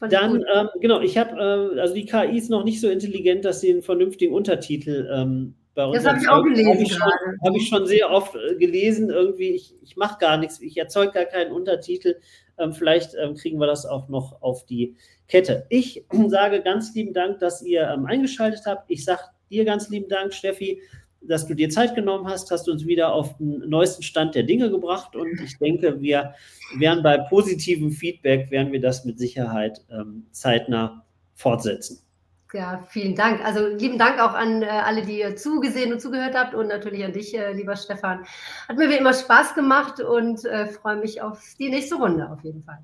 Dann, 0.01 0.45
ähm, 0.55 0.69
genau, 0.81 1.01
ich 1.01 1.19
habe, 1.19 1.33
äh, 1.77 1.81
also 1.81 1.95
die 1.95 2.07
KI 2.07 2.39
ist 2.39 2.51
noch 2.51 2.63
nicht 2.63 2.81
so 2.81 2.89
intelligent, 2.89 3.45
dass 3.45 3.61
sie 3.61 3.73
einen 3.73 3.83
vernünftigen 3.83 4.33
Untertitel 4.33 5.11
ähm, 5.13 5.57
bei 5.75 5.85
uns 5.87 5.97
Das 5.97 6.07
habe 6.07 6.19
ich 6.21 6.29
auch 6.29 6.45
gelesen. 6.45 6.71
Habe 6.71 6.83
ich, 6.83 7.01
hab 7.47 7.57
ich, 7.57 7.69
schon 7.69 7.87
sehr 7.87 8.11
oft 8.11 8.37
äh, 8.37 8.55
gelesen, 8.55 9.11
irgendwie, 9.11 9.51
ich, 9.51 9.75
ich 9.83 9.97
mache 9.97 10.19
gar 10.21 10.37
nichts, 10.37 10.61
ich 10.61 10.77
erzeuge 10.77 11.13
gar 11.13 11.25
keinen 11.25 11.51
Untertitel. 11.51 12.21
Ähm, 12.59 12.73
vielleicht 12.73 13.15
ähm, 13.15 13.35
kriegen 13.35 13.59
wir 13.59 13.67
das 13.67 13.87
auch 13.87 14.09
noch 14.09 14.41
auf 14.41 14.67
die 14.67 14.97
Kette. 15.27 15.67
Ich 15.69 16.05
sage 16.29 16.63
ganz 16.63 16.95
lieben 16.95 17.13
Dank, 17.13 17.41
dass 17.41 17.63
ihr 17.63 17.89
ähm, 17.89 18.07
eingeschaltet 18.07 18.63
habt. 18.67 18.91
Ich 18.91 19.05
sage 19.05 19.23
dir 19.51 19.65
ganz 19.65 19.89
lieben 19.89 20.09
Dank, 20.09 20.33
Steffi, 20.33 20.81
dass 21.21 21.47
du 21.47 21.55
dir 21.55 21.69
Zeit 21.69 21.95
genommen 21.95 22.29
hast, 22.29 22.51
hast 22.51 22.69
uns 22.69 22.87
wieder 22.87 23.13
auf 23.13 23.37
den 23.39 23.69
neuesten 23.69 24.03
Stand 24.03 24.35
der 24.35 24.45
Dinge 24.45 24.71
gebracht 24.71 25.17
und 25.17 25.41
ich 25.41 25.59
denke, 25.59 26.01
wir 26.01 26.35
werden 26.77 27.03
bei 27.03 27.19
positivem 27.19 27.91
Feedback, 27.91 28.51
werden 28.51 28.73
wir 28.73 28.81
das 28.81 29.05
mit 29.05 29.19
Sicherheit 29.19 29.85
ähm, 29.91 30.27
zeitnah 30.31 31.05
fortsetzen. 31.35 32.01
Ja, 32.55 32.83
vielen 32.89 33.15
Dank. 33.15 33.45
Also 33.45 33.67
lieben 33.67 33.99
Dank 33.99 34.21
auch 34.21 34.33
an 34.33 34.63
äh, 34.63 34.67
alle, 34.67 35.03
die 35.03 35.19
ihr 35.21 35.37
zugesehen 35.37 35.93
und 35.93 36.01
zugehört 36.01 36.35
habt 36.35 36.55
und 36.55 36.69
natürlich 36.69 37.05
an 37.05 37.13
dich, 37.13 37.37
äh, 37.37 37.53
lieber 37.53 37.77
Stefan. 37.77 38.25
Hat 38.69 38.79
mir 38.79 38.89
wie 38.89 38.97
immer 38.97 39.13
Spaß 39.13 39.55
gemacht 39.55 40.01
und 40.01 40.45
äh, 40.47 40.67
freue 40.67 40.97
mich 40.97 41.21
auf 41.21 41.43
die 41.59 41.69
nächste 41.69 41.97
Runde 41.97 42.31
auf 42.31 42.43
jeden 42.43 42.63
Fall. 42.63 42.79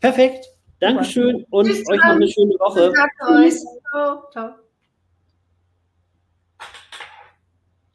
Perfekt. 0.00 0.46
Dankeschön 0.80 1.44
und 1.50 1.66
Tschüss, 1.66 1.88
euch 1.88 1.98
noch 1.98 2.16
eine 2.16 2.28
schöne 2.28 2.54
Woche. 2.54 2.92
Tschüss. 3.26 3.64
Ciao. 3.90 4.22
Ciao. 4.32 4.61